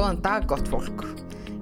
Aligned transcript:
Góðan 0.00 0.22
dag 0.24 0.46
gott 0.48 0.68
fólk. 0.72 1.02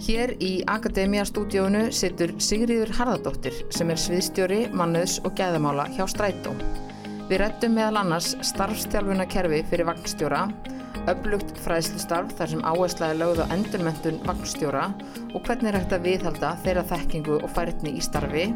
Hér 0.06 0.30
í 0.38 0.60
Akademia-stúdíónu 0.70 1.88
situr 1.90 2.30
Sigriður 2.38 2.92
Harðardóttir 2.94 3.56
sem 3.74 3.88
er 3.90 3.98
sviðstjóri, 3.98 4.58
mannöðs 4.78 5.16
og 5.26 5.32
gæðamála 5.40 5.88
hjá 5.96 6.04
Strætó. 6.06 6.52
Við 7.26 7.40
rettum 7.42 7.74
meðal 7.74 8.04
annars 8.04 8.28
starfstjálfuna 8.46 9.26
kerfi 9.32 9.58
fyrir 9.72 9.88
vagnstjóra, 9.88 10.44
öflugt 11.10 11.50
fræðslustarf 11.64 12.36
þar 12.38 12.52
sem 12.52 12.62
áherslaði 12.62 13.16
lögð 13.24 13.42
á 13.42 13.50
endurmentun 13.56 14.22
vagnstjóra 14.28 14.84
og 15.32 15.42
hvernig 15.42 15.72
er 15.72 15.80
hægt 15.80 15.96
að 15.98 16.06
viðhalda 16.06 16.52
þeirra 16.62 16.86
þekkingu 16.92 17.40
og 17.40 17.52
færðni 17.58 17.96
í 17.98 18.06
starfi. 18.06 18.46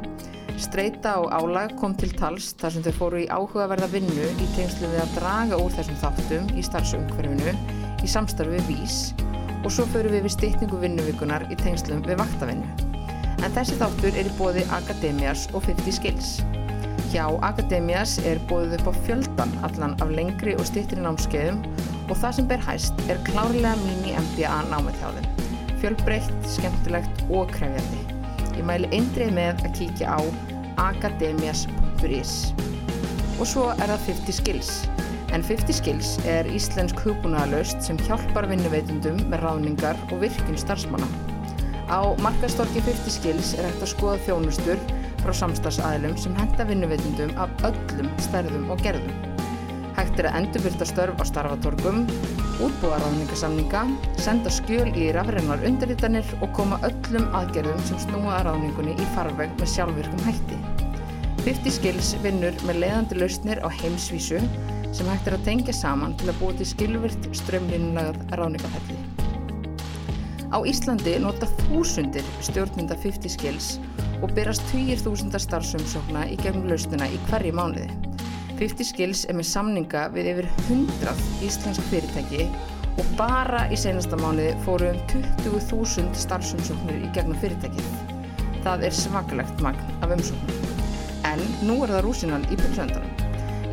Streita 0.62 1.16
og 1.24 1.34
álag 1.34 1.74
kom 1.82 1.98
til 1.98 2.12
tals 2.14 2.52
þar 2.62 2.76
sem 2.76 2.86
þau 2.86 2.94
fóru 3.00 3.24
í 3.24 3.26
áhugaverða 3.34 3.90
vinnu 3.98 4.30
í 4.30 4.48
tengslu 4.54 4.94
við 4.94 5.02
að 5.08 5.18
draga 5.18 5.58
úr 5.58 5.75
þessum 5.75 6.00
þáttum 6.07 6.49
í 6.54 6.67
starfsumhverfinu 6.71 7.58
í 7.99 8.14
samstarfi 8.14 8.62
VÍS 8.71 9.03
og 9.62 9.71
svo 9.71 9.86
förum 9.93 10.14
við 10.16 10.26
við 10.26 10.34
styrningu 10.36 10.80
vinnuvíkunar 10.82 11.46
í 11.50 11.58
tengslum 11.61 12.02
við 12.07 12.18
vaktavinnu. 12.21 12.89
En 13.43 13.54
þessi 13.54 13.79
þáttur 13.80 14.18
er 14.18 14.29
í 14.29 14.35
bóði 14.38 14.62
Akademias 14.75 15.48
og 15.54 15.64
50 15.66 15.96
Skills. 15.98 16.32
Hjá 17.12 17.25
Akademias 17.44 18.16
er 18.29 18.40
bóðið 18.50 18.79
upp 18.79 18.90
á 18.90 19.00
fjöldan 19.07 19.54
allan 19.66 19.96
af 20.02 20.12
lengri 20.14 20.54
og 20.57 20.64
styrtri 20.68 21.02
námskeiðum 21.02 21.61
og 22.08 22.16
það 22.16 22.38
sem 22.38 22.48
ber 22.50 22.62
hæst 22.66 23.04
er 23.12 23.21
klárlega 23.26 23.75
mini 23.82 24.14
MBA 24.16 24.54
námið 24.71 24.98
hjá 25.02 25.11
þeim. 25.18 25.29
Fjölbreytt, 25.82 26.32
skemmtilegt 26.46 27.24
og 27.29 27.50
krefjandi. 27.52 28.02
Ég 28.54 28.66
mæli 28.68 28.90
eindrið 28.94 29.35
með 29.35 29.63
að 29.66 29.79
kíkja 29.80 30.16
á 30.16 30.21
akademias.is 30.88 32.34
Og 33.41 33.48
svo 33.48 33.70
er 33.74 33.91
það 33.91 34.06
50 34.12 34.38
Skills. 34.38 34.74
En 35.33 35.41
50 35.41 35.72
Skills 35.72 36.09
er 36.28 36.48
íslensk 36.53 36.98
hugbúnaðalöst 37.06 37.80
sem 37.86 37.97
hjálpar 38.05 38.44
vinnuveitundum 38.50 39.16
með 39.33 39.47
ráningar 39.47 39.97
og 40.11 40.20
virkun 40.20 40.58
starfsmanna. 40.61 41.08
Á 41.89 42.12
markastorki 42.20 42.83
50 42.84 43.14
Skills 43.16 43.52
er 43.56 43.64
hægt 43.70 43.80
að 43.86 43.92
skoða 43.94 44.19
þjónustur 44.27 44.83
frá 45.22 45.33
samstagsæðlum 45.41 46.19
sem 46.20 46.36
henda 46.36 46.66
vinnuveitundum 46.69 47.33
af 47.41 47.52
öllum 47.69 48.11
stærðum 48.20 48.69
og 48.74 48.84
gerðum. 48.84 49.14
Hægt 49.97 50.20
er 50.20 50.28
að 50.28 50.36
endurbyrta 50.42 50.89
störf 50.89 51.16
á 51.20 51.24
starfatorgum, 51.28 52.05
útbúa 52.64 53.00
ráningasamninga, 53.00 53.86
senda 54.20 54.52
skjöl 54.52 54.92
í 54.92 55.11
rafreinar 55.17 55.64
undirritanir 55.69 56.28
og 56.41 56.52
koma 56.56 56.80
öllum 56.89 57.28
aðgerðum 57.41 57.80
sem 57.89 58.00
snúa 58.05 58.39
að 58.39 58.50
ráningunni 58.50 58.96
í 59.00 59.08
farveg 59.17 59.52
með 59.61 59.72
sjálfvirkum 59.78 60.24
hætti. 60.28 60.61
50 61.42 61.77
Skills 61.80 62.14
vinnur 62.22 62.56
með 62.69 62.84
leiðandi 62.84 63.20
lausnir 63.20 63.64
á 63.64 63.69
heimsvísu 63.80 64.41
sem 64.92 65.08
hægt 65.08 65.28
er 65.28 65.38
að 65.38 65.46
tengja 65.46 65.74
saman 65.76 66.14
til 66.20 66.28
að 66.28 66.38
búa 66.42 66.54
til 66.58 66.68
skilvirt 66.68 67.28
strömlinunagað 67.36 68.36
ráningafelli. 68.38 68.98
Á 70.52 70.60
Íslandi 70.68 71.14
nota 71.24 71.48
þúsundir 71.62 72.26
stjórnmynda 72.44 72.98
50 73.00 73.32
Skills 73.32 73.68
og 74.20 74.34
berast 74.36 74.66
20.000 74.68 75.40
starfsumsókna 75.40 76.26
í 76.28 76.36
gegnum 76.42 76.68
lausnina 76.68 77.08
í 77.08 77.16
hverju 77.30 77.54
mánuði. 77.56 77.88
50 78.60 78.90
Skills 78.90 79.24
er 79.32 79.38
með 79.38 79.48
samninga 79.48 80.04
við 80.12 80.28
yfir 80.34 80.50
100 80.68 81.16
íslensk 81.48 81.88
fyrirtæki 81.88 82.50
og 83.00 83.16
bara 83.16 83.64
í 83.72 83.80
senasta 83.80 84.20
mánuði 84.20 84.52
fóru 84.66 84.92
um 84.92 85.00
20.000 85.40 86.12
starfsumsóknir 86.27 87.00
í 87.00 87.10
gegnum 87.16 87.40
fyrirtækið. 87.40 87.90
Það 88.62 88.86
er 88.90 89.00
svakalegt 89.00 89.64
magn 89.64 90.04
af 90.04 90.12
umsóknum. 90.12 90.78
En 91.32 91.40
nú 91.64 91.80
er 91.80 91.96
það 91.96 92.04
rúsinan 92.10 92.48
í 92.52 92.60
pulsöndanum. 92.60 93.21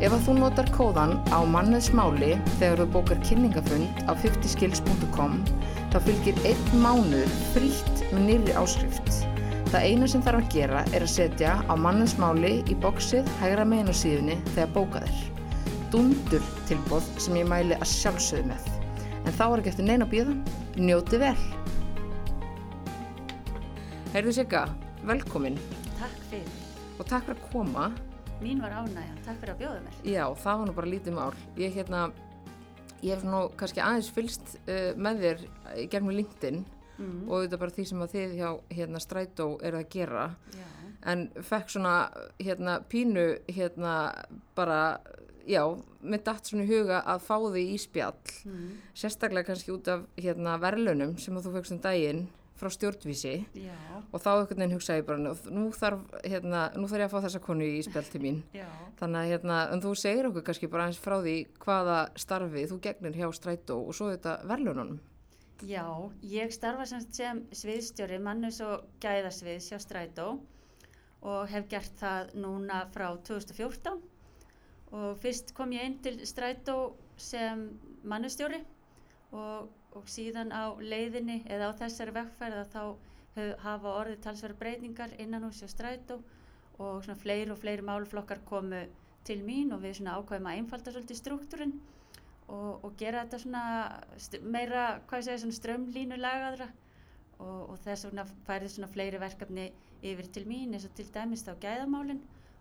Ef 0.00 0.14
að 0.16 0.22
þú 0.24 0.34
notar 0.38 0.68
kóðan 0.72 1.10
á 1.28 1.44
manneðsmáli 1.44 2.30
þegar 2.56 2.80
þú 2.80 2.86
bókar 2.94 3.18
kynningafund 3.26 3.98
á 4.08 4.16
50skills.com 4.16 5.34
þá 5.92 5.98
fylgir 6.06 6.40
einn 6.48 6.80
mánuður 6.80 7.34
frítt 7.52 8.00
með 8.14 8.22
nýri 8.30 8.54
áskrift. 8.56 9.10
Það 9.70 9.84
eina 9.90 10.08
sem 10.10 10.24
þarf 10.24 10.40
að 10.40 10.54
gera 10.56 10.80
er 10.96 11.04
að 11.04 11.12
setja 11.12 11.52
á 11.68 11.74
manneðsmáli 11.76 12.54
í 12.72 12.78
bóksið 12.80 13.28
hægra 13.42 13.66
megin 13.68 13.92
á 13.92 13.94
síðunni 14.00 14.38
þegar 14.54 14.72
bókað 14.78 15.06
er. 15.10 15.20
Dundur 15.92 16.48
tilbóð 16.70 17.06
sem 17.20 17.36
ég 17.42 17.48
mæli 17.50 17.76
að 17.76 17.92
sjálfsögðu 17.92 18.48
með. 18.54 18.68
En 19.28 19.36
þá 19.36 19.44
er 19.50 19.60
ekki 19.60 19.72
eftir 19.74 19.90
neina 19.90 20.08
bíða. 20.08 20.34
Njóti 20.80 21.20
vel! 21.20 21.36
Heyrðu 24.14 24.32
Sigga, 24.40 24.64
velkomin 25.06 25.58
Takk 26.00 26.16
fyrir. 26.30 26.54
og 26.98 27.04
takk 27.06 27.28
fyrir 27.28 27.36
að 27.36 27.50
koma. 27.52 27.90
Mín 28.40 28.60
var 28.62 28.72
ánægjan. 28.80 29.18
Takk 29.26 29.38
fyrir 29.42 29.52
að 29.54 29.60
bjóða 29.60 29.80
mér. 29.84 29.96
Já, 30.08 30.24
það 30.42 30.58
var 30.60 30.68
nú 30.70 30.74
bara 30.78 30.90
lítið 30.90 31.16
mál. 31.16 31.32
Ég, 31.60 31.74
hérna, 31.76 32.02
ég 33.04 33.14
hef 33.14 33.24
nú 33.28 33.40
kannski 33.60 33.82
aðeins 33.84 34.08
fylst 34.16 34.54
uh, 34.64 34.92
með 34.96 35.24
þér 35.24 35.48
gegnum 35.92 36.16
LinkedIn 36.16 36.62
Mm. 37.00 37.30
og 37.32 37.46
þetta 37.46 37.56
bara 37.56 37.72
því 37.72 37.84
sem 37.88 38.00
að 38.04 38.10
þið 38.12 38.32
hjá 38.36 38.48
hérna, 38.76 39.00
Strætó 39.00 39.44
er 39.64 39.72
að 39.78 39.86
gera. 39.88 40.24
Já. 40.52 40.66
En 41.08 41.22
fekk 41.48 41.70
svona 41.72 41.92
hérna, 42.36 42.74
pínu 42.92 43.22
hérna, 43.48 43.94
bara, 44.54 44.98
já, 45.48 45.62
með 46.04 46.24
datt 46.26 46.50
svona 46.50 46.66
í 46.66 46.68
huga 46.68 46.98
að 47.08 47.22
fá 47.24 47.38
því 47.40 47.62
í 47.72 47.78
spjall. 47.80 48.34
Mm. 48.44 48.66
Sérstaklega 48.92 49.48
kannski 49.48 49.72
út 49.72 49.88
af 49.88 50.04
hérna, 50.20 50.58
verðlunum 50.60 51.16
sem 51.16 51.40
að 51.40 51.48
þú 51.48 51.54
fegst 51.56 51.72
um 51.72 51.80
daginn 51.88 52.20
frá 52.60 52.70
stjórnvísi 52.74 53.34
Já. 53.56 53.74
og 54.12 54.22
þá 54.22 54.30
einhvern 54.34 54.62
veginn 54.62 54.74
hugsaði 54.76 55.04
bara 55.08 55.34
nú 55.56 55.66
þarf, 55.76 56.02
hérna, 56.24 56.64
nú 56.76 56.90
þarf 56.90 57.02
ég 57.02 57.08
að 57.08 57.14
fá 57.14 57.24
þessa 57.26 57.42
konu 57.44 57.66
í 57.66 57.80
spjall 57.86 58.06
til 58.12 58.22
mín. 58.24 58.42
Já. 58.56 58.68
Þannig 59.00 59.20
að 59.20 59.30
hérna, 59.32 59.60
þú 59.84 59.94
segir 59.98 60.28
okkur 60.28 60.46
kannski 60.50 60.70
bara 60.72 60.88
eins 60.90 61.00
frá 61.00 61.16
því 61.20 61.36
hvaða 61.64 61.98
starfi 62.20 62.66
þú 62.70 62.80
gegnir 62.86 63.16
hjá 63.16 63.28
Strætó 63.36 63.80
og 63.80 63.96
svo 63.96 64.10
þetta 64.12 64.38
verðlununum. 64.50 65.00
Já, 65.68 65.84
ég 66.24 66.54
starfa 66.56 66.86
sem, 66.88 67.42
sviðstjóri 67.52 68.20
mannus 68.22 68.62
og 68.64 68.86
gæðasviðs 69.02 69.68
hjá 69.72 69.80
Strætó 69.82 70.30
og 71.20 71.50
hef 71.52 71.66
gert 71.68 71.98
það 72.00 72.32
núna 72.40 72.86
frá 72.94 73.10
2014 73.28 74.00
og 74.96 75.18
fyrst 75.20 75.52
kom 75.54 75.74
ég 75.76 75.84
inn 75.86 75.98
til 76.02 76.16
Strætó 76.26 76.94
sem 77.20 77.66
mannustjóri 78.08 78.62
og, 79.36 79.68
og 79.98 80.08
síðan 80.10 80.52
á 80.54 80.74
leiðinni 80.78 81.40
eða 81.50 81.70
á 81.74 81.78
þessari 81.82 82.14
vegferð 82.14 82.60
að 82.62 82.74
þá 82.74 82.82
hafa 83.62 83.94
orðið 84.00 84.22
talsverða 84.24 84.60
breytingar 84.60 85.14
innan 85.22 85.46
hús 85.46 85.60
hjá 85.62 85.70
Strætó 85.70 86.18
og 86.80 87.04
svona 87.04 87.18
fleiri 87.20 87.52
og 87.52 87.60
fleiri 87.60 87.84
málflokkar 87.86 88.42
komu 88.48 88.82
til 89.26 89.40
mín 89.46 89.72
og 89.74 89.82
við 89.84 89.98
svona 89.98 90.16
ákveðum 90.18 90.48
að 90.50 90.58
einfalda 90.60 90.94
svolítið 90.94 91.20
struktúrin 91.20 91.74
og, 92.48 92.84
og 92.84 92.94
gera 92.98 93.24
þetta 93.24 93.40
svona 93.42 93.64
meira, 94.42 94.84
hvað 95.08 95.26
segja, 95.26 95.42
svona 95.44 95.58
strömlínu 95.58 96.18
lagaðra. 96.18 96.70
Og, 97.40 97.60
og 97.72 97.78
þess 97.84 98.08
vegna 98.08 98.26
færði 98.48 98.72
svona 98.74 98.90
fleiri 98.92 99.20
verkefni 99.22 99.70
yfir 100.04 100.28
til 100.34 100.44
mín 100.48 100.74
eins 100.76 100.84
og 100.88 100.92
til 100.96 101.06
dæmis 101.14 101.44
þá 101.46 101.54
gæðamálin. 101.62 102.20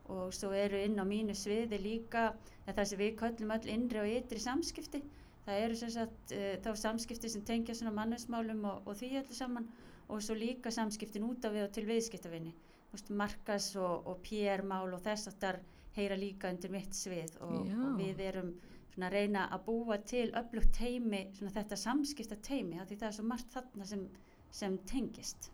Og 0.09 0.33
svo 0.33 0.51
eru 0.55 0.79
inn 0.81 0.99
á 1.01 1.05
mínu 1.05 1.35
sviði 1.37 1.81
líka 1.81 2.29
það 2.67 2.85
sem 2.91 3.01
við 3.01 3.17
köllum 3.19 3.53
öll 3.55 3.71
innri 3.73 4.01
og 4.01 4.13
ytri 4.13 4.39
samskipti 4.41 5.01
það 5.49 5.65
eru 5.65 5.81
sem 5.81 5.93
sagt 5.97 6.33
uh, 6.37 6.55
þá 6.63 6.71
samskipti 6.85 7.33
sem 7.33 7.45
tengja 7.45 7.75
svona 7.75 7.95
mannusmálum 7.97 8.65
og, 8.69 8.87
og 8.87 8.97
því 9.01 9.13
öllu 9.23 9.35
saman 9.35 9.69
og 10.09 10.23
svo 10.25 10.37
líka 10.37 10.71
samskiptin 10.73 11.27
út 11.27 11.45
af 11.45 11.53
við 11.53 11.67
og 11.67 11.75
til 11.75 11.85
viðskiptavinni 11.89 12.55
markas 13.13 13.75
og, 13.77 14.07
og 14.09 14.23
PR-mál 14.25 14.95
og 14.95 15.03
þess 15.05 15.29
að 15.29 15.37
þar 15.43 15.59
heyra 15.97 16.17
líka 16.17 16.49
undir 16.49 16.71
mitt 16.73 16.95
svið 16.95 17.37
og, 17.45 17.67
og 17.69 17.99
við 17.99 18.21
erum 18.25 18.51
svona 18.93 19.09
að 19.09 19.15
reyna 19.15 19.45
að 19.53 19.65
búa 19.67 19.97
til 20.09 20.27
öflugt 20.37 20.73
teimi, 20.75 21.21
svona 21.37 21.53
þetta 21.55 21.77
samskipta 21.79 22.37
teimi, 22.43 22.79
því 22.81 22.97
það 22.97 23.07
er 23.09 23.15
svo 23.15 23.25
margt 23.29 23.53
þarna 23.53 23.87
sem, 23.87 24.05
sem 24.51 24.77
tengist. 24.89 25.51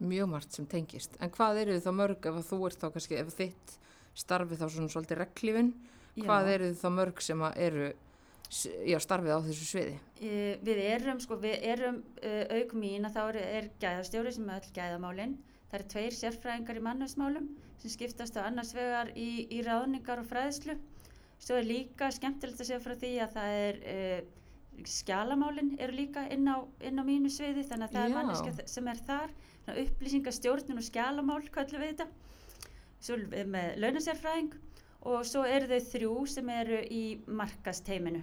Mjög 0.00 0.30
margt 0.32 0.56
sem 0.56 0.68
tengist. 0.70 1.16
En 1.20 1.32
hvað 1.34 1.64
eru 1.64 1.80
þá 1.82 1.90
mörg 1.96 2.28
ef 2.30 2.38
þú 2.48 2.60
ert 2.68 2.80
þá 2.80 2.86
kannski, 2.94 3.18
ef 3.20 3.34
þitt 3.36 3.74
starfi 4.16 4.58
þá 4.60 4.66
svona 4.68 4.92
svolítið 4.94 5.20
reglífin, 5.20 5.74
hvað 6.20 6.52
eru 6.54 6.70
þá 6.78 6.88
mörg 6.94 7.20
sem 7.24 7.44
að 7.46 7.60
eru 7.66 7.90
já, 8.50 8.98
starfið 9.02 9.36
á 9.36 9.40
þessu 9.46 9.68
sviði? 9.68 9.96
Uh, 10.20 10.54
við 10.66 10.82
erum, 10.88 11.20
sko, 11.22 11.38
við 11.42 11.66
erum 11.72 12.00
uh, 12.20 12.44
auk 12.58 12.74
mín 12.78 13.08
að 13.08 13.16
þá 13.16 13.22
er, 13.24 13.40
er 13.60 13.70
gæðastjóri 13.82 14.34
sem 14.36 14.50
er 14.50 14.60
öll 14.60 14.74
gæðamálin. 14.76 15.36
Það 15.70 15.78
eru 15.78 15.88
tveir 15.94 16.16
sérfræðingar 16.18 16.80
í 16.80 16.82
mannusmálum 16.82 17.46
sem 17.80 17.92
skiptast 17.92 18.36
á 18.36 18.44
annars 18.44 18.74
vegar 18.76 19.12
í, 19.14 19.46
í 19.54 19.62
ráðningar 19.64 20.22
og 20.22 20.28
fræðslu. 20.28 20.76
Svo 21.40 21.56
er 21.56 21.68
líka 21.68 22.10
skemmtilegt 22.12 22.60
að 22.60 22.68
segja 22.68 22.82
frá 22.84 22.96
því 22.98 23.12
að 23.24 23.36
það 23.36 23.58
er 23.60 23.78
uh, 23.94 24.18
skjalamálin 24.86 25.76
eru 25.78 25.96
líka 25.96 26.24
inn 26.32 26.48
á, 26.48 26.64
inn 26.84 27.00
á 27.00 27.04
mínu 27.04 27.30
sviði 27.32 27.64
þannig 27.68 27.88
að 27.88 27.94
það 27.94 28.02
er 28.02 28.10
Já. 28.10 28.16
manneska 28.16 28.68
sem 28.72 28.88
er 28.88 29.02
þar 29.06 29.34
upplýsingastjórnun 29.84 30.80
og 30.80 30.86
skjalamál 30.86 31.42
kallum 31.52 31.84
við 31.84 31.92
þetta 31.92 32.06
svo 33.00 33.18
við 33.32 33.50
með 33.54 33.78
launasérfræðing 33.84 34.54
og 35.10 35.24
svo 35.28 35.44
eru 35.48 35.68
þau 35.70 35.90
þrjú 35.92 36.14
sem 36.34 36.52
eru 36.54 36.80
í 36.92 37.04
markasteiminu 37.26 38.22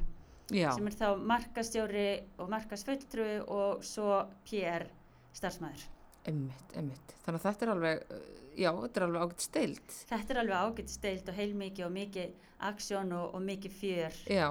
Já, 0.54 0.70
sem 0.72 0.88
er 0.88 0.96
þá 0.96 1.08
markastjóri 1.28 2.08
og 2.40 2.50
markasfulltrúi 2.54 3.38
og 3.52 3.84
svo 3.84 4.22
PR 4.48 4.88
starfsmæður. 5.36 5.84
emmitt, 6.28 6.74
emmitt. 6.76 7.14
Þannig 7.26 7.40
að 7.40 7.46
þetta 7.46 7.66
er 7.66 7.72
alveg, 7.74 8.02
uh, 8.12 8.24
já, 8.56 8.70
þetta 8.82 9.00
er 9.00 9.06
alveg 9.06 9.26
ágætt 9.26 9.44
steilt. 9.46 9.98
Þetta 10.10 10.34
er 10.34 10.40
alveg 10.44 10.58
ágætt 10.64 10.92
steilt 10.92 11.30
og 11.30 11.38
heilmikið 11.38 11.86
og 11.86 11.94
mikið 11.96 12.50
aksjón 12.70 13.14
og, 13.16 13.36
og 13.38 13.46
mikið 13.48 13.78
fjör. 13.80 14.20
Já, 14.32 14.48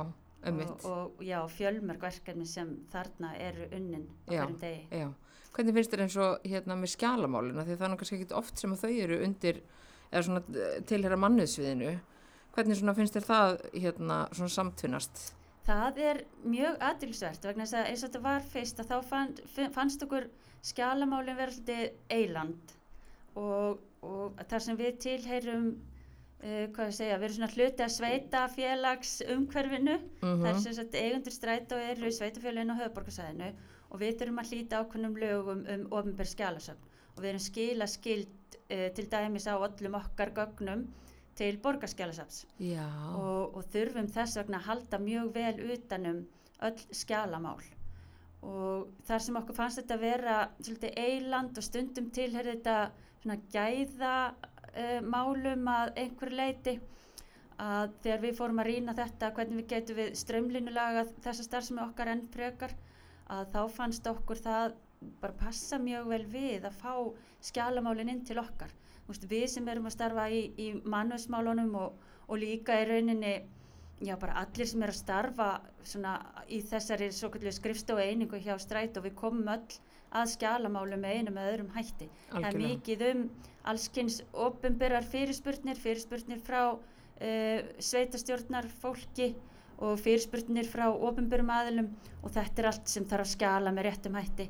einmitt. 0.47 0.85
og, 0.85 1.15
og 1.19 1.25
já, 1.25 1.39
fjölmörg 1.53 2.03
verkefni 2.03 2.47
sem 2.49 2.75
þarna 2.93 3.33
eru 3.41 3.69
unnin 3.77 4.07
á 4.29 4.31
Já. 4.31 4.41
hverjum 4.41 4.59
degi. 4.61 4.83
Já, 4.91 5.09
hvernig 5.57 5.79
finnst 5.79 5.95
þér 5.95 6.05
eins 6.05 6.19
og 6.21 6.47
hérna 6.47 6.77
með 6.77 6.93
skjalamálina 6.95 7.65
því 7.65 7.79
það 7.79 7.89
er 7.89 8.01
kannski 8.03 8.19
ekkit 8.21 8.37
oft 8.37 8.61
sem 8.61 8.77
þau 8.77 8.93
eru 8.93 9.23
undir 9.25 9.63
eða 10.11 10.23
svona 10.29 10.43
eh, 10.53 10.77
tilheyra 10.87 11.19
manniðsviðinu 11.21 11.97
hvernig 12.57 12.79
svona 12.79 12.97
finnst 12.97 13.17
þér 13.17 13.27
það 13.27 13.57
hérna 13.75 14.21
svona 14.33 14.55
samtvinnast 14.55 15.25
Það 15.67 16.01
er 16.09 16.23
mjög 16.47 16.77
aðdýlsvert 16.89 17.47
vegna 17.49 17.65
þess 17.67 17.79
að 17.81 17.89
eins 17.91 18.03
og 18.03 18.11
þetta 18.11 18.25
var 18.27 18.49
fyrst 18.53 18.81
að 18.83 18.91
þá 18.93 18.97
fann, 19.11 19.33
fannst 19.75 20.05
okkur 20.07 20.29
skjalamálinn 20.67 21.39
vera 21.39 21.55
svolítið 21.55 22.15
eiland 22.15 22.75
og, 23.37 23.81
og 24.07 24.43
þar 24.51 24.65
sem 24.65 24.79
við 24.79 24.99
tilheyrum 25.03 25.67
uh, 25.73 26.67
hvað 26.75 26.91
ég 26.91 26.99
segja, 26.99 27.19
við 27.19 27.29
erum 27.29 27.39
svona 27.39 27.53
hluti 27.55 27.87
að 27.87 27.95
sveita 27.97 28.43
félags 28.55 29.17
umhverfinu 29.27 29.97
mm 29.99 30.45
það 30.45 30.51
er 30.53 30.61
sem 30.65 30.77
sagt 30.79 30.99
eigundur 31.01 31.35
stræt 31.35 31.75
og 31.75 31.89
eru 31.91 32.13
sveitafélagin 32.15 32.75
á 32.75 32.81
höfuborgarsæðinu 32.83 33.51
og 33.91 34.03
við 34.03 34.21
þurfum 34.21 34.43
að 34.43 34.53
hlýta 34.53 34.83
ákveðnum 34.83 35.19
lögum 35.23 35.67
um 35.73 35.85
ofinbær 35.95 36.31
skjalasöfn. 36.31 36.95
Og 37.17 37.23
við 37.23 37.31
erum 37.31 37.43
skila 37.43 37.87
skild 37.89 38.57
uh, 38.71 38.89
til 38.97 39.07
dæmis 39.11 39.47
á 39.51 39.55
öllum 39.57 39.99
okkar 39.99 40.35
gögnum 40.37 40.87
til 41.37 41.59
borgarskjalasafns 41.63 42.45
Já, 42.63 42.87
og, 43.13 43.57
og 43.57 43.67
þurfum 43.73 44.09
þess 44.13 44.39
vegna 44.41 44.61
að 44.61 44.69
halda 44.71 45.01
mjög 45.03 45.33
vel 45.35 45.57
utanum 45.75 46.23
öll 46.67 46.85
skjalamál. 46.97 47.63
Og 48.47 48.89
þar 49.09 49.25
sem 49.25 49.39
okkur 49.41 49.57
fannst 49.57 49.81
þetta 49.81 49.99
vera 50.01 50.37
svolítið 50.61 50.99
eiland 51.03 51.59
og 51.59 51.67
stundum 51.67 52.11
tilherði 52.15 52.57
þetta 52.57 52.77
svona 53.23 53.39
gæða 53.53 54.15
uh, 54.33 55.01
málum 55.05 55.69
að 55.73 55.93
einhver 56.05 56.33
leiti 56.37 56.77
að 57.63 57.95
þegar 58.05 58.23
við 58.23 58.35
fórum 58.37 58.61
að 58.61 58.69
rýna 58.71 58.95
þetta 58.97 59.33
hvernig 59.37 59.61
við 59.63 59.71
getum 59.73 59.99
við 60.01 60.17
strömlinulega 60.21 61.07
þessa 61.25 61.47
starfsemi 61.47 61.83
okkar 61.87 62.13
enn 62.13 62.27
frekar 62.33 62.75
að 63.33 63.47
þá 63.55 63.61
fannst 63.79 64.09
okkur 64.11 64.43
það 64.45 64.75
bara 65.23 65.39
passa 65.41 65.79
mjög 65.81 66.11
vel 66.13 66.25
við 66.33 66.67
að 66.69 66.77
fá 66.83 66.93
skjalamálin 67.49 68.13
inn 68.13 68.25
til 68.29 68.39
okkar 68.43 68.73
veist, 69.09 69.27
við 69.31 69.47
sem 69.53 69.69
erum 69.69 69.89
að 69.89 69.97
starfa 69.97 70.29
í, 70.31 70.43
í 70.59 70.69
mannusmálunum 70.85 71.75
og, 71.81 72.07
og 72.27 72.41
líka 72.43 72.81
í 72.83 72.89
rauninni 72.89 73.35
já 74.05 74.17
bara 74.21 74.43
allir 74.43 74.69
sem 74.69 74.83
er 74.85 74.93
að 74.93 74.99
starfa 74.99 75.51
svona 75.87 76.17
í 76.53 76.61
þessari 76.61 77.09
skrifstofu 77.13 78.03
einingu 78.03 78.41
hjá 78.45 78.57
stræt 78.61 78.99
og 78.99 79.07
við 79.07 79.17
komum 79.17 79.49
öll 79.49 79.79
að 80.17 80.33
skjalamálum 80.35 81.01
með 81.03 81.19
einum 81.19 81.39
eða 81.41 81.53
öðrum 81.55 81.73
hætti. 81.75 82.09
Það 82.29 82.39
er 82.39 82.47
algjörlega. 82.51 82.75
mikið 82.75 83.05
um 83.11 83.23
allskins 83.67 84.21
opinberar 84.33 85.07
fyrirspurnir 85.11 85.81
fyrirspurnir 85.81 86.43
frá 86.45 86.61
uh, 86.77 87.61
sveitastjórnar 87.83 88.69
fólki 88.83 89.33
og 89.83 89.99
fyrirspurnir 90.01 90.69
frá 90.71 90.87
opinberum 90.89 91.51
aðilum 91.53 91.91
og 92.23 92.33
þetta 92.33 92.63
er 92.63 92.71
allt 92.71 92.93
sem 92.93 93.05
þarf 93.09 93.27
að 93.27 93.33
skjala 93.35 93.73
með 93.75 93.89
réttum 93.91 94.17
hætti 94.17 94.47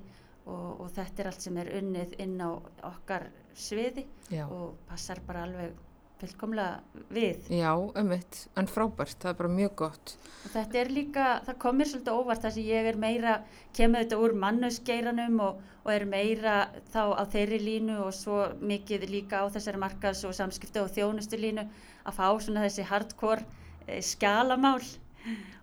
og, 0.46 0.80
og 0.84 0.92
þetta 0.94 1.22
er 1.22 1.32
allt 1.32 1.46
sem 1.46 1.58
er 1.62 1.72
unnið 1.80 2.16
inn 2.22 2.38
á 2.38 2.50
okkar 2.88 3.28
sviði 3.56 4.06
Já, 4.30 4.46
og 4.46 4.76
passar 4.88 5.20
bara 5.26 5.46
alveg 5.46 5.74
fullkomlega 6.20 7.04
við. 7.12 7.48
Já, 7.52 7.72
einmitt. 7.98 8.38
En 8.56 8.68
frábært, 8.70 9.18
það 9.20 9.32
er 9.32 9.38
bara 9.40 9.52
mjög 9.52 9.72
gott. 9.82 10.14
Og 10.46 10.52
þetta 10.54 10.78
er 10.80 10.92
líka, 10.92 11.26
það 11.44 11.58
kom 11.64 11.80
mér 11.80 11.90
svolítið 11.90 12.20
óvart 12.20 12.44
þar 12.46 12.54
sem 12.56 12.68
ég 12.70 12.88
er 12.90 13.00
meira, 13.00 13.34
kemur 13.76 14.04
þetta 14.04 14.20
úr 14.24 14.36
mannusgeiranum 14.44 15.42
og, 15.44 15.60
og 15.84 15.92
er 15.92 16.06
meira 16.08 16.56
þá 16.94 17.02
á 17.20 17.22
þeirri 17.34 17.60
línu 17.66 17.98
og 18.06 18.14
svo 18.16 18.40
mikið 18.64 19.08
líka 19.12 19.44
á 19.44 19.52
þessari 19.52 19.82
markas 19.82 20.24
og 20.24 20.36
samskipti 20.36 20.80
og 20.80 20.92
þjónustu 20.96 21.40
línu 21.40 21.66
að 22.06 22.16
fá 22.16 22.26
svona 22.40 22.64
þessi 22.64 22.86
hardcore 22.88 23.44
e, 23.86 24.00
skjalamál 24.00 24.80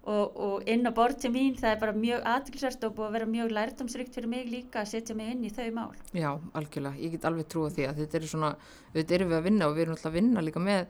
og, 0.03 0.35
og 0.35 0.67
inn 0.67 0.83
á 0.85 0.91
borð 0.95 1.17
til 1.23 1.31
mín 1.31 1.55
það 1.59 1.71
er 1.75 1.79
bara 1.83 1.93
mjög 1.95 2.25
aðtilsvært 2.33 2.83
og 2.87 2.95
búið 2.97 3.07
að 3.09 3.15
vera 3.17 3.29
mjög 3.33 3.53
lærdomsrikt 3.57 4.13
fyrir 4.17 4.29
mig 4.33 4.49
líka 4.51 4.81
að 4.83 4.91
setja 4.93 5.15
mig 5.15 5.31
inn 5.31 5.43
í 5.47 5.51
þau 5.53 5.69
mál. 5.77 5.91
Já, 6.13 6.29
algjörlega, 6.59 6.99
ég 6.99 7.15
get 7.15 7.25
alveg 7.29 7.47
trúið 7.53 7.77
því 7.77 7.87
að 7.89 7.99
þetta 8.03 8.19
eru 8.21 8.31
svona, 8.33 8.53
þetta 8.95 9.17
erum 9.19 9.31
við 9.33 9.39
að 9.39 9.47
vinna 9.49 9.67
og 9.69 9.75
við 9.77 9.85
erum 9.85 9.95
alltaf 9.97 10.11
að 10.11 10.17
vinna 10.19 10.43
líka 10.45 10.63
með 10.63 10.85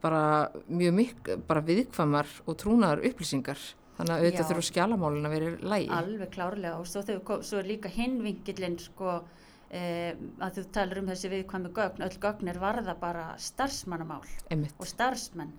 bara 0.00 0.22
mjög 0.68 0.94
mikk, 0.96 1.30
bara 1.48 1.60
viðkvæmar 1.68 2.30
og 2.48 2.56
trúnaðar 2.60 3.02
upplýsingar. 3.10 3.60
Þannig 4.00 4.14
að 4.14 4.22
auðvitað 4.24 4.46
þurfa 4.48 4.62
skjalamálin 4.70 5.28
að 5.28 5.34
vera 5.34 5.48
lægi 5.74 5.88
alveg 5.92 6.30
klárlega. 6.32 6.78
Og 6.80 6.86
svo, 6.88 7.02
kom- 7.28 7.42
svo 7.44 7.58
er 7.60 7.66
líka 7.68 7.90
hinvingilinn 7.92 8.78
sko 8.80 9.18
eh, 9.70 10.14
að 10.40 10.54
þú 10.56 10.64
talar 10.72 11.00
um 11.02 11.10
þessi 11.12 11.28
viðkvæmi 11.34 11.72
gögn. 11.76 12.00
Öll 12.06 12.16
gögn 12.22 12.48
er 12.48 12.60
varða 12.62 12.94
bara 13.00 13.26
starfsmannamál 13.36 14.22
einmitt, 14.48 14.72
og 14.80 14.88
starfsmenn 14.88 15.52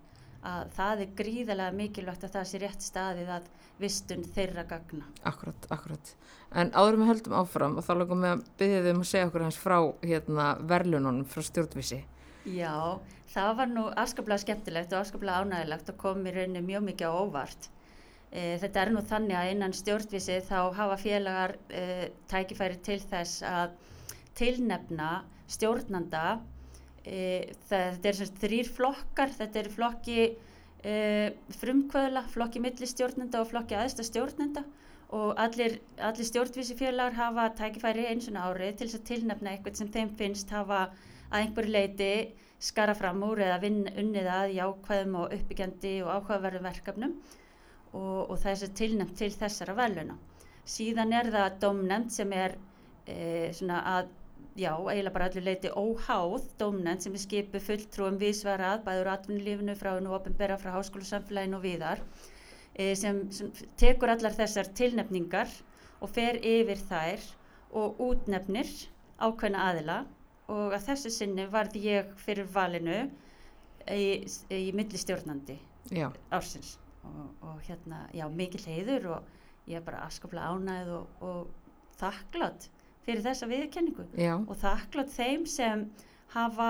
að 0.47 0.71
það 0.77 1.03
er 1.03 1.15
gríðarlega 1.19 1.77
mikilvægt 1.77 2.23
að 2.25 2.35
það 2.37 2.47
sé 2.49 2.61
rétt 2.61 2.85
staðið 2.85 3.33
að 3.37 3.49
vistun 3.81 4.23
þeirra 4.35 4.63
gagna. 4.69 5.05
akkurat, 5.23 5.67
akkurat 5.69 6.15
en 6.51 6.71
áður 6.73 6.97
en 6.97 7.03
við 7.03 7.11
höldum 7.11 7.37
áfram 7.41 7.77
og 7.77 7.85
þá 7.85 7.93
langum 7.95 8.25
við 8.25 8.33
að 8.35 8.47
byggja 8.61 8.81
þau 8.85 8.91
um 8.93 9.03
að 9.03 9.11
segja 9.11 9.27
okkur 9.29 9.45
hans 9.47 9.61
frá 9.61 9.77
hérna 10.01 10.47
verðlununum 10.71 11.29
frá 11.29 11.45
stjórnvísi 11.45 12.01
Já, 12.49 12.97
það 13.29 13.51
var 13.59 13.69
nú 13.69 13.83
afskaplega 14.01 14.41
skemmtilegt 14.41 14.93
og 14.95 15.03
afskaplega 15.03 15.43
ánægilegt 15.45 15.91
og 15.93 15.97
kom 16.01 16.25
í 16.25 16.33
rauninni 16.33 16.63
mjög 16.65 16.87
mikið 16.87 17.13
á 17.13 17.21
óvart. 17.21 17.67
E, 18.31 18.57
þetta 18.63 18.81
er 18.81 18.91
nú 18.95 19.03
þannig 19.05 19.37
að 19.37 19.49
innan 19.51 19.75
stjórnvísi 19.77 20.39
þá 20.47 20.57
hafa 20.73 20.97
félagar 20.97 21.53
e, 21.69 21.83
tækifæri 22.31 22.79
til 22.81 22.97
þess 23.03 23.43
að 23.45 23.75
tilnefna 24.39 25.11
stjórnanda 25.51 26.23
e, 27.05 27.53
það, 27.69 27.87
þetta 27.95 28.11
er 28.11 28.19
sagt 28.19 28.41
þrýr 28.43 28.71
flokkar, 28.77 29.33
þetta 29.37 29.61
er 29.61 29.69
flokki 29.73 30.19
e, 30.83 30.93
frumkvöðla, 31.61 32.25
flokki 32.33 32.61
millistjórnenda 32.63 33.41
og 33.41 33.51
flokki 33.51 33.77
aðsta 33.79 34.05
stjórnenda. 34.07 34.65
Og 35.11 35.35
allir, 35.43 35.81
allir 35.99 36.27
stjórnvísi 36.27 36.77
félagar 36.79 37.17
hafa 37.17 37.49
tækifæri 37.57 38.05
eins 38.07 38.29
og 38.31 38.37
árið 38.39 38.77
til 38.79 38.87
þess 38.87 38.99
að 39.01 39.07
tilnefna 39.09 39.51
eitthvað 39.51 39.81
sem 39.81 39.89
þeim 39.91 40.13
finnst 40.19 40.53
hafa 40.55 40.85
að 40.85 41.41
einhverju 41.41 41.73
leiti 41.75 42.13
skara 42.61 42.93
fram 42.95 43.23
úr 43.25 43.41
eða 43.43 43.59
vinn, 43.63 43.83
unnið 43.89 44.29
að 44.31 44.55
jákvæðum 44.55 45.17
og 45.19 45.35
uppbyggjandi 45.35 45.93
og 46.05 46.11
áhugaverðum 46.15 46.67
verkefnum. 46.69 47.15
Og, 47.91 48.19
og 48.31 48.37
það 48.39 48.63
er 48.67 48.75
tilnefnt 48.79 49.17
til 49.19 49.31
þessara 49.35 49.75
veluna. 49.75 50.15
Síðan 50.63 51.11
er 51.17 51.31
það 51.33 51.57
domnefnd 51.65 52.13
sem 52.13 52.31
er 52.37 52.55
e, 53.09 53.49
svona 53.57 53.81
að, 53.97 54.11
já, 54.55 54.73
eiginlega 54.75 55.13
bara 55.15 55.27
allir 55.29 55.45
leiti 55.45 55.71
óháð 55.71 56.45
domnefnd 56.59 57.05
sem 57.05 57.15
er 57.15 57.23
skipu 57.23 57.61
fulltrúum 57.63 58.19
vísvarað, 58.21 58.83
bæður 58.85 59.11
atvinnulífinu 59.13 59.75
frá 59.79 59.93
nú 60.03 60.13
opinbera 60.15 60.57
frá 60.59 60.73
háskólusamfélaginu 60.75 61.59
og 61.59 61.65
viðar, 61.65 62.01
e, 62.75 62.93
sem, 62.95 63.23
sem 63.31 63.51
tekur 63.79 64.11
allar 64.11 64.35
þessar 64.35 64.71
tilnefningar 64.75 65.51
og 66.01 66.11
fer 66.11 66.39
yfir 66.43 66.81
þær 66.89 67.27
og 67.71 68.01
útnefnir 68.03 68.69
ákveðna 69.21 69.67
aðila. 69.69 69.99
Og 70.51 70.73
að 70.75 70.87
þessu 70.89 71.11
sinni 71.15 71.45
varð 71.47 71.77
ég 71.79 72.09
fyrir 72.19 72.49
valinu 72.51 73.05
í, 73.87 74.27
í 74.51 74.71
millistjórnandi 74.75 75.55
ársins. 76.33 76.75
Og, 77.07 77.29
og 77.47 77.61
hérna, 77.65 78.03
já, 78.13 78.25
mikil 78.27 78.61
heiður 78.65 79.07
og 79.15 79.29
ég 79.69 79.79
er 79.79 79.85
bara 79.85 80.03
afskaplega 80.05 80.51
ánægð 80.51 80.91
og, 80.97 81.15
og 81.23 81.95
þakklátt 82.01 82.67
fyrir 83.05 83.23
þessa 83.25 83.49
viðurkenningu. 83.49 84.05
Já, 84.19 84.35
og 84.37 84.55
þakklátt 84.61 85.13
þeim 85.15 85.47
sem 85.49 85.87
hafa, 86.35 86.69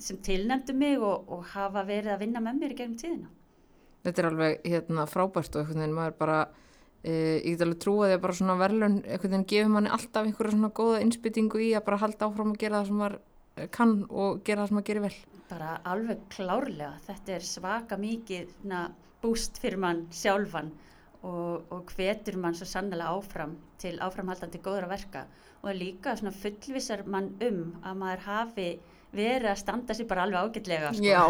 sem 0.00 0.20
tilnefndu 0.24 0.76
mig 0.78 1.02
og, 1.02 1.26
og 1.32 1.44
hafa 1.54 1.84
verið 1.88 2.14
að 2.14 2.24
vinna 2.24 2.42
með 2.44 2.62
mér 2.62 2.74
í 2.74 2.78
gegnum 2.78 3.00
tíðina. 3.00 3.34
þetta 4.06 4.22
er 4.22 4.28
alveg 4.30 4.60
hérna 4.64 5.04
frábært 5.10 5.56
og 5.56 5.62
einhvern 5.62 5.82
veginn 5.82 5.96
maður 5.96 6.14
bara 6.20 6.36
e, 7.02 7.12
ég 7.12 7.56
get 7.56 7.64
alveg 7.66 7.80
trúa 7.82 8.06
því 8.06 8.16
að 8.16 8.22
bara 8.24 8.36
svona 8.38 8.58
verðlun 8.60 9.00
einhvern 9.02 9.32
veginn 9.34 9.48
gefur 9.52 9.74
manni 9.74 9.92
alltaf 9.96 10.28
einhverja 10.28 10.54
svona 10.54 10.70
góða 10.78 11.02
innspýtingu 11.04 11.64
í 11.66 11.72
að 11.76 11.84
bara 11.88 12.00
halda 12.04 12.28
áfram 12.28 12.54
að 12.54 12.62
gera 12.62 12.78
það 12.78 12.88
sem 12.88 13.02
maður 13.02 13.18
eh, 13.56 13.68
kann 13.74 13.94
og 14.08 14.40
gera 14.46 14.62
það 14.62 14.70
sem 14.70 14.78
maður 14.78 14.88
gerir 14.90 15.06
vel. 15.08 15.14
Bara 15.48 15.74
alveg 15.92 16.24
klárlega, 16.32 16.92
þetta 17.08 17.34
er 17.34 17.48
svaka 17.50 17.98
mikið 18.00 18.54
na, 18.70 18.84
búst 19.22 19.58
fyrir 19.60 19.82
mann 19.82 20.06
sjálfan 20.14 20.70
og, 21.26 21.68
og 21.74 21.92
hvetur 21.96 22.38
mann 22.40 22.56
svo 22.56 22.68
sannlega 22.70 23.10
áfram 23.10 23.56
til 23.82 23.96
áframhaldandi 24.04 24.60
góðra 24.62 24.88
verka 24.90 25.26
og 25.62 25.74
líka 25.74 26.14
svona 26.18 26.34
fullvissar 26.34 27.04
mann 27.10 27.32
um 27.44 27.60
að 27.82 27.98
maður 28.02 28.24
hafi 28.28 28.68
verið 29.14 29.48
að 29.48 29.60
standa 29.62 29.94
sér 29.96 30.08
bara 30.08 30.26
alveg 30.26 30.50
ágætlega 30.50 30.90
sko. 30.92 31.04
Já, 31.06 31.22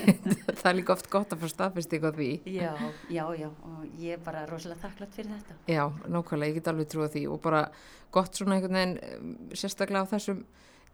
það 0.60 0.70
er 0.70 0.76
líka 0.80 0.94
oft 0.96 1.10
gott 1.12 1.34
að 1.34 1.44
fá 1.44 1.52
staðfyrst 1.52 1.94
ykkur 1.98 2.16
því 2.16 2.30
já, 2.50 2.72
já, 3.12 3.22
já, 3.38 3.48
og 3.70 4.02
ég 4.02 4.16
er 4.16 4.24
bara 4.24 4.42
rosalega 4.50 4.82
þakklátt 4.82 5.14
fyrir 5.14 5.36
þetta. 5.36 5.58
Já, 5.70 5.84
nákvæmlega, 6.10 6.50
ég 6.50 6.58
get 6.58 6.70
alveg 6.72 6.90
trúið 6.90 7.14
því 7.14 7.24
og 7.30 7.40
bara 7.44 7.62
gott 8.10 8.34
svona 8.34 8.58
einhvern 8.58 8.80
veginn 8.80 8.96
em, 9.06 9.32
sérstaklega 9.54 10.02
á 10.02 10.12
þessum 10.16 10.42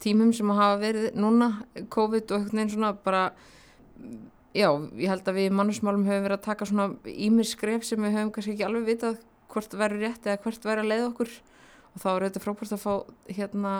tímum 0.04 0.32
sem 0.36 0.52
hafa 0.52 0.76
verið 0.82 1.16
núna, 1.16 1.50
COVID 1.88 2.34
og 2.36 2.42
einhvern 2.42 2.60
veginn 2.60 2.74
svona 2.74 2.92
bara 3.00 3.24
já, 4.56 4.68
ég 5.00 5.08
held 5.08 5.28
að 5.32 5.40
við 5.40 5.56
mannusmálum 5.56 6.04
höfum 6.04 6.26
verið 6.28 6.38
að 6.38 6.46
taka 6.50 6.68
svona 6.68 6.90
ímir 7.08 7.48
skref 7.48 7.88
sem 7.88 8.00
við 8.02 8.18
höfum 8.18 8.32
kannski 8.34 8.56
ekki 8.56 8.68
alveg 8.68 8.88
vitað 8.90 9.20
hvort 9.52 9.76
verður 9.78 10.04
rétt 10.04 10.28
eða 10.28 10.42
hvert 10.44 10.68
verður 10.68 10.84
að 10.84 10.90
leiða 10.92 11.10
okkur 11.10 11.36
og 11.96 12.02
þá 12.02 12.08
er 12.12 12.26
þetta 12.26 12.44
frábært 12.44 12.74
að 12.76 12.82
fá 12.82 12.94
hérna 13.32 13.74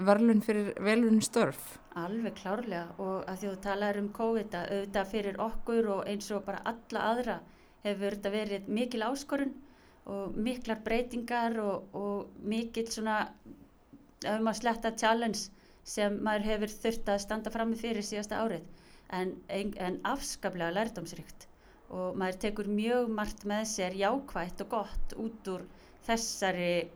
verðlun 0.00 0.40
fyrir 0.44 0.70
velun 0.80 1.20
störf. 1.24 1.76
Alveg 2.00 2.38
klárlega. 2.38 2.86
Og 3.02 3.26
að 3.28 3.42
því 3.42 3.50
þú 3.50 3.56
talar 3.66 3.98
um 4.00 4.12
COVID 4.16 4.54
að 4.56 4.70
auðvitað 4.76 5.10
fyrir 5.10 5.40
okkur 5.44 5.90
og 5.96 6.06
eins 6.08 6.30
og 6.32 6.46
bara 6.46 6.62
alla 6.70 7.02
aðra 7.12 7.40
hefur 7.84 8.16
þetta 8.16 8.32
verið 8.32 8.70
mikil 8.80 9.04
áskorun 9.04 9.52
og 10.10 10.38
miklar 10.40 10.80
breytingar 10.84 11.58
og, 11.60 11.92
og 11.92 12.30
mikil 12.40 12.86
svona 12.88 13.18
ef 14.24 14.40
maður 14.40 14.60
sletta 14.62 14.94
challenge 14.96 15.50
sem 15.84 16.16
maður 16.24 16.48
hefur 16.48 16.74
þurft 16.84 17.12
að 17.12 17.22
standa 17.26 17.52
fram 17.52 17.72
með 17.72 17.84
fyrir 17.84 18.06
síðasta 18.06 18.40
árið. 18.40 18.64
En, 19.12 19.36
en 19.50 20.00
afskaplega 20.06 20.72
lærdomsrikt 20.78 21.48
og 21.90 22.16
maður 22.16 22.40
tekur 22.44 22.68
mjög 22.70 23.08
margt 23.12 23.44
með 23.50 23.64
sér 23.72 23.96
jákvægt 23.98 24.62
og 24.64 24.68
gott 24.70 25.14
út 25.18 25.48
úr 25.50 25.64
þessari 26.06 26.86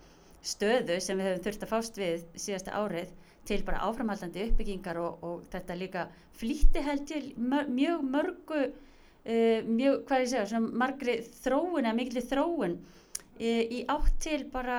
stöðu 0.45 0.99
sem 1.03 1.19
við 1.19 1.31
hefum 1.31 1.45
þurft 1.47 1.65
að 1.65 1.73
fást 1.73 2.01
við 2.01 2.25
síðasta 2.37 2.77
árið 2.77 3.13
til 3.49 3.61
bara 3.65 3.83
áframhaldandi 3.85 4.49
uppbyggingar 4.49 4.99
og, 5.01 5.25
og 5.25 5.47
þetta 5.53 5.77
líka 5.77 6.05
flýtti 6.39 6.83
held 6.85 7.13
ég 7.13 7.31
mjög 7.39 8.05
mörgu 8.09 8.61
uh, 8.65 9.59
mjög, 9.69 10.05
hvað 10.09 10.25
ég 10.25 10.31
segja, 10.33 10.47
svona 10.53 10.79
margri 10.85 11.17
þróun 11.43 11.85
eða 11.85 11.97
miklu 11.99 12.25
þróun 12.25 12.79
uh, 12.79 13.43
í 13.45 13.83
átt 13.93 14.15
til 14.25 14.41
bara 14.53 14.79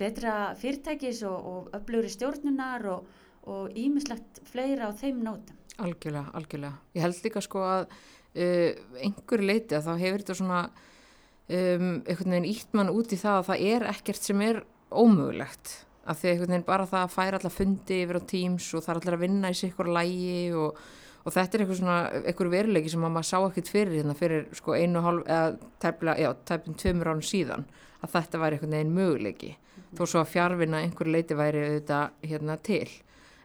betra 0.00 0.36
fyrirtækis 0.60 1.24
og, 1.28 1.50
og 1.52 1.74
öflugri 1.80 2.12
stjórnunar 2.12 2.86
og 2.90 3.74
ímislegt 3.78 4.42
fleira 4.50 4.90
á 4.90 4.94
þeim 4.94 5.22
nótum. 5.24 5.56
Algjörlega, 5.80 6.28
algjörlega. 6.36 6.76
Ég 6.94 7.06
held 7.06 7.22
líka 7.24 7.42
sko 7.42 7.64
að 7.64 7.86
uh, 7.88 8.70
einhver 9.00 9.42
leiti 9.42 9.78
að 9.78 9.88
þá 9.88 9.92
hefur 10.04 10.24
þetta 10.24 10.38
svona 10.42 10.62
um, 11.50 11.88
einhvern 12.04 12.36
veginn 12.36 12.50
ítt 12.50 12.76
mann 12.76 12.92
út 12.92 13.14
í 13.14 13.18
það 13.20 13.40
að 13.40 13.48
það 13.50 13.64
er 13.72 13.86
ekkert 13.94 14.28
sem 14.28 14.44
er 14.44 14.62
ómögulegt 14.90 15.76
af 16.10 16.20
því 16.20 16.32
einhvern 16.32 16.54
veginn 16.54 16.66
bara 16.66 16.88
það 16.88 17.04
að 17.04 17.12
færa 17.14 17.38
alla 17.40 17.52
fundi 17.52 18.00
yfir 18.04 18.18
á 18.18 18.22
Teams 18.32 18.70
og 18.74 18.84
það 18.84 18.92
er 18.92 19.00
allir 19.00 19.16
að 19.16 19.24
vinna 19.24 19.50
í 19.52 19.58
sig 19.58 19.72
ykkur 19.72 19.90
lægi 19.94 20.38
og, 20.58 20.80
og 21.24 21.34
þetta 21.36 21.56
er 21.56 21.64
eitthvað 21.64 21.80
svona, 21.80 21.98
eitthvað 22.22 22.54
veruleiki 22.54 22.92
sem 22.92 23.04
maður 23.04 23.28
sá 23.28 23.36
ekkert 23.40 23.70
fyrir 23.74 23.98
hérna 23.98 24.16
fyrir 24.18 24.48
sko 24.56 24.76
einu 24.76 25.00
og 25.00 25.06
hálf 25.06 25.28
eða 25.36 25.52
tæpla, 25.84 26.16
já, 26.18 26.30
tæpum 26.48 26.78
tveimur 26.80 27.12
ánum 27.12 27.26
síðan 27.26 27.68
að 28.00 28.14
þetta 28.16 28.40
væri 28.40 28.56
einhvern 28.56 28.76
veginn 28.76 28.96
möguleiki. 28.96 29.50
Mm 29.50 29.82
-hmm. 29.82 29.98
þó 29.98 30.06
svo 30.06 30.20
að 30.20 30.32
fjárvinna 30.34 30.82
einhver 30.82 31.06
leiti 31.06 31.34
væri 31.36 31.64
auðvitað 31.66 32.10
hérna 32.22 32.56
til. 32.56 32.88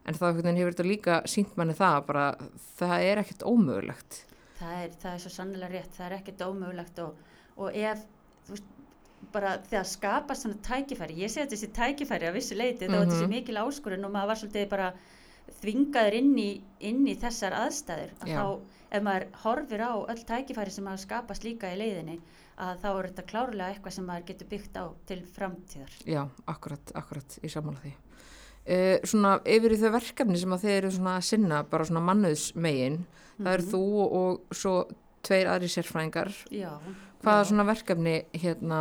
En 0.06 0.14
þá 0.14 0.24
einhvern 0.28 0.46
veginn 0.46 0.62
hefur 0.62 0.74
þetta 0.74 0.88
líka 0.88 1.22
sínt 1.26 1.58
manni 1.58 1.74
það 1.74 2.06
bara 2.06 2.26
það 2.80 3.02
er 3.02 3.18
ekkert 3.18 3.44
ómögulegt. 3.44 4.26
Það 4.60 4.84
er, 4.84 4.90
það 5.02 5.14
er 5.14 5.20
svo 5.20 5.30
sannlega 5.30 5.74
rétt, 5.74 5.94
það 5.98 6.06
er 6.06 6.18
ekkert 6.18 6.42
ómögulegt 6.42 7.00
og, 7.00 7.16
og 7.58 7.76
ef, 7.76 8.06
þú 8.48 8.56
veist 8.56 8.75
bara 9.36 9.58
þegar 9.70 9.90
skapast 9.90 10.46
svona 10.46 10.62
tækifæri 10.64 11.18
ég 11.20 11.32
segi 11.32 11.46
að 11.46 11.54
þessi 11.56 11.72
tækifæri 11.76 12.30
á 12.30 12.36
vissu 12.36 12.56
leiti 12.56 12.88
mm 12.88 12.94
-hmm. 12.94 12.96
þá 12.96 13.02
er 13.02 13.12
þessi 13.12 13.28
mikil 13.32 13.58
áskurinn 13.58 14.06
og 14.06 14.12
maður 14.12 14.28
var 14.32 14.42
svolítið 14.42 14.70
bara 14.70 14.94
þvingaður 15.62 16.18
inn 16.20 16.38
í, 16.40 16.50
inn 16.80 17.04
í 17.08 17.16
þessar 17.20 17.54
aðstæður 17.54 18.12
að 18.22 18.32
þá 18.38 18.46
ef 18.96 19.04
maður 19.04 19.28
horfir 19.44 19.82
á 19.82 19.94
öll 20.12 20.24
tækifæri 20.26 20.72
sem 20.72 20.88
hafa 20.88 21.04
skapast 21.04 21.44
líka 21.44 21.74
í 21.74 21.78
leiðinni 21.80 22.20
að 22.58 22.82
þá 22.82 22.90
er 22.92 23.08
þetta 23.10 23.28
klárlega 23.32 23.70
eitthvað 23.70 23.96
sem 23.98 24.06
maður 24.06 24.28
getur 24.30 24.48
byggt 24.48 24.78
á 24.80 24.86
til 25.06 25.22
framtíðar 25.36 25.96
Já, 26.08 26.22
akkurat, 26.48 26.92
akkurat, 26.96 27.40
ég 27.44 27.52
samála 27.52 27.82
því 27.84 27.94
uh, 27.94 29.00
Svona 29.04 29.40
yfir 29.46 29.76
í 29.76 29.80
þau 29.82 29.92
verkefni 29.98 30.38
sem 30.38 30.56
að 30.56 30.68
þeir 30.68 30.78
eru 30.78 30.92
svona 30.92 31.18
að 31.18 31.28
sinna 31.32 31.64
bara 31.64 31.86
svona 31.86 32.06
mannuðsmegin, 32.10 32.94
mm 32.94 33.06
-hmm. 33.06 33.44
það 33.44 33.54
eru 33.54 33.64
mhm. 33.64 33.72
þú 33.72 33.84
og 34.22 34.56
svo 34.56 34.76
tveir 35.26 35.52
aðri 35.52 35.68
sérfræðingar 35.68 36.32
Já 36.50 36.72
Hvaða 37.26 37.42
já. 37.42 37.48
svona 37.50 37.66
verkefni 37.66 38.16
hérna 38.38 38.80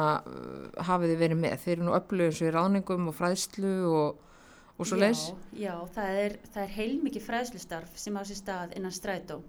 hafið 0.84 1.14
þið 1.14 1.22
verið 1.24 1.40
með? 1.40 1.56
Þeir 1.64 1.74
eru 1.74 1.88
nú 1.88 1.96
öflugum 1.96 2.36
svo 2.36 2.46
í 2.46 2.54
ráningum 2.54 3.10
og 3.10 3.16
fræðslu 3.16 3.74
og, 3.88 4.22
og 4.76 4.88
svo 4.90 5.00
leis? 5.00 5.26
Já, 5.56 5.74
það 5.96 6.20
er, 6.24 6.38
er 6.62 6.74
heilmikið 6.76 7.26
fræðslustarf 7.28 7.98
sem 8.00 8.20
á 8.20 8.22
sér 8.28 8.40
stað 8.42 8.76
innan 8.76 8.94
strætó 8.94 9.40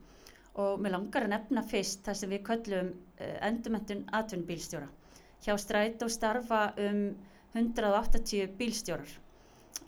og 0.56 0.80
mér 0.80 0.96
langar 0.96 1.26
að 1.26 1.34
nefna 1.34 1.66
fyrst 1.68 2.06
það 2.06 2.20
sem 2.22 2.32
við 2.32 2.46
köllum 2.48 2.92
uh, 2.96 3.38
endurmentun 3.44 4.06
atvinnbílstjóra. 4.16 4.88
Hjá 5.44 5.58
strætó 5.60 6.08
starfa 6.10 6.70
um 6.80 7.02
180 7.56 8.56
bílstjórar 8.60 9.12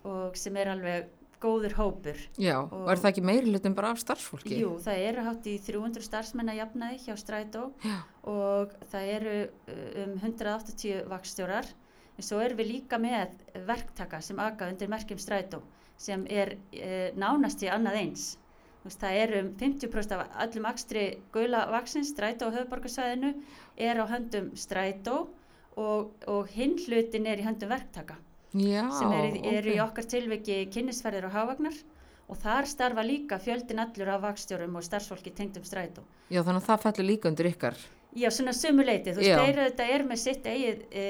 og 0.07 0.35
sem 0.39 0.55
er 0.59 0.71
alveg 0.71 1.07
góður 1.41 1.75
hópur. 1.77 2.21
Já, 2.41 2.55
og, 2.63 2.73
og 2.83 2.91
er 2.91 3.01
það 3.01 3.11
ekki 3.11 3.25
meiri 3.29 3.51
hlutum 3.53 3.75
bara 3.77 3.91
af 3.93 4.01
starfsfólki? 4.01 4.57
Jú, 4.61 4.75
það 4.83 5.03
eru 5.09 5.25
hátt 5.27 5.49
í 5.49 5.55
300 5.67 6.05
starfsmenn 6.07 6.53
að 6.53 6.61
jafnaði 6.61 7.01
hjá 7.05 7.17
Strætó 7.21 7.65
Já. 7.85 7.97
og 8.31 8.73
það 8.91 9.11
eru 9.17 9.35
uh, 9.45 9.83
um 10.03 10.15
180 10.21 11.05
vakstjórar 11.11 11.69
en 12.17 12.25
svo 12.25 12.41
erum 12.41 12.57
við 12.57 12.71
líka 12.73 12.97
með 13.01 13.37
verktaka 13.67 14.21
sem 14.25 14.39
aga 14.41 14.71
undir 14.71 14.89
merkjum 14.89 15.21
Strætó 15.21 15.61
sem 15.97 16.25
er 16.29 16.55
e, 16.73 17.11
nánast 17.17 17.63
í 17.65 17.71
annað 17.73 17.99
eins. 18.01 18.25
Veist, 18.83 19.01
það 19.01 19.19
eru 19.23 19.39
um 19.41 19.49
50% 19.59 20.13
af 20.15 20.37
allum 20.43 20.67
akstri 20.69 21.07
guðla 21.33 21.65
vaksins 21.73 22.13
Strætó 22.13 22.49
og 22.49 22.57
höfuborgarsvæðinu 22.57 23.33
er 23.89 23.99
á 24.01 24.05
höndum 24.09 24.51
Strætó 24.55 25.25
og, 25.77 26.13
og 26.29 26.53
hinn 26.53 26.77
hlutin 26.85 27.27
er 27.29 27.41
í 27.41 27.47
höndum 27.47 27.73
verktaka. 27.73 28.17
Já, 28.57 28.87
sem 28.97 29.13
eru 29.13 29.41
er 29.41 29.61
okay. 29.61 29.75
í 29.75 29.81
okkar 29.83 30.07
tilviki 30.09 30.57
kynnisferðir 30.73 31.27
og 31.29 31.35
hafagnar 31.35 31.77
og 32.27 32.39
þar 32.41 32.67
starfa 32.67 33.03
líka 33.05 33.39
fjöldin 33.39 33.81
allur 33.83 34.09
af 34.15 34.23
vakstjórum 34.25 34.75
og 34.79 34.85
starfsfólki 34.85 35.31
tengdum 35.35 35.65
strætu. 35.67 36.03
Já 36.33 36.41
þannig 36.41 36.63
að 36.63 36.69
það 36.69 36.83
fellur 36.85 37.07
líka 37.11 37.31
undir 37.31 37.51
ykkar. 37.51 37.77
Já 38.17 38.29
svona 38.33 38.53
sumuleiti, 38.55 39.13
þú 39.13 39.21
veist 39.21 39.43
þeir 39.43 39.61
þetta 39.61 39.87
er 39.93 40.03
með 40.07 40.21
sitt 40.23 40.47
eigið 40.47 40.83
e, 40.89 41.05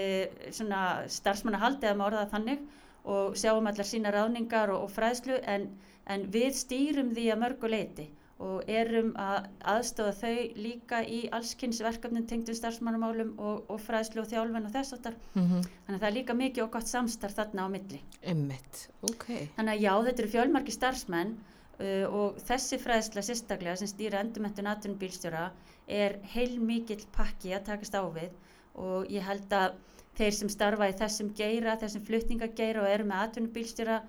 svona 0.52 0.82
starfsmannahaldi 1.14 1.88
að 1.88 2.00
maður 2.00 2.18
orða 2.18 2.32
þannig 2.34 2.66
og 3.08 3.38
sjáum 3.40 3.70
allar 3.70 3.88
sína 3.88 4.12
ráningar 4.12 4.74
og, 4.74 4.88
og 4.88 4.92
fræðslu 4.92 5.40
en, 5.48 5.70
en 6.06 6.26
við 6.34 6.58
stýrum 6.60 7.14
því 7.16 7.30
að 7.34 7.44
mörgu 7.46 7.72
leiti 7.72 8.08
og 8.44 8.70
erum 8.70 9.14
að 9.18 9.48
aðstofa 9.72 10.14
þau 10.20 10.58
líka 10.62 11.00
í 11.02 11.24
allskynnsverkefnin 11.34 12.28
tengdum 12.30 12.58
starfsmannamálum 12.58 13.32
og, 13.42 13.64
og 13.74 13.80
fræðslu 13.82 14.22
og 14.22 14.30
þjálfin 14.30 14.68
og 14.70 14.74
þess 14.76 14.94
áttar 14.98 15.16
mm 15.34 15.44
-hmm. 15.44 15.64
þannig 15.86 15.98
að 15.98 16.04
það 16.04 16.10
er 16.10 16.18
líka 16.18 16.36
mikið 16.42 16.64
og 16.64 16.72
gott 16.76 16.92
samstarf 16.92 17.38
þarna 17.40 17.66
á 17.66 17.68
milli. 17.74 18.02
Emmitt, 18.22 18.90
ok. 19.02 19.26
Þannig 19.58 19.74
að 19.74 19.82
já, 19.82 19.94
þetta 20.06 20.22
eru 20.22 20.34
fjölmarki 20.36 20.76
starfsmenn 20.76 21.34
uh, 21.80 22.06
og 22.14 22.38
þessi 22.50 22.78
fræðsla 22.78 23.26
sérstaklega 23.26 23.76
sem 23.76 23.88
stýra 23.88 24.22
endurmentun 24.22 24.70
aðtunum 24.70 25.00
bílstjóra 25.02 25.52
er 25.88 26.20
heil 26.36 26.60
mikill 26.60 27.06
pakki 27.12 27.56
að 27.56 27.66
takast 27.72 27.96
á 27.98 28.06
við 28.06 28.32
og 28.78 29.10
ég 29.10 29.26
held 29.26 29.54
að 29.54 29.74
þeir 30.18 30.34
sem 30.34 30.50
starfa 30.50 30.90
í 30.90 30.96
þessum 30.98 31.34
geira, 31.34 31.78
þessum 31.78 32.06
flutningageira 32.06 32.82
og 32.82 32.90
eru 32.90 33.06
með 33.06 33.22
aðtunum 33.24 33.54
bílstjóra 33.54 34.02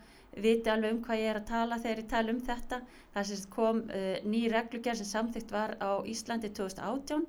viti 0.45 0.71
alveg 0.73 0.95
um 0.97 1.01
hvað 1.07 1.21
ég 1.23 1.31
er 1.33 1.41
að 1.41 1.49
tala 1.51 1.79
þegar 1.83 2.03
ég 2.03 2.09
tala 2.13 2.35
um 2.35 2.41
þetta. 2.49 2.79
Það 3.17 3.33
kom 3.57 3.83
uh, 3.89 4.15
ný 4.35 4.43
reglugjær 4.53 4.99
sem 5.01 5.09
samþygt 5.13 5.53
var 5.55 5.75
á 5.83 5.91
Íslandi 6.15 6.51
2018, 6.59 7.27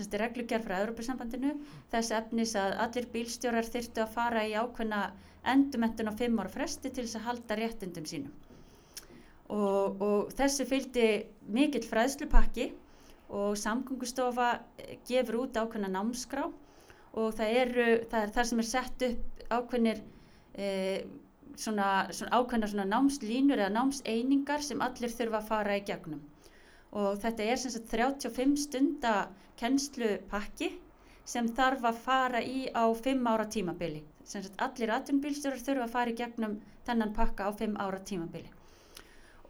sem 0.00 0.10
er 0.16 0.22
reglugjær 0.24 0.64
frá 0.66 0.76
Európa-sambandinu, 0.82 1.54
þess 1.92 2.12
efnis 2.20 2.54
að 2.60 2.76
allir 2.86 3.08
bílstjórar 3.14 3.68
þyrtu 3.74 4.04
að 4.04 4.14
fara 4.18 4.44
í 4.48 4.54
ákveðna 4.60 5.00
endumentun 5.54 6.10
á 6.12 6.14
fimm 6.20 6.38
ára 6.42 6.52
fresti 6.52 6.90
til 6.92 7.06
þess 7.06 7.18
að 7.20 7.26
halda 7.30 7.56
réttindum 7.60 8.06
sínum. 8.08 8.32
Og, 9.50 10.02
og 10.06 10.30
þessu 10.38 10.66
fylgdi 10.70 11.06
mikill 11.56 11.86
fræðslupakki 11.90 12.68
og 13.30 13.56
samgöngustofa 13.58 14.50
eh, 14.78 14.96
gefur 15.08 15.40
út 15.44 15.58
ákveðna 15.58 15.90
námskrá 15.96 16.44
og 16.50 17.32
það, 17.38 17.56
eru, 17.62 17.86
það 18.10 18.24
er 18.26 18.32
það 18.36 18.48
sem 18.50 18.62
er 18.62 18.68
sett 18.68 19.04
upp 19.08 19.44
ákveðnir 19.56 20.00
eh, 20.54 21.02
svona, 21.60 21.88
svona 22.16 22.40
ákveðna 22.40 22.68
svona 22.72 22.86
námslínur 22.90 23.60
eða 23.60 23.74
námseiningar 23.76 24.64
sem 24.66 24.84
allir 24.84 25.12
þurfa 25.14 25.40
að 25.40 25.50
fara 25.50 25.78
í 25.78 25.86
gegnum. 25.90 26.22
Og 26.96 27.18
þetta 27.22 27.46
er 27.46 27.60
sem 27.62 27.74
sagt 27.74 27.90
35 27.92 28.56
stunda 28.64 29.14
kennslupakki 29.60 30.70
sem 31.30 31.48
þarf 31.56 31.84
að 31.90 32.00
fara 32.06 32.40
í 32.42 32.64
á 32.72 32.84
5 32.90 33.28
ára 33.32 33.46
tímabili. 33.56 34.00
Sem 34.24 34.42
sagt 34.42 34.62
allir 34.66 34.92
atvinnbílstjórar 34.94 35.62
þurfa 35.66 35.86
að 35.86 35.94
fara 35.96 36.14
í 36.14 36.16
gegnum 36.18 36.56
þennan 36.88 37.14
pakka 37.18 37.46
á 37.46 37.50
5 37.60 37.76
ára 37.84 38.00
tímabili. 38.10 38.50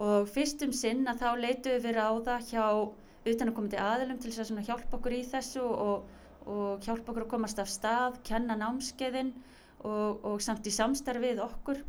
Og 0.00 0.28
fyrstum 0.32 0.72
sinn 0.72 1.08
að 1.08 1.22
þá 1.22 1.30
leitu 1.44 1.76
við 1.84 2.00
á 2.00 2.10
það 2.26 2.46
hjá 2.50 2.64
utanakomandi 3.30 3.80
aðilum 3.80 4.20
til 4.20 4.32
þess 4.32 4.52
að 4.54 4.68
hjálpa 4.68 4.96
okkur 4.96 5.16
í 5.16 5.22
þessu 5.28 5.64
og, 5.64 6.06
og 6.48 6.86
hjálpa 6.86 7.12
okkur 7.12 7.26
að 7.26 7.32
komast 7.34 7.60
af 7.60 7.68
stað, 7.68 8.16
kenna 8.24 8.56
námskeiðin 8.56 9.34
og, 9.86 10.24
og 10.26 10.42
samt 10.44 10.68
í 10.68 10.74
samstarfið 10.74 11.42
okkur. 11.44 11.82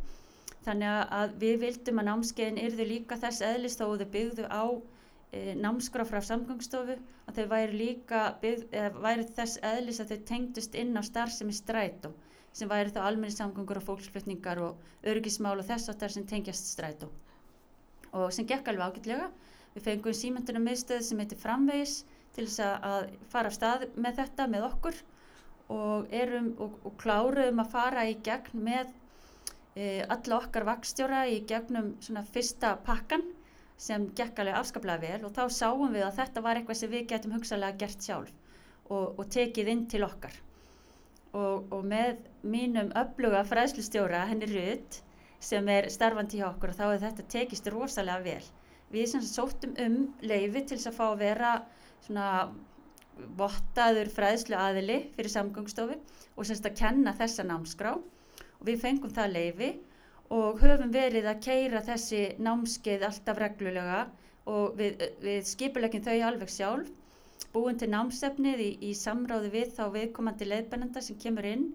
Þannig 0.62 1.12
að 1.18 1.36
við 1.42 1.56
vildum 1.64 2.00
að 2.00 2.08
námskeiðin 2.08 2.60
yrðu 2.62 2.84
líka 2.86 3.18
þess 3.18 3.42
eðlist 3.42 3.80
þó 3.82 3.88
þau 3.98 4.10
byggðu 4.14 4.44
á 4.46 4.64
e, 5.34 5.40
námskrá 5.58 6.04
frá 6.06 6.20
samgangstofu 6.22 6.98
að 7.26 7.38
þau 7.40 7.46
væri 7.50 7.80
líka 7.80 8.20
byggð, 8.42 8.76
væri 9.02 9.26
þess 9.34 9.58
eðlist 9.72 10.04
að 10.04 10.12
þau 10.12 10.28
tengdust 10.30 10.78
inn 10.78 10.94
á 10.94 11.02
starfsemi 11.02 11.56
strætó 11.56 12.12
sem 12.52 12.70
væri 12.70 12.92
þá 12.94 13.00
almenni 13.08 13.34
samgangur 13.34 13.80
og 13.80 13.86
fólksflutningar 13.88 14.60
og 14.62 15.08
örgismál 15.08 15.56
og 15.56 15.66
þess 15.66 15.90
áttar 15.90 16.12
sem 16.12 16.26
tengjast 16.28 16.68
strætó. 16.74 17.08
Og 18.12 18.28
sem 18.36 18.46
gekk 18.46 18.68
alveg 18.68 18.92
ágætlega. 18.92 19.30
Við 19.72 19.86
fengum 19.86 20.14
símendunum 20.14 20.66
miðstöð 20.68 21.00
sem 21.06 21.22
heitir 21.22 21.40
framvegis 21.40 22.02
til 22.36 22.44
þess 22.44 22.60
að 22.60 23.14
fara 23.32 23.48
af 23.48 23.56
stað 23.56 23.86
með 23.96 24.18
þetta 24.20 24.46
með 24.52 24.66
okkur 24.68 25.00
og, 25.72 26.08
erum, 26.12 26.52
og, 26.62 26.76
og 26.88 26.96
kláruðum 27.00 27.62
að 27.62 27.72
fara 27.72 28.04
í 28.08 28.16
gegn 28.24 28.64
með 28.66 28.90
e, 29.74 30.02
alla 30.02 30.38
okkar 30.38 30.66
vakstjóra 30.68 31.24
í 31.32 31.42
gegnum 31.48 31.94
svona 32.04 32.24
fyrsta 32.28 32.74
pakkan 32.86 33.24
sem 33.82 34.06
gekk 34.16 34.42
alveg 34.42 34.58
afskaplega 34.58 35.02
vel 35.02 35.26
og 35.26 35.34
þá 35.36 35.44
sáum 35.50 35.92
við 35.94 36.06
að 36.06 36.18
þetta 36.20 36.44
var 36.44 36.60
eitthvað 36.60 36.80
sem 36.82 36.92
við 36.92 37.06
getum 37.12 37.36
hugsalega 37.36 37.80
gert 37.82 38.06
sjálf 38.06 38.32
og, 38.92 39.18
og 39.18 39.24
tekið 39.32 39.70
inn 39.72 39.86
til 39.90 40.04
okkar. 40.06 40.34
Og, 41.32 41.70
og 41.72 41.86
með 41.88 42.20
mínum 42.44 42.90
öfluga 42.98 43.40
fræðslustjóra 43.48 44.26
henni 44.28 44.50
Rutt 44.50 45.00
sem 45.42 45.68
er 45.72 45.88
starfandi 45.90 46.38
hjá 46.38 46.50
okkur 46.50 46.74
og 46.74 46.78
þá 46.78 46.84
er 46.90 47.00
þetta 47.06 47.28
tekist 47.34 47.70
rosalega 47.72 48.26
vel. 48.26 48.44
Við 48.92 49.08
sem 49.14 49.24
sóttum 49.24 49.72
um 49.80 49.96
leifi 50.20 50.60
til 50.60 50.76
þess 50.76 50.90
að 50.90 50.98
fá 50.98 51.06
að 51.08 51.22
vera 51.22 51.52
svona 52.04 52.26
vottaður 53.38 54.10
fræðslu 54.12 54.56
aðili 54.58 54.98
fyrir 55.16 55.32
samgangstofu 55.32 55.98
og 56.36 56.48
semst 56.48 56.66
að 56.68 56.78
kenna 56.80 57.14
þessa 57.18 57.44
námskrá. 57.46 57.94
Og 58.60 58.64
við 58.68 58.80
fengum 58.84 59.12
það 59.12 59.34
leifi 59.36 59.70
og 60.32 60.62
höfum 60.62 60.92
verið 60.94 61.28
að 61.28 61.42
keira 61.44 61.82
þessi 61.84 62.22
námskeið 62.40 63.06
alltaf 63.08 63.40
reglulega 63.42 64.02
og 64.50 64.76
við, 64.78 65.02
við 65.22 65.46
skipulegjum 65.50 66.04
þau 66.06 66.18
alveg 66.28 66.52
sjálf. 66.52 66.90
Búin 67.52 67.76
til 67.76 67.90
námsefnið 67.92 68.60
í, 68.64 68.70
í 68.88 68.92
samráði 68.96 69.50
við 69.52 69.74
þá 69.76 69.82
viðkomandi 69.92 70.48
leiðbennanda 70.48 71.02
sem 71.04 71.18
kemur 71.20 71.48
inn 71.50 71.66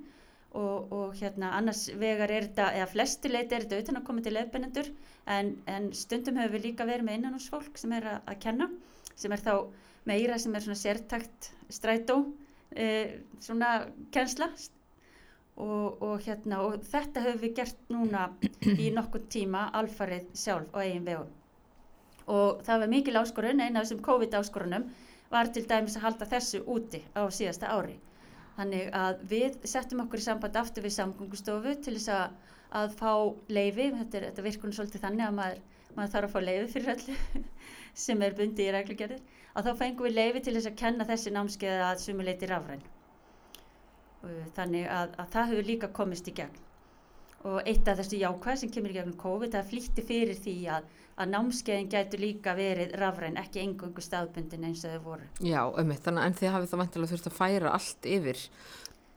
og, 0.58 0.94
og 0.94 1.18
hérna 1.20 1.52
annars 1.58 1.84
vegar 2.02 2.32
er 2.34 2.48
þetta, 2.48 2.72
eða 2.80 2.88
flestu 2.94 3.30
leiti 3.30 3.54
er 3.54 3.66
þetta 3.68 3.82
utan 3.84 4.00
að 4.00 4.08
koma 4.08 4.24
til 4.26 4.34
leiðbennendur 4.34 4.90
en, 5.36 5.52
en 5.70 5.92
stundum 5.94 6.40
hefur 6.42 6.58
við 6.58 6.70
líka 6.70 6.88
verið 6.88 7.06
með 7.06 7.20
innanúsfólk 7.20 7.78
sem 7.78 7.94
er 7.98 8.08
að, 8.16 8.24
að 8.32 8.40
kenna 8.48 8.70
sem 9.14 9.36
er 9.36 9.44
þá 9.44 9.54
meira 10.08 10.38
sem 10.40 10.56
er 10.56 10.66
svona 10.66 10.80
sértakt 10.80 11.52
strætó 11.74 12.22
e, 12.72 12.88
svona 13.40 13.88
kennsla. 14.14 14.50
Og, 15.58 16.02
og 16.06 16.22
hérna 16.22 16.60
og 16.68 16.84
þetta 16.86 17.24
höfum 17.26 17.42
við 17.42 17.54
gert 17.58 17.88
núna 17.90 18.28
í 18.78 18.92
nokkur 18.94 19.24
tíma 19.34 19.72
alfarið 19.80 20.28
sjálf 20.38 20.76
á 20.78 20.86
eigin 20.86 21.08
vegum. 21.08 21.32
Og 22.30 22.62
það 22.68 22.84
var 22.84 22.92
mikil 22.92 23.18
áskorun, 23.18 23.64
eina 23.64 23.80
af 23.80 23.88
þessum 23.88 24.04
COVID 24.06 24.36
áskorunum 24.38 24.86
var 25.32 25.50
til 25.52 25.64
dæmis 25.68 25.96
að 25.98 26.06
halda 26.06 26.28
þessu 26.30 26.62
úti 26.70 27.02
á 27.18 27.26
síðasta 27.34 27.72
ári. 27.74 27.98
Þannig 28.58 28.92
að 28.98 29.24
við 29.32 29.58
settum 29.70 30.04
okkur 30.06 30.22
í 30.22 30.26
samband 30.26 30.56
aftur 30.62 30.86
við 30.86 30.96
samgöngustofu 30.96 31.74
til 31.86 31.96
þess 31.98 32.14
að, 32.14 32.38
að 32.80 32.96
fá 33.00 33.12
leifi, 33.54 33.90
þetta, 34.00 34.22
þetta 34.28 34.46
virkunum 34.48 34.78
svolítið 34.78 35.04
þannig 35.04 35.26
að 35.28 35.36
maður, 35.40 35.60
maður 35.98 36.14
þarf 36.16 36.30
að 36.30 36.34
fá 36.34 36.48
leifi 36.48 36.72
fyrir 36.76 36.94
öllu 36.96 37.44
sem 38.06 38.24
er 38.26 38.38
bundi 38.38 38.66
í 38.66 38.74
reglugjörðir, 38.74 39.22
að 39.58 39.70
þá 39.70 39.82
fengum 39.82 40.08
við 40.08 40.16
leifi 40.18 40.44
til 40.46 40.54
þess 40.58 40.70
að 40.70 40.78
kenna 40.84 41.08
þessi 41.08 41.34
námskeið 41.34 41.84
að 41.88 42.04
sumuleiti 42.04 42.50
rafræn. 42.50 42.86
Þannig 44.58 44.88
að, 44.92 45.12
að 45.18 45.34
það 45.34 45.52
hefur 45.52 45.68
líka 45.72 45.90
komist 45.96 46.30
í 46.30 46.36
gegn. 46.38 46.64
Og 47.48 47.60
eitt 47.70 47.88
af 47.88 48.00
þessu 48.02 48.20
jákvæð 48.20 48.62
sem 48.62 48.72
kemur 48.74 48.94
í 48.94 48.98
gegnum 48.98 49.18
COVID 49.22 49.54
það 49.56 49.70
flýtti 49.72 50.04
fyrir 50.06 50.40
því 50.42 50.56
að, 50.78 50.88
að 51.18 51.32
námskeiðin 51.34 51.92
gætu 51.94 52.20
líka 52.22 52.56
verið 52.58 52.96
rafræn 53.02 53.38
ekki 53.40 53.62
engungu 53.64 54.04
staðbundin 54.04 54.66
eins 54.68 54.84
og 54.86 54.96
þau 54.96 55.06
voru. 55.06 55.30
Já, 55.40 55.62
ömmit, 55.80 56.02
þannig 56.06 56.26
að 56.26 56.32
en 56.32 56.40
þið 56.42 56.56
hafið 56.56 56.74
þá 56.74 56.80
vantilega 56.82 57.14
þurft 57.14 57.30
að 57.32 57.38
færa 57.38 57.76
allt 57.78 58.10
yfir 58.18 58.44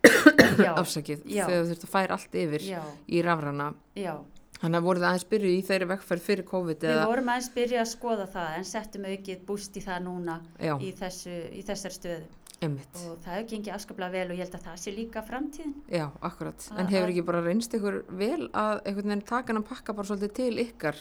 afsakið, 0.80 1.24
þau 1.26 1.56
þurft 1.72 1.88
að 1.88 1.96
færa 1.96 2.20
allt 2.20 2.36
yfir 2.44 2.68
já. 2.70 2.84
í 3.08 3.24
rafræna 3.24 3.72
Já 3.98 4.14
Þannig 4.60 4.76
að 4.76 4.86
voruð 4.90 5.06
aðeins 5.08 5.28
byrju 5.30 5.50
í 5.54 5.60
þeirri 5.64 5.86
vekkferð 5.94 6.26
fyrir 6.26 6.46
COVID? 6.50 6.82
Við 6.84 6.90
eða? 6.92 7.06
vorum 7.08 7.30
aðeins 7.32 7.48
byrju 7.54 7.78
að 7.80 7.88
skoða 7.94 8.26
það 8.28 8.58
en 8.58 8.66
settum 8.68 9.06
aukið 9.08 9.46
búst 9.48 9.78
í 9.80 9.84
það 9.86 10.02
núna 10.04 10.36
í, 10.60 10.90
þessu, 10.98 11.38
í 11.56 11.64
þessar 11.64 11.96
stöðu. 11.96 12.28
Einmitt. 12.60 12.92
og 13.08 13.16
það 13.24 13.32
hefur 13.32 13.46
gengið 13.54 13.72
afskaplega 13.72 14.12
vel 14.12 14.24
og 14.26 14.36
ég 14.36 14.44
held 14.44 14.56
að 14.58 14.64
það 14.66 14.80
sé 14.82 14.92
líka 14.92 15.22
framtíðin 15.24 15.70
Já, 15.88 16.02
akkurat, 16.28 16.66
en 16.76 16.90
hefur 16.92 17.12
ekki 17.12 17.22
bara 17.30 17.40
reynst 17.46 17.76
ykkur 17.78 17.94
vel 18.20 18.50
að 18.52 18.82
einhvern 18.82 19.14
veginn 19.14 19.22
taka 19.30 19.48
hann 19.48 19.60
að 19.62 19.70
pakka 19.70 19.94
bara 19.96 20.10
svolítið 20.10 20.34
til 20.36 20.64
ykkar 20.66 20.98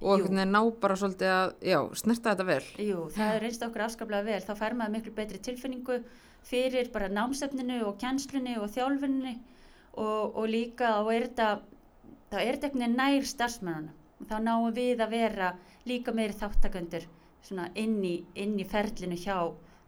og 0.00 0.14
einhvern 0.14 0.40
veginn 0.40 0.56
ná 0.56 0.62
bara 0.80 0.96
svolítið 0.96 1.34
að, 1.34 1.52
já, 1.68 1.78
snerta 2.00 2.32
þetta 2.32 2.48
vel 2.48 2.86
Jú, 2.86 3.02
það 3.12 3.28
hefur 3.28 3.44
reynst 3.44 3.66
okkur 3.68 3.84
afskaplega 3.90 4.28
vel 4.30 4.40
þá 4.46 4.54
fær 4.62 4.78
maður 4.80 4.96
miklu 4.96 5.14
betri 5.20 5.42
tilfinningu 5.50 5.98
fyrir 6.48 6.90
bara 6.96 7.12
námsefninu 7.12 7.82
og 7.90 8.00
kjenslunni 8.00 8.56
og 8.56 8.72
þjálfunni 8.72 9.36
og, 10.00 10.32
og 10.32 10.44
líka 10.48 10.96
þá 10.96 11.12
er 11.12 11.28
þetta 11.28 11.50
þá 12.30 12.36
er 12.40 12.58
þetta 12.58 12.72
veginn 12.74 12.98
nær 12.98 13.28
starfsmennunum 13.30 14.04
og 14.20 14.30
þá 14.30 14.36
náum 14.42 14.72
við 14.74 15.02
að 15.04 15.14
vera 15.14 15.52
líka 15.86 16.14
meiri 16.16 16.36
þáttaköndur 16.36 17.06
inn 17.78 17.98
í, 18.04 18.16
inn 18.34 18.56
í 18.58 18.66
ferlinu 18.66 19.18
hjá 19.20 19.36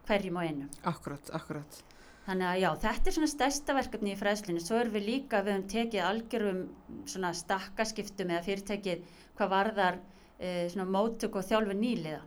hverjum 0.08 0.38
á 0.38 0.42
einu. 0.46 0.68
Akkurat, 0.88 1.30
akkurat. 1.34 1.80
Þannig 2.28 2.44
að 2.44 2.58
já, 2.60 2.68
þetta 2.82 3.08
er 3.08 3.14
svona 3.16 3.30
stærsta 3.32 3.74
verkefni 3.76 4.12
í 4.12 4.18
fræðslunni. 4.20 4.60
Svo 4.60 4.76
erum 4.76 4.94
við 4.98 5.06
líka, 5.06 5.40
við 5.44 5.54
höfum 5.54 5.68
tekið 5.72 6.02
algjörum 6.04 6.58
svona 7.08 7.30
stakkaskiptum 7.36 8.32
eða 8.34 8.44
fyrirtekið 8.44 9.06
hvað 9.38 9.52
varðar 9.54 9.96
e, 10.36 10.50
svona 10.68 10.88
móttök 10.92 11.38
og 11.40 11.46
þjálfu 11.48 11.76
nýliða. 11.78 12.20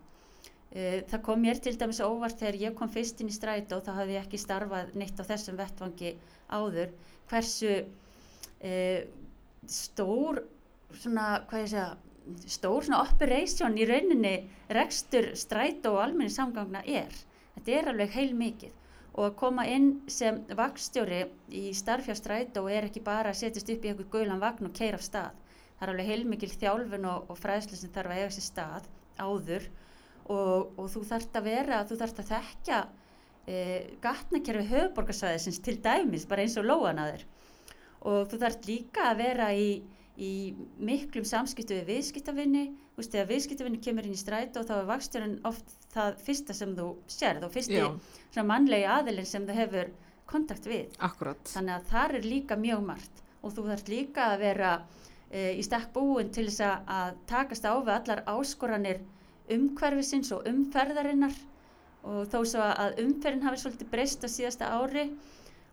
E, 0.72 1.04
það 1.12 1.24
kom 1.28 1.46
mér 1.46 1.62
til 1.62 1.76
dæmis 1.78 2.02
óvart 2.02 2.42
þegar 2.42 2.60
ég 2.64 2.78
kom 2.80 2.90
fyrst 2.90 3.22
inn 3.22 3.30
í 3.30 3.36
stræt 3.36 3.76
og 3.78 3.86
þá 3.86 3.92
hafði 4.00 4.18
ég 4.18 4.26
ekki 4.26 4.42
starfað 4.42 4.94
neitt 4.98 5.22
á 5.22 5.30
þessum 5.30 5.62
vettvangi 5.62 6.16
áður. 6.50 6.96
Hversu 7.30 7.76
e, 7.78 8.74
stór 9.70 10.42
svona, 10.98 11.44
hvað 11.50 11.64
ég 11.64 11.72
segja, 11.72 11.90
stór 12.50 12.86
svona 12.86 13.02
operation 13.06 13.78
í 13.78 13.86
rauninni 13.90 14.36
rekstur 14.74 15.32
stræt 15.38 15.86
og 15.90 16.00
almenni 16.02 16.34
samgangna 16.34 16.84
er. 16.86 17.14
Þetta 17.56 17.76
er 17.78 17.92
alveg 17.92 18.16
heil 18.16 18.32
mikið 18.38 18.78
og 19.12 19.26
að 19.26 19.38
koma 19.42 19.66
inn 19.68 19.90
sem 20.08 20.40
vakstjóri 20.56 21.26
í 21.52 21.66
starfjárstræt 21.76 22.56
og 22.62 22.70
er 22.72 22.88
ekki 22.88 23.04
bara 23.04 23.34
að 23.34 23.42
setjast 23.42 23.72
upp 23.74 23.86
í 23.86 23.92
einhver 23.92 24.08
guðlan 24.14 24.42
vagn 24.42 24.70
og 24.70 24.76
keira 24.78 25.00
af 25.00 25.04
stað. 25.04 25.36
Það 25.76 25.84
er 25.86 25.94
alveg 25.94 26.12
heilmikil 26.12 26.52
þjálfun 26.54 27.08
og, 27.12 27.30
og 27.34 27.40
fræðslu 27.42 27.78
sem 27.78 27.92
þarf 27.92 28.14
að 28.14 28.22
eiga 28.22 28.32
sér 28.38 28.48
stað 28.48 28.88
áður. 29.20 29.68
Og, 30.32 30.72
og 30.80 30.88
þú 30.94 31.04
þarfst 31.10 31.36
að 31.36 31.48
vera, 31.50 31.84
þú 31.90 31.98
þarfst 32.00 32.22
að 32.22 32.32
þekkja 32.32 32.80
e, 33.50 33.56
gatnakerfi 34.06 34.68
höfuborgarsvæðisins 34.70 35.60
til 35.66 35.76
dæmis 35.84 36.28
bara 36.30 36.46
eins 36.46 36.56
og 36.62 36.70
lóanaður 36.70 37.26
og 38.02 38.30
þú 38.32 38.42
þarfst 38.42 38.70
líka 38.70 39.10
að 39.12 39.20
vera 39.26 39.50
í 39.54 39.68
í 40.22 40.54
miklum 40.82 41.26
samskiptu 41.26 41.80
við 41.80 41.90
viðskiptavinni, 41.96 42.66
þú 42.94 43.02
veist, 43.02 43.14
þegar 43.14 43.30
viðskiptavinni 43.32 43.82
kemur 43.84 44.08
inn 44.08 44.16
í 44.16 44.20
stræt 44.20 44.58
og 44.60 44.68
þá 44.68 44.74
er 44.78 44.90
vakstjórun 44.90 45.36
oft 45.48 45.76
það 45.94 46.18
fyrsta 46.26 46.56
sem 46.58 46.74
þú 46.78 46.88
sérð 47.10 47.48
og 47.48 47.54
fyrsti 47.56 48.44
mannlegi 48.48 48.90
aðilin 48.92 49.30
sem 49.30 49.48
þú 49.48 49.58
hefur 49.58 49.92
kontakt 50.30 50.68
við. 50.70 50.92
Akkurat. 51.04 51.42
Þannig 51.52 51.78
að 51.78 51.88
það 51.92 52.18
er 52.20 52.28
líka 52.28 52.60
mjög 52.60 52.84
margt 52.92 53.24
og 53.42 53.56
þú 53.56 53.66
þarf 53.72 53.90
líka 53.90 54.28
að 54.34 54.44
vera 54.46 54.74
e, 55.32 55.56
í 55.58 55.64
stakk 55.66 55.90
búin 55.96 56.30
til 56.36 56.48
þess 56.50 56.84
að 56.86 57.18
takast 57.32 57.66
á 57.66 57.74
við 57.74 57.94
allar 57.96 58.24
áskoranir 58.30 59.02
umhverfisins 59.52 60.32
og 60.36 60.46
umferðarinnar 60.48 61.36
og 62.08 62.28
þó 62.32 62.40
svo 62.48 62.64
að 62.66 63.02
umferðin 63.04 63.46
hafi 63.46 63.64
svolítið 63.64 63.92
breyst 63.92 64.24
á 64.26 64.30
síðasta 64.32 64.70
ári 64.78 65.10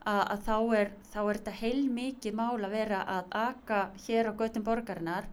að, 0.05 0.23
að 0.23 0.45
þá 0.47 0.57
er, 0.79 0.93
er 1.15 1.41
þetta 1.41 1.57
heil 1.63 1.83
mikið 1.91 2.39
mál 2.39 2.57
að 2.59 2.75
vera 2.77 3.03
að 3.17 3.35
aka 3.43 3.83
hér 4.07 4.31
á 4.31 4.33
göttum 4.39 4.67
borgarinnar 4.67 5.29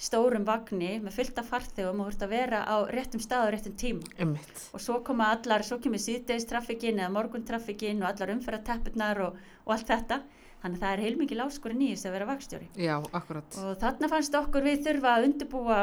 stórum 0.00 0.46
vagnni 0.48 0.94
með 1.04 1.16
fylta 1.18 1.42
farþegum 1.44 2.00
og 2.00 2.08
þú 2.08 2.12
ert 2.14 2.22
að 2.24 2.32
vera 2.32 2.60
á 2.64 2.76
réttum 2.88 3.20
stað 3.20 3.46
og 3.46 3.54
réttum 3.54 3.76
tíma. 3.76 4.12
Einmitt. 4.16 4.62
og 4.72 4.80
svo 4.80 5.00
koma 5.04 5.28
allar, 5.34 5.64
svo 5.66 5.76
kemur 5.82 6.00
síðdegistraffikin 6.00 7.02
eða 7.02 7.12
morguntraffikin 7.12 8.00
og 8.00 8.08
allar 8.08 8.32
umferðarteppurnar 8.36 9.20
og, 9.26 9.40
og 9.66 9.74
allt 9.76 9.90
þetta. 9.92 10.22
Þannig 10.60 10.76
að 10.76 10.84
það 10.84 10.94
er 10.94 11.02
heilmikið 11.04 11.40
láskurinn 11.40 11.82
í 11.84 11.90
þess 11.94 12.08
að 12.08 12.14
vera 12.16 12.28
vakstjóri 12.28 12.66
Já, 12.76 12.94
akkurat. 13.16 13.58
Og 13.60 13.76
þarna 13.80 14.10
fannst 14.12 14.34
okkur 14.36 14.66
við 14.66 14.82
þurfa 14.84 15.12
að 15.14 15.26
undirbúa 15.28 15.78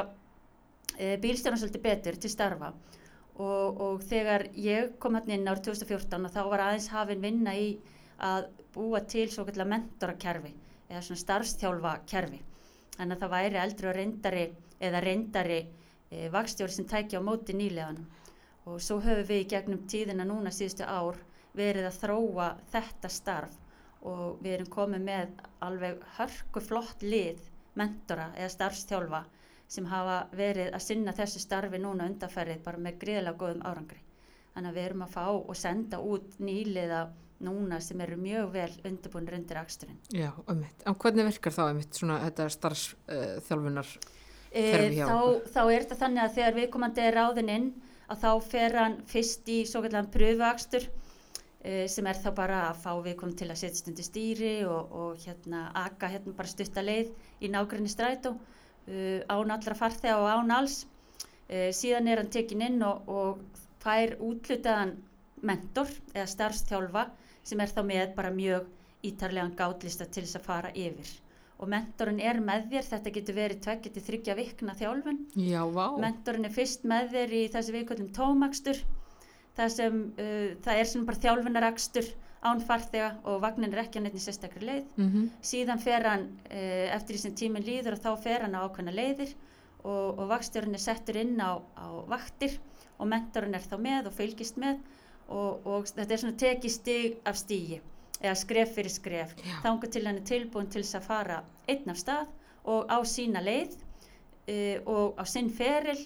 e, 0.93 1.15
bílstjórna 1.21 1.58
svolítið 1.62 1.86
betur 1.86 2.19
til 2.21 2.30
starfa. 2.34 2.73
Og, 3.38 3.82
og 3.82 4.04
þegar 4.06 4.47
ég 4.58 4.95
kom 5.02 5.17
hann 5.17 5.34
inn 5.34 5.50
árið 5.50 5.71
2014 5.71 6.26
og 6.30 6.34
þá 6.34 6.41
var 6.52 6.65
aðeins 6.67 6.89
hafinn 6.93 7.26
vinna 7.26 7.54
í 7.58 7.71
að 8.23 8.47
búa 8.73 9.01
til 9.13 9.27
svo 9.32 9.45
kallar 9.47 9.69
mentorakerfi 9.73 10.53
eða 10.89 11.01
svona 11.06 11.23
starfstjálfa 11.23 11.93
kerfi 12.10 12.39
þannig 12.97 13.15
að 13.15 13.23
það 13.23 13.34
væri 13.36 13.62
eldri 13.63 13.89
og 13.89 13.97
reyndari 13.97 14.45
eða 14.89 15.03
reyndari 15.06 15.60
e, 15.63 16.30
vakstjóri 16.34 16.73
sem 16.73 16.88
tækja 16.89 17.21
á 17.21 17.27
móti 17.27 17.56
nýleganum 17.58 18.08
og 18.67 18.82
svo 18.84 18.99
höfum 19.03 19.27
við 19.30 19.43
í 19.43 19.49
gegnum 19.53 19.86
tíðina 19.91 20.25
núna 20.27 20.53
síðustu 20.53 20.88
ár 20.88 21.19
verið 21.58 21.89
að 21.89 21.99
þróa 22.01 22.49
þetta 22.73 23.12
starf 23.12 23.56
og 24.08 24.41
við 24.43 24.58
erum 24.58 24.73
komið 24.73 25.06
með 25.08 25.45
alveg 25.67 26.03
hörku 26.17 26.63
flott 26.63 27.03
lið 27.03 27.41
mentora 27.80 28.32
eða 28.36 28.53
starfstjálfa 28.53 29.23
sem 29.67 29.88
hafa 29.91 30.17
verið 30.39 30.73
að 30.73 30.84
sinna 30.86 31.13
þessu 31.15 31.41
starfi 31.43 31.80
núna 31.82 32.08
undanferðið 32.08 32.62
bara 32.63 32.84
með 32.84 32.99
gríðilega 33.01 33.39
góðum 33.41 33.63
árangri. 33.67 33.99
Þannig 34.53 34.69
að 34.69 34.77
við 34.77 34.86
erum 34.89 35.03
að 35.06 35.15
fá 35.15 35.25
og 35.27 35.58
senda 35.60 35.99
út 36.13 36.38
nýliða 36.39 37.01
núna 37.43 37.80
sem 37.84 38.00
eru 38.02 38.17
mjög 38.19 38.52
vel 38.54 38.69
undirbúinir 38.88 39.38
undir 39.38 39.60
aksturinn. 39.62 39.97
Já, 40.13 40.32
ummitt. 40.50 40.86
En 40.86 40.95
hvernig 40.97 41.28
virkar 41.28 41.54
þá 41.54 41.63
ummitt 41.67 41.97
svona 41.97 42.19
þetta 42.23 42.47
starfsþjálfunar 42.56 43.91
uh, 43.93 44.08
kerfi 44.52 44.95
hjá? 44.97 45.06
Þá, 45.06 45.52
þá 45.54 45.62
er 45.63 45.84
þetta 45.84 46.00
þannig 46.02 46.23
að 46.23 46.38
þegar 46.38 46.58
viðkomandi 46.58 47.04
er 47.04 47.17
ráðin 47.19 47.52
inn 47.54 47.67
að 48.08 48.23
þá 48.23 48.32
fer 48.47 48.78
hann 48.82 48.97
fyrst 49.12 49.52
í 49.54 49.58
svo 49.69 49.84
kallan 49.86 50.10
pröfuakstur 50.13 50.88
uh, 50.89 51.86
sem 51.93 52.10
er 52.10 52.21
þá 52.23 52.30
bara 52.41 52.63
að 52.71 52.82
fá 52.88 52.91
viðkomandi 53.06 53.43
til 53.43 53.50
að 53.52 53.62
setja 53.62 53.82
stundi 53.84 54.08
stýri 54.08 54.54
og, 54.65 54.97
og 54.97 55.21
hérna 55.28 55.67
aka 55.84 56.10
hérna 56.15 56.34
bara 56.38 56.54
stutta 56.54 56.86
leið 56.86 57.13
í 57.43 57.52
nákvæmni 57.54 57.93
strætó 57.93 58.34
uh, 58.34 59.19
án 59.30 59.54
allra 59.54 59.78
farþega 59.78 60.17
og 60.23 60.32
án 60.34 60.56
alls. 60.62 60.86
Síðan 61.47 62.10
er 62.12 62.19
hann 62.19 62.28
tekin 62.28 62.60
inn 62.60 62.82
og, 62.84 63.06
og 63.08 63.62
fær 63.80 64.17
útlutaðan 64.19 64.97
mentor 65.47 65.88
eða 66.12 66.26
starfstjálfa 66.28 67.06
sem 67.47 67.63
er 67.63 67.71
þá 67.71 67.81
með 67.88 68.12
bara 68.17 68.33
mjög 68.36 68.67
ítarlegan 69.07 69.55
gátlista 69.57 70.07
til 70.10 70.25
þess 70.25 70.39
að 70.41 70.47
fara 70.49 70.73
yfir. 70.75 71.10
Og 71.57 71.71
mentorinn 71.71 72.21
er 72.21 72.38
með 72.43 72.67
þér, 72.73 72.86
þetta 72.91 73.13
getur 73.15 73.38
verið 73.38 73.63
tveggja 73.65 73.93
til 73.93 74.03
þryggja 74.05 74.38
vikna 74.38 74.75
þjálfun. 74.77 75.23
Já, 75.41 75.63
vá. 75.73 75.86
mentorinn 76.01 76.45
er 76.45 76.53
fyrst 76.53 76.86
með 76.86 77.13
þér 77.15 77.33
í 77.33 77.43
þessi 77.55 77.75
viðkvöldum 77.77 78.13
tómakstur 78.13 78.81
það 79.57 79.73
sem 79.73 79.99
uh, 80.21 80.47
það 80.65 80.79
er 80.79 80.89
svona 80.91 81.10
bara 81.10 81.23
þjálfunarakstur 81.25 82.10
án 82.47 82.62
farþega 82.62 83.10
og 83.27 83.39
vagnin 83.41 83.73
er 83.73 83.81
ekki 83.81 83.99
á 83.99 84.01
neittni 84.05 84.21
sérstakri 84.21 84.65
leið. 84.65 84.91
Mm 84.99 85.29
síðan 85.41 85.81
fer 85.81 86.05
hann 86.05 86.27
uh, 86.51 86.88
eftir 86.95 87.15
því 87.15 87.21
sem 87.23 87.38
tíminn 87.41 87.65
líður 87.65 87.97
og 87.97 88.03
þá 88.03 88.12
fer 88.21 88.45
hann 88.45 88.57
á 88.57 88.65
ákveðna 88.65 88.93
leiðir 88.93 89.33
og, 89.83 90.19
og 90.19 90.27
vakstjórinn 90.29 90.77
er 90.77 90.83
settur 90.83 91.17
inn 91.17 91.38
á, 91.41 91.57
á 91.57 91.88
vaktir 92.10 92.60
og 92.97 93.10
mentorinn 93.10 93.55
er 93.57 93.65
þá 93.65 93.77
með 93.81 94.10
og 94.12 94.17
fylgist 94.17 94.57
með 94.62 94.77
og, 95.27 95.67
og 95.67 95.87
þetta 95.89 96.13
er 96.13 96.21
svona 96.23 96.41
tekið 96.41 96.73
stig 96.73 97.19
af 97.27 97.39
stígi 97.39 97.79
eða 98.21 98.35
skref 98.39 98.73
fyrir 98.77 98.93
skref 98.93 99.35
þangar 99.63 99.91
til 99.93 100.05
hann 100.07 100.21
er 100.21 100.25
tilbúin 100.25 100.69
til 100.71 100.83
þess 100.83 100.99
að 100.99 101.07
fara 101.07 101.41
einn 101.69 101.93
af 101.93 101.99
stað 102.01 102.31
og 102.67 102.89
á 102.89 102.97
sína 103.07 103.43
leið 103.43 103.77
uh, 103.77 104.77
og 104.85 105.21
á 105.21 105.23
sinn 105.29 105.51
feril 105.53 105.99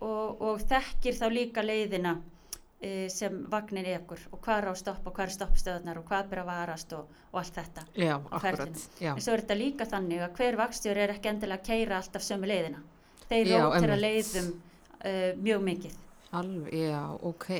og, 0.00 0.40
og 0.42 0.64
þekkir 0.68 1.18
þá 1.18 1.26
líka 1.32 1.64
leiðina 1.64 2.14
uh, 2.20 3.06
sem 3.12 3.42
vagnin 3.50 3.88
ekur 3.96 4.22
og 4.30 4.40
hvað 4.44 4.62
er 4.62 4.68
á 4.70 4.74
stopp 4.78 5.08
og 5.08 5.16
hvað 5.16 5.30
er 5.30 5.36
stoppstöðnar 5.38 6.02
og 6.02 6.06
hvað 6.10 6.30
ber 6.32 6.42
að 6.44 6.50
varast 6.52 6.94
og, 6.98 7.16
og 7.32 7.40
allt 7.42 7.58
þetta 7.58 7.86
Já, 7.96 8.14
akkurat. 8.30 8.84
Já, 9.00 9.12
en 9.14 9.24
svo 9.24 9.34
er 9.34 9.44
þetta 9.44 9.58
líka 9.62 9.88
þannig 9.90 10.22
að 10.26 10.38
hver 10.40 10.60
vakstjóri 10.62 11.06
er 11.06 11.16
ekki 11.16 11.32
endilega 11.32 11.62
að 11.62 11.72
keira 11.72 12.00
alltaf 12.00 12.26
sömu 12.26 12.52
leiðina 12.52 12.84
þeir 13.26 13.52
rótera 13.56 13.96
einmitt. 13.96 14.04
leiðum 14.06 14.52
uh, 14.52 15.30
mjög 15.42 15.66
mikið 15.72 16.02
alveg, 16.36 16.72
já, 16.74 17.02
ok. 17.22 17.50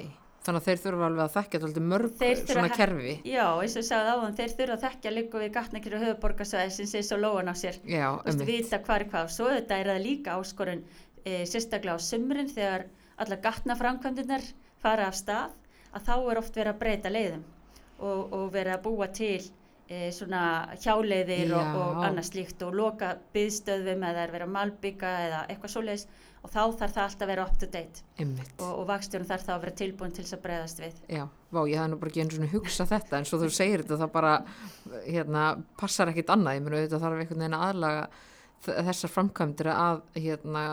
Þannig 0.47 0.63
að 0.63 0.69
þeir 0.69 0.83
þurfa 0.85 1.07
alveg 1.09 1.25
að 1.25 1.33
þekkja 1.37 1.61
alltaf 1.67 1.87
mörg 1.93 2.21
svona 2.47 2.69
kerfi. 2.71 3.15
já, 3.27 3.47
eins 3.63 3.75
og 3.75 3.83
ég 3.83 3.89
sagði 3.89 4.13
áðan, 4.15 4.37
þeir 4.39 4.55
þurfa 4.61 4.77
að 4.77 4.85
þekkja 4.87 5.13
líka 5.17 5.43
við 5.43 5.51
gatnakir 5.57 5.97
og 5.97 6.05
höfuborgarsvæði 6.07 6.75
sem 6.77 6.91
sé 6.93 7.03
svo 7.03 7.19
lóan 7.19 7.51
á 7.51 7.55
sér. 7.59 7.81
Já, 7.83 8.07
Þú 8.23 8.31
veist, 8.31 8.47
vita 8.51 8.81
hvað 8.87 9.01
er 9.01 9.07
hvað. 9.11 9.33
Svo 9.35 9.51
þetta 9.51 9.81
er 9.83 9.91
það 9.93 10.05
líka 10.07 10.37
áskorun 10.39 10.85
e, 11.27 11.43
sérstaklega 11.51 11.99
á 11.99 12.07
sumrin 12.07 12.53
þegar 12.53 12.87
alla 13.17 13.41
gatnaframkvæmdunar 13.49 14.49
fara 14.83 15.11
af 15.11 15.19
stað 15.19 15.55
að 15.97 16.09
þá 16.09 16.15
er 16.17 16.41
oft 16.43 16.59
verið 16.59 16.73
að 16.75 16.81
breyta 16.83 17.13
leiðum 17.13 17.45
og, 17.99 18.21
og 18.37 18.51
verið 18.55 18.77
að 18.77 18.85
búa 18.85 19.09
til 19.17 19.41
e, 19.89 20.11
svona 20.15 20.43
hjáleiðir 20.83 21.55
og, 21.57 21.79
og 21.81 22.05
annað 22.07 22.31
slíkt 22.31 22.63
og 22.67 22.77
loka 22.77 23.15
byðstöðum 23.35 24.05
eða 24.11 24.27
er 24.27 24.35
verið 24.35 24.49
að 24.49 24.57
malbygga 24.59 25.13
eða 25.27 25.43
eitthvað 25.49 25.75
svoleiðis 25.75 26.07
og 26.47 26.53
þá 26.53 26.61
þarf 26.79 26.95
það 26.95 27.03
alltaf 27.03 27.25
að 27.25 27.31
vera 27.33 27.45
up 27.47 27.59
to 27.59 27.69
date. 27.71 28.05
Og, 28.23 28.69
og 28.69 28.85
vakstjórun 28.87 29.29
þarf 29.29 29.47
þá 29.47 29.53
að 29.57 29.63
vera 29.65 29.77
tilbúin 29.81 30.15
til 30.15 30.23
þess 30.23 30.37
að 30.37 30.43
breyðast 30.45 30.83
við. 30.83 31.01
Já, 31.11 31.25
vá, 31.27 31.61
ég 31.67 31.81
hafði 31.81 31.93
nú 31.93 32.01
bara 32.03 32.13
ekki 32.13 32.23
einu 32.23 32.37
svona 32.37 32.51
hugsa 32.53 32.89
þetta 32.93 33.19
en 33.19 33.29
svo 33.29 33.41
þú 33.43 33.51
segir 33.57 33.83
þetta 33.83 34.01
það 34.05 34.13
bara 34.15 34.35
hérna, 35.09 35.45
passar 35.81 36.13
ekkit 36.13 36.35
annað, 36.37 36.59
ég 36.59 36.67
meni 36.67 36.81
auðvitað 36.81 37.07
þarf 37.07 37.23
einhvern 37.25 37.43
veginn 37.43 37.59
að 37.59 37.65
aðlaga 37.71 38.05
þessar 38.67 39.15
framkvæmdir 39.15 39.73
að, 39.75 40.05
hérna, 40.15 40.67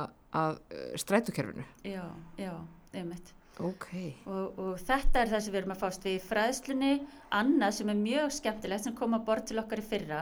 að 0.43 0.59
uh, 0.61 0.91
strætukerfinu. 1.01 1.65
já, 1.87 2.05
já, 2.37 2.53
einmitt. 2.93 3.33
Ok, 3.61 3.89
og, 4.25 4.55
og 4.57 4.77
þetta 4.81 5.19
er 5.21 5.29
það 5.29 5.43
sem 5.45 5.53
við 5.53 5.59
erum 5.59 5.73
að 5.75 5.81
fást 5.83 6.05
við 6.07 6.15
í 6.17 6.21
fræðslunni, 6.25 6.93
annað 7.37 7.75
sem 7.77 7.91
er 7.93 7.99
mjög 7.99 8.31
skemmtilegt 8.33 8.87
sem 8.87 8.95
kom 8.97 9.13
að 9.13 9.27
bort 9.27 9.45
til 9.49 9.59
okkar 9.61 9.81
í 9.81 9.85
fyrra 9.85 10.21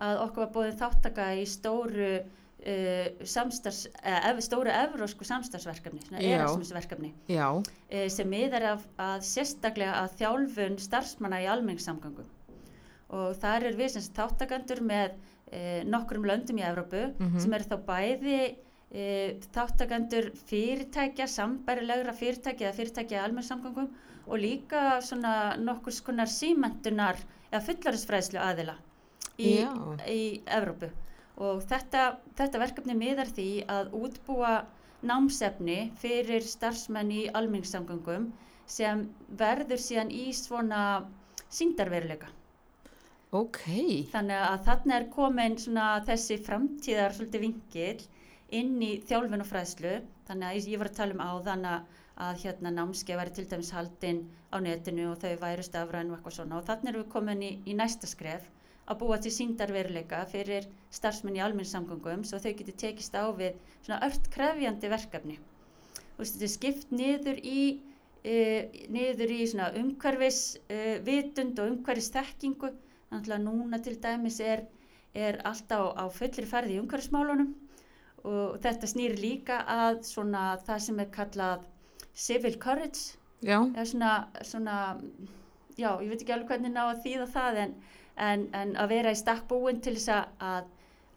að 0.00 0.22
okkur 0.24 0.46
var 0.46 0.52
búin 0.54 0.78
þáttaka 0.80 1.26
í 1.36 1.44
stóru 1.48 2.12
uh, 2.66 3.24
samstars, 3.24 3.86
eða, 4.02 4.34
stóru 4.44 4.70
evrósku 4.70 5.24
samstagsverkefni, 5.24 6.00
erasmusverkefni 6.20 7.12
uh, 7.60 8.08
sem 8.08 8.28
miðar 8.28 8.62
af, 8.74 8.86
að 9.00 9.20
sérstaklega 9.28 9.94
að 10.04 10.16
þjálfun 10.20 10.78
starfsmanna 10.78 11.42
í 11.42 11.48
almenningssamgangum 11.50 12.28
og 13.10 13.34
þar 13.42 13.64
er 13.70 13.76
við 13.80 13.88
sem 13.96 14.02
þáttakandur 14.14 14.80
með 14.86 15.14
uh, 15.16 15.82
nokkrum 15.90 16.24
löndum 16.28 16.58
í 16.60 16.66
Evrópu 16.68 17.06
Mhm. 17.18 17.38
sem 17.40 17.52
eru 17.52 17.64
þá 17.64 17.78
bæði 17.86 18.40
þáttakandur 19.54 20.32
fyrirtækja, 20.48 21.26
sambærilegra 21.30 22.10
fyrirtækja 22.18 22.68
eða 22.70 22.76
fyrirtækja 22.76 23.18
í 23.20 23.24
almennsamgangum 23.24 23.86
og 24.26 24.38
líka 24.42 25.00
svona 25.02 25.56
nokkur 25.62 25.94
skonar 25.94 26.26
símentunar 26.30 27.16
eða 27.52 27.60
fullarinsfræðslu 27.68 28.40
aðila 28.42 28.74
í, 29.38 29.52
í 30.10 30.42
Evrópu 30.46 30.90
og 31.40 31.62
þetta, 31.70 32.04
þetta 32.36 32.60
verkefni 32.60 32.96
miðar 33.00 33.30
því 33.36 33.48
að 33.72 33.94
útbúa 33.96 34.52
námsefni 35.08 35.78
fyrir 36.00 36.44
starfsmenn 36.44 37.12
í 37.16 37.22
almenningssamgangum 37.40 38.26
sem 38.70 39.06
verður 39.40 39.80
síðan 39.82 40.12
í 40.12 40.26
svona 40.36 40.82
síndarveruleika. 41.50 42.28
ok, 43.32 43.62
Þannig 44.12 44.44
að 44.50 44.66
þarna 44.68 44.98
er 44.98 45.08
komin 45.14 45.56
svona 45.64 45.86
þessi 46.06 46.38
framtíðar 46.46 47.16
svolítið 47.16 47.46
vingil 47.46 48.04
inn 48.60 48.76
í 48.82 48.92
þjálfun 49.08 49.44
og 49.44 49.48
fræðslu. 49.48 49.96
Þannig 50.28 50.48
að 50.50 50.70
ég 50.74 50.82
var 50.82 50.90
að 50.90 51.00
tala 51.00 51.16
um 51.16 51.24
áðan 51.24 51.66
að, 51.72 51.96
hérna 52.42 52.70
námskeið 52.76 53.16
væri 53.16 53.32
til 53.36 53.46
dæmis 53.48 53.70
haldinn 53.72 54.18
á 54.52 54.60
netinu 54.60 55.06
og 55.08 55.20
þau 55.22 55.38
væru 55.40 55.62
stafræn 55.64 56.10
og 56.10 56.18
eitthvað 56.18 56.34
svona. 56.36 56.58
Og 56.58 56.66
þannig 56.68 56.90
erum 56.90 57.04
við 57.06 57.12
komin 57.14 57.44
í, 57.46 57.52
í 57.64 57.76
næsta 57.78 58.10
skref 58.10 58.50
að 58.90 58.98
búa 59.02 59.18
til 59.22 59.32
síndarveruleika 59.34 60.24
fyrir 60.30 60.66
starfsmenn 60.94 61.38
í 61.38 61.44
almenningssamgöngum 61.44 62.24
svo 62.26 62.40
þau 62.42 62.52
geti 62.58 62.74
tekist 62.84 63.14
á 63.14 63.30
við 63.36 63.56
svona 63.84 64.00
ört 64.06 64.26
krefjandi 64.34 64.90
verkefni. 64.90 65.38
Þú 66.16 66.24
veist, 66.24 66.34
þetta 66.34 66.48
er 66.48 66.54
skipt 66.56 66.92
niður 66.92 67.40
í 67.46 67.62
uh, 67.78 68.82
niður 68.96 69.34
í 69.36 69.40
svona 69.52 69.70
umhverfis 69.80 70.42
uh, 70.66 70.96
vitund 71.06 71.62
og 71.62 71.74
umhverfis 71.76 72.12
þekkingu 72.16 72.72
þannig 73.10 73.34
að 73.36 73.44
núna 73.46 73.80
til 73.82 73.96
dæmis 74.02 74.38
er, 74.44 74.66
er 75.14 75.40
alltaf 75.48 75.94
á 75.98 76.04
fullri 76.14 76.46
ferði 76.48 76.76
í 76.76 76.82
umhverfismálunum 76.82 77.54
og 78.28 78.58
þetta 78.60 78.88
snýr 78.90 79.16
líka 79.16 79.62
að 79.70 80.02
svona 80.04 80.44
það 80.66 80.82
sem 80.86 81.00
er 81.00 81.12
kallað 81.14 81.64
civil 82.12 82.58
courage. 82.60 83.16
Já, 83.40 83.56
svona, 83.88 84.28
svona 84.44 84.76
já, 85.78 85.94
ég 86.02 86.10
veit 86.10 86.20
ekki 86.20 86.34
alveg 86.34 86.50
hvernig 86.52 86.74
ná 86.74 86.82
að 86.90 87.00
þýða 87.06 87.26
það 87.32 87.60
en, 87.62 87.74
en, 88.16 88.48
en 88.56 88.74
að 88.76 88.92
vera 88.94 89.14
í 89.14 89.18
stakk 89.18 89.46
búin 89.48 89.80
til 89.84 89.96
þess 89.98 90.12
að, 90.16 90.66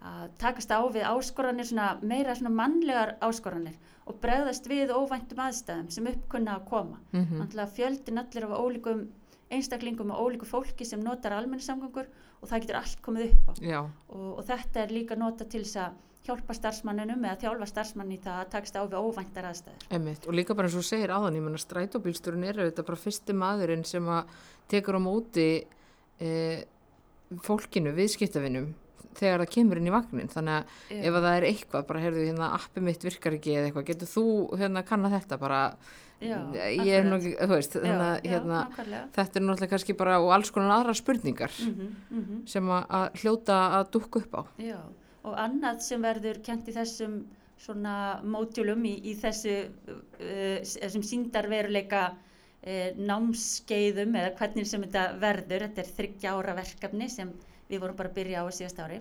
að, 0.04 0.30
takast 0.42 0.72
á 0.72 0.84
við 0.92 1.08
áskoranir, 1.08 1.68
svona 1.70 1.98
meira 2.02 2.36
svona 2.36 2.52
mannlegar 2.52 3.16
áskoranir 3.24 3.78
og 4.04 4.18
bregðast 4.20 4.68
við 4.68 4.92
óvæntum 4.92 5.40
aðstæðum 5.46 5.92
sem 5.96 6.08
uppkunna 6.12 6.58
að 6.58 6.66
koma. 6.70 7.00
mhm, 7.12 7.40
Náttúrulega 7.40 7.76
fjöldin 7.78 8.20
allir 8.20 8.48
af 8.50 8.58
ólíkum 8.60 9.06
einstaklingum 9.54 10.12
og 10.12 10.24
ólíku 10.26 10.48
fólki 10.50 10.86
sem 10.86 11.02
notar 11.04 11.36
almenningssamgöngur 11.38 12.08
og 12.42 12.50
það 12.50 12.66
getur 12.66 12.80
allt 12.80 13.04
komið 13.06 13.30
upp 13.32 13.52
á 13.52 13.54
og, 13.84 14.26
og 14.40 14.42
þetta 14.48 14.82
er 14.84 14.96
líka 14.96 15.18
nota 15.20 15.46
til 15.46 15.64
þess 15.64 15.80
að 15.86 16.02
hjálpa 16.24 16.56
starfsmanninum 16.56 17.26
eða 17.28 17.40
þjálfa 17.42 17.68
starfsmann 17.68 18.12
í 18.16 18.18
það 18.24 18.38
að 18.40 18.52
takast 18.54 18.78
á 18.80 18.84
við 18.88 19.00
óvæntar 19.04 19.48
aðstæður. 19.50 19.88
Einmitt. 19.92 20.28
og 20.28 20.38
líka 20.38 20.56
bara 20.56 20.70
eins 20.70 20.78
og 20.80 20.86
segir 20.88 21.12
áðan, 21.12 21.36
ég 21.36 21.44
menna 21.44 21.60
strætóbílstjórinn 21.60 22.46
er 22.48 22.62
auðvitað 22.62 22.88
bara 22.90 23.02
fyrsti 23.04 23.36
maðurinn 23.36 23.84
sem 23.88 24.08
að 24.08 24.38
tekur 24.72 25.00
á 25.00 25.02
móti 25.04 25.48
e, 26.20 26.30
fólkinu, 27.44 27.94
viðskiptavinum 27.98 28.74
þegar 29.18 29.44
það 29.44 29.52
kemur 29.54 29.80
inn 29.80 29.90
í 29.90 29.94
vagnin 29.94 30.32
þannig 30.32 30.56
að 30.56 30.96
ef 30.98 31.18
að 31.18 31.26
það 31.26 31.36
er 31.38 31.46
eitthvað, 31.50 31.86
bara 31.90 32.00
heyrðu 32.04 32.24
hérna 32.28 32.48
appi 32.58 32.82
mitt 32.82 33.04
virkar 33.06 33.38
ekki 33.38 33.54
eða 33.58 33.68
eitthvað, 33.70 33.86
getur 33.92 34.10
þú 34.10 34.26
hérna 34.58 34.84
kanna 34.88 35.12
þetta 35.14 35.38
bara, 35.42 35.60
Já, 36.24 36.38
ég 36.56 36.94
er 36.96 37.04
nú 37.04 37.18
ekki, 37.18 37.34
þú 37.36 37.56
veist, 37.58 37.74
þannig 37.76 38.04
að 38.08 38.14
já, 38.16 38.32
hérna, 38.32 38.60
já, 38.80 39.00
þetta 39.18 39.40
er 39.40 39.44
náttúrulega 39.44 39.72
kannski 39.74 39.96
bara 40.00 40.20
og 40.24 40.30
alls 40.32 40.52
konar 40.56 40.76
aðra 40.78 40.94
spurningar 40.96 41.52
Mm 41.64 41.96
-hmm, 42.10 42.48
sem 42.48 42.70
að, 42.70 43.10
hljóta 43.22 43.58
að 43.80 43.92
dúkka 43.92 44.20
upp 44.20 44.34
á. 44.40 44.42
Já, 44.58 44.80
og 45.24 45.34
annað 45.38 45.82
sem 45.82 46.02
verður 46.02 46.42
kent 46.44 46.68
í 46.68 46.74
þessum 46.74 47.26
svona 47.58 48.22
mótjúlum 48.24 48.86
í, 48.86 48.94
í 49.04 49.16
þessu 49.16 49.70
uh, 49.90 50.60
þessum 50.64 51.04
síndarveruleika 51.04 52.16
uh, 52.64 52.90
námskeiðum 52.98 54.18
eða 54.20 54.34
hvernig 54.40 54.70
sem 54.70 54.86
þetta 54.86 55.06
verður, 55.22 55.68
þetta 55.68 55.84
er 55.84 55.94
þryggja 56.00 56.34
ára 56.38 56.58
verkefni 56.60 57.10
sem 57.12 57.34
við 57.70 57.84
vorum 57.84 58.00
bara 58.00 58.12
að 58.12 58.18
byrja 58.20 58.44
á 58.44 58.46
að 58.46 58.58
síðast 58.60 58.84
ári, 58.84 59.00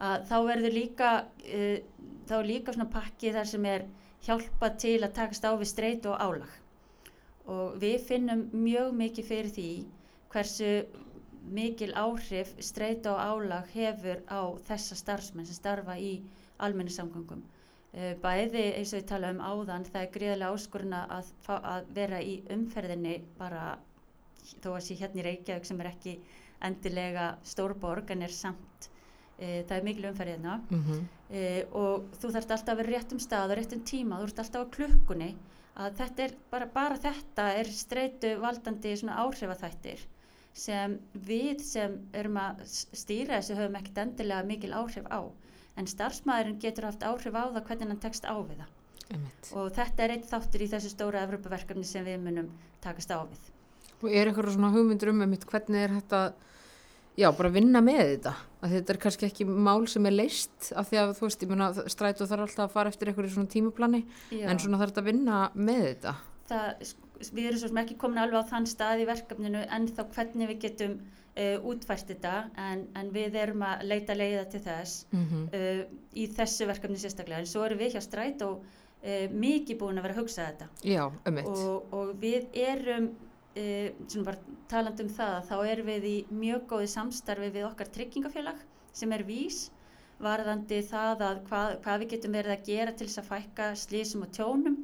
að 0.00 0.24
þá 0.30 0.36
verður 0.48 0.76
líka, 0.76 1.10
uh, 1.44 2.08
þá 2.28 2.34
er 2.40 2.50
líka 2.52 2.76
svona 2.76 2.90
pakki 2.94 3.34
þar 3.36 3.52
sem 3.52 3.70
er 3.74 3.86
hjálpa 4.26 4.74
til 4.80 4.98
að 5.00 5.14
takast 5.16 5.46
á 5.48 5.52
við 5.56 5.72
streyt 5.72 6.08
og 6.10 6.20
álag 6.20 6.58
og 7.50 7.78
við 7.82 8.02
finnum 8.06 8.42
mjög 8.52 8.92
mikið 8.94 9.26
fyrir 9.26 9.54
því 9.54 9.70
hversu 10.30 10.72
mikil 11.50 11.90
áhrif 11.98 12.52
streyt 12.62 13.06
og 13.10 13.18
álag 13.18 13.70
hefur 13.74 14.20
á 14.28 14.40
þessa 14.68 14.98
starfsmenn 14.98 15.48
sem 15.48 15.56
starfa 15.56 15.96
í 15.98 16.20
almenningssamgöngum. 16.60 17.42
Uh, 17.90 18.12
bæði 18.22 18.68
eins 18.78 18.92
og 18.94 19.00
ég 19.00 19.06
tala 19.10 19.32
um 19.34 19.40
áðan 19.42 19.84
það 19.88 20.04
er 20.04 20.10
gríðarlega 20.14 20.54
áskoruna 20.54 21.00
að, 21.10 21.30
að 21.58 21.88
vera 21.96 22.20
í 22.22 22.36
umferðinni 22.54 23.16
bara 23.38 23.64
þó 24.62 24.76
að 24.76 24.84
sé 24.86 24.96
hérna 25.00 25.22
í 25.22 25.24
Reykjavík 25.26 25.66
sem 25.66 25.80
er 25.82 25.88
ekki 25.90 26.14
endilega 26.68 27.32
stórborg 27.42 28.12
en 28.14 28.22
er 28.22 28.34
samt 28.34 28.86
uh, 28.86 29.62
það 29.66 29.74
er 29.80 29.88
mikil 29.88 30.06
umferð 30.12 30.36
hérna. 30.36 30.60
Mm 30.70 30.84
uh, 31.30 31.62
og 31.80 32.06
þú 32.20 32.32
þarft 32.36 32.54
alltaf 32.56 32.72
að 32.74 32.82
vera 32.82 32.94
rétt 32.94 33.16
um 33.16 33.22
stað 33.26 33.50
og 33.50 33.58
rétt 33.58 33.74
um 33.74 33.82
tíma, 33.90 34.20
þú 34.20 34.30
ert 34.30 34.44
alltaf 34.44 34.66
á 34.66 34.74
klukkunni 34.76 35.30
að 35.80 35.98
þetta 36.00 36.24
er 36.24 36.38
bara, 36.50 36.66
bara 36.66 37.02
þetta 37.02 37.50
er 37.58 37.74
streitu 37.74 38.32
valdandi 38.42 38.94
svona 38.96 39.18
áhrifaþættir 39.24 40.06
sem 40.52 40.96
við 41.14 41.62
sem 41.62 41.94
erum 42.16 42.38
að 42.42 42.64
stýra 42.70 43.38
þessu 43.38 43.58
höfum 43.58 43.78
ekkert 43.78 44.02
endilega 44.04 44.46
mikil 44.48 44.72
áhrif 44.74 45.06
á 45.06 45.20
en 45.78 45.86
starfsmæðurinn 45.86 46.58
getur 46.62 46.88
haft 46.88 47.02
áhrif 47.06 47.34
á 47.36 47.44
það 47.54 47.64
hvernig 47.68 47.88
hann 47.92 48.02
tekst 48.02 48.24
á 48.26 48.34
við 48.40 48.60
það 48.60 48.76
Einmitt. 49.10 49.48
og 49.54 49.72
þetta 49.74 50.04
er 50.04 50.14
eitt 50.16 50.28
þáttur 50.30 50.62
í 50.62 50.68
þessu 50.70 50.90
stóra 50.92 51.22
Evrópaverkefni 51.26 51.84
sem 51.86 52.04
við 52.06 52.20
munum 52.22 52.50
takast 52.84 53.10
á 53.10 53.18
við. 53.26 53.40
Og 54.00 54.08
er 54.12 54.30
eitthvað 54.30 54.54
svona 54.54 54.70
hugmyndur 54.74 55.10
um 55.12 55.20
einmitt 55.24 55.44
hvernig 55.50 55.82
er 55.84 55.94
þetta, 55.98 56.20
já, 57.20 57.28
bara 57.36 57.50
vinna 57.52 57.82
með 57.84 58.00
þetta? 58.14 58.34
Að 58.62 58.74
þetta 58.76 58.92
er 58.94 59.00
kannski 59.02 59.26
ekki 59.26 59.44
mál 59.50 59.86
sem 59.90 60.06
er 60.08 60.14
leist 60.14 60.70
af 60.78 60.88
því 60.88 61.00
að 61.02 61.12
þú 61.18 61.26
veist, 61.26 61.42
ég 61.44 61.50
meina, 61.52 61.68
strætó 61.92 62.26
þarf 62.30 62.46
alltaf 62.46 62.64
að 62.68 62.74
fara 62.78 62.92
eftir 62.94 63.10
einhverju 63.10 63.34
svona 63.34 63.52
tímaplani, 63.52 64.02
Já. 64.30 64.46
en 64.48 64.58
svona 64.62 64.80
þarf 64.80 64.94
þetta 64.94 65.04
að 65.04 65.10
vinna 65.10 65.40
með 65.54 65.82
þetta. 65.88 66.14
það, 66.50 66.94
við 67.32 67.46
erum 67.50 67.60
svo 67.60 67.68
sem 67.72 67.82
ekki 67.82 67.98
komin 68.00 68.22
alveg 68.22 68.40
á 68.46 68.50
þann 68.54 68.66
stað 68.70 69.02
í 69.04 69.08
verkefninu 69.10 69.66
en 69.68 69.88
þá 69.90 70.02
hvernig 70.14 70.48
við 70.54 70.62
getum 70.64 70.94
uh, 71.36 71.70
útfært 71.70 72.12
þetta 72.12 72.34
en, 72.58 72.84
en 72.98 73.10
við 73.14 73.38
erum 73.40 73.64
að 73.66 73.86
leita 73.88 74.16
leiða 74.16 74.44
til 74.50 74.62
þess 74.66 75.06
Mm 75.12 75.48
uh, 75.54 75.82
í 76.14 76.26
þessu 76.26 76.66
verkefni 76.66 76.98
sérstaklega. 76.98 77.38
En 77.38 77.46
svo 77.46 77.62
erum 77.64 77.78
við 77.78 77.94
hjá 77.94 78.02
Strætó 78.02 78.50
uh, 78.58 79.26
mikið 79.30 79.78
búin 79.78 79.98
að 79.98 80.08
vera 80.08 80.14
að 80.14 80.22
hugsa 80.22 80.46
þetta. 80.48 80.68
Já, 80.82 81.04
einmitt. 81.24 81.46
og, 81.46 81.92
og 81.94 82.14
við 82.20 82.48
erum 82.54 83.12
talandi 84.70 85.02
um 85.02 85.08
það 85.10 85.36
þá 85.48 85.56
erum 85.66 85.86
við 85.86 86.04
í 86.06 86.16
mjög 86.30 86.66
góði 86.70 86.86
samstarfi 86.92 87.48
við 87.50 87.64
okkar 87.66 87.88
tryggingafélag 87.90 88.60
sem 88.94 89.10
er 89.12 89.24
vís 89.26 89.70
varðandi 90.20 90.80
það 90.86 91.24
að 91.26 91.40
hvað, 91.48 91.74
hvað 91.84 92.02
við 92.02 92.12
getum 92.14 92.36
verið 92.36 92.54
að 92.54 92.68
gera 92.68 92.94
til 92.94 93.08
þess 93.08 93.22
að 93.22 93.30
fækka 93.30 93.68
slísum 93.82 94.24
og 94.26 94.32
tjónum. 94.36 94.78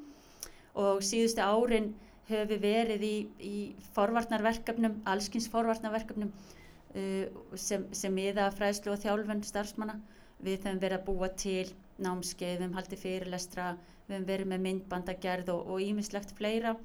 Og 0.77 1.01
síðustu 1.05 1.45
árin 1.45 1.93
höfum 2.29 2.49
við 2.51 2.63
verið 2.65 3.05
í, 3.07 3.17
í 3.39 3.57
forvarnarverkefnum, 3.95 5.01
allskins 5.09 5.49
forvarnarverkefnum 5.53 6.33
uh, 6.33 7.27
sem, 7.55 7.87
sem 7.95 8.15
miða 8.15 8.49
fræðslu 8.55 8.95
og 8.95 9.03
þjálfun 9.05 9.45
starfsmanna. 9.47 10.01
Við 10.43 10.67
höfum 10.67 10.83
verið 10.83 10.99
að 10.99 11.07
búa 11.07 11.31
til 11.45 11.71
námskeið, 12.03 12.57
við 12.57 12.65
höfum 12.65 12.77
haldið 12.81 13.03
fyrirlestra, 13.05 13.71
við 14.09 14.17
höfum 14.17 14.29
verið 14.33 14.51
með 14.53 14.67
myndbandagerð 14.67 15.55
og 15.55 15.81
ímislegt 15.85 16.35
fleira 16.37 16.77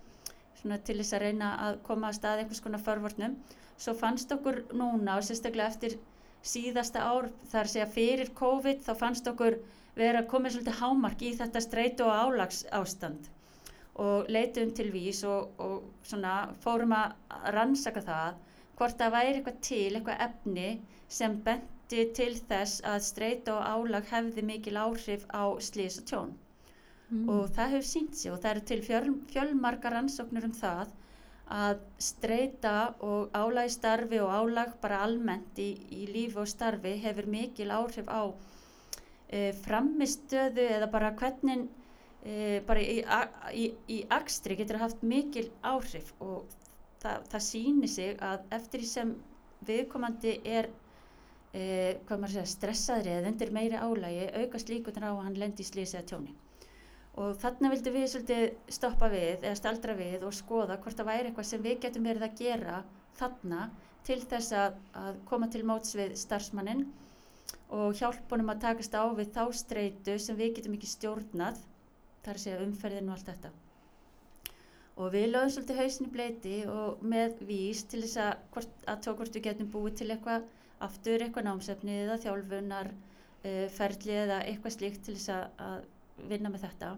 til 0.61 0.99
þess 0.99 1.15
að 1.17 1.23
reyna 1.25 1.49
að 1.65 1.77
koma 1.87 2.11
að 2.11 2.17
stað 2.19 2.43
einhvers 2.43 2.61
konar 2.61 2.83
forvarnum. 2.85 3.35
Svo 3.81 3.95
fannst 3.97 4.29
okkur 4.35 4.59
núna 4.77 5.15
og 5.17 5.25
sérstaklega 5.25 5.73
eftir 5.73 5.95
síðasta 6.45 7.01
ár, 7.01 7.31
þar 7.49 7.69
segja 7.71 7.87
fyrir 7.89 8.29
COVID, 8.37 8.83
þá 8.85 8.93
fannst 8.99 9.29
okkur 9.31 9.57
vera 9.97 10.21
komið 10.29 10.59
svolítið 10.59 10.81
hámark 10.83 11.25
í 11.25 11.33
þetta 11.39 11.65
streitu 11.65 12.05
og 12.05 12.13
álags 12.13 12.61
ástand 12.69 13.31
og 13.95 14.29
leitum 14.29 14.71
til 14.77 14.91
vís 14.93 15.23
og, 15.27 15.51
og 15.59 16.07
svona 16.07 16.35
fórum 16.63 16.95
að 16.95 17.15
rannsaka 17.57 18.01
það 18.07 18.39
hvort 18.77 18.97
það 18.97 19.15
væri 19.17 19.33
eitthvað 19.35 19.59
til, 19.67 19.89
eitthvað 19.95 20.23
efni 20.27 20.69
sem 21.07 21.41
benti 21.45 22.05
til 22.15 22.31
þess 22.49 22.85
að 22.87 23.01
streyta 23.09 23.57
og 23.57 23.67
álag 23.73 24.07
hefði 24.13 24.47
mikil 24.53 24.79
áhrif 24.85 25.27
á 25.35 25.43
slís 25.59 25.99
og 26.01 26.07
tjón 26.13 26.31
Mm. 27.11 27.27
og 27.27 27.49
það 27.51 27.73
hefur 27.75 27.87
sínt 27.89 28.15
sig 28.15 28.31
og 28.31 28.39
það 28.39 28.51
eru 28.53 28.61
til 28.69 28.81
fjöl, 28.85 29.07
fjölmargar 29.33 29.91
rannsóknir 29.97 30.45
um 30.47 30.53
það 30.55 30.93
að 31.51 31.81
streyta 31.99 32.75
og 33.03 33.33
álag 33.35 33.67
í 33.67 33.73
starfi 33.73 34.21
og 34.23 34.31
álag 34.31 34.77
bara 34.83 35.01
almennt 35.03 35.59
í, 35.59 35.73
í 35.91 36.05
lífi 36.07 36.39
og 36.39 36.47
starfi 36.47 36.93
hefur 37.03 37.27
mikil 37.33 37.73
áhrif 37.75 38.07
á 38.07 38.31
e, 39.27 39.51
framistöðu 39.65 40.69
eða 40.77 40.87
bara 40.93 41.11
hvernig 41.19 41.67
e, 42.25 42.61
bara 42.67 42.81
í, 42.83 42.99
a- 43.05 43.51
í, 43.53 43.71
í 43.89 44.01
akstri 44.17 44.57
getur 44.59 44.81
haft 44.81 45.01
mikil 45.03 45.47
áhrif 45.65 46.13
og 46.19 46.45
það, 47.01 47.25
það 47.31 47.45
sýnir 47.47 47.91
sig 47.95 48.15
að 48.21 48.45
eftir 48.59 48.83
því 48.83 48.89
sem 48.91 49.15
viðkomandi 49.67 50.35
er 50.45 50.69
e, 51.53 51.97
segja, 52.05 52.45
stressaðri 52.55 53.15
eða 53.17 53.33
undir 53.33 53.51
meiri 53.55 53.81
álægi 53.81 54.29
aukast 54.43 54.71
líkunar 54.71 55.09
á 55.09 55.13
að 55.13 55.25
hann 55.25 55.39
lendi 55.41 55.65
í 55.65 55.69
slísi 55.69 55.97
eða 55.97 56.09
tjóni. 56.13 56.35
Og 57.19 57.35
þarna 57.41 57.73
vildum 57.73 57.95
við 57.97 58.07
svolítið 58.07 58.43
stoppa 58.71 59.09
við 59.11 59.41
eða 59.43 59.57
staldra 59.59 59.95
við 59.99 60.21
og 60.23 60.35
skoða 60.35 60.77
hvort 60.79 60.97
það 60.97 61.09
væri 61.11 61.31
eitthvað 61.31 61.49
sem 61.49 61.65
við 61.65 61.81
getum 61.83 62.05
verið 62.07 62.27
að 62.27 62.37
gera 62.39 62.77
þarna 63.19 63.65
til 64.07 64.21
þess 64.31 64.53
að, 64.55 64.77
að 64.97 65.17
koma 65.27 65.49
til 65.51 65.63
móts 65.67 65.91
við 65.97 66.15
starfsmannin 66.21 66.85
og 67.75 67.97
hjálpunum 67.99 68.53
að 68.53 68.63
takast 68.63 68.95
á 68.95 69.03
við 69.17 69.33
þá 69.35 69.43
streitu 69.59 70.15
sem 70.19 70.39
við 70.39 70.55
getum 70.57 70.77
ekki 70.77 70.89
stjórnað 70.93 71.59
þar 72.25 72.37
að 72.37 72.43
segja 72.45 72.63
umferðin 72.65 73.09
og 73.09 73.17
allt 73.17 73.29
þetta. 73.31 73.51
Og 75.01 75.13
við 75.13 75.29
lögum 75.31 75.51
svolítið 75.53 75.79
hausin 75.81 76.07
í 76.07 76.11
bleiti 76.13 76.55
og 76.69 77.03
með 77.13 77.39
vís 77.47 77.85
til 77.89 78.01
þess 78.03 78.19
að, 78.21 78.33
hvort, 78.53 78.73
að 78.91 79.05
tók 79.05 79.21
hvort 79.21 79.37
við 79.37 79.45
getum 79.47 79.71
búið 79.73 79.95
til 80.01 80.09
eitthvað 80.13 80.49
aftur 80.85 81.23
eitthvað 81.23 81.47
námsefni 81.47 81.95
eða 82.03 82.19
þjálfunar 82.25 82.91
uh, 82.91 83.67
ferli 83.77 84.17
eða 84.25 84.41
eitthvað 84.49 84.75
slíkt 84.75 85.05
til 85.07 85.15
þess 85.17 85.31
að, 85.35 85.45
að 85.67 86.27
vinna 86.31 86.51
með 86.53 86.65
þetta. 86.67 86.91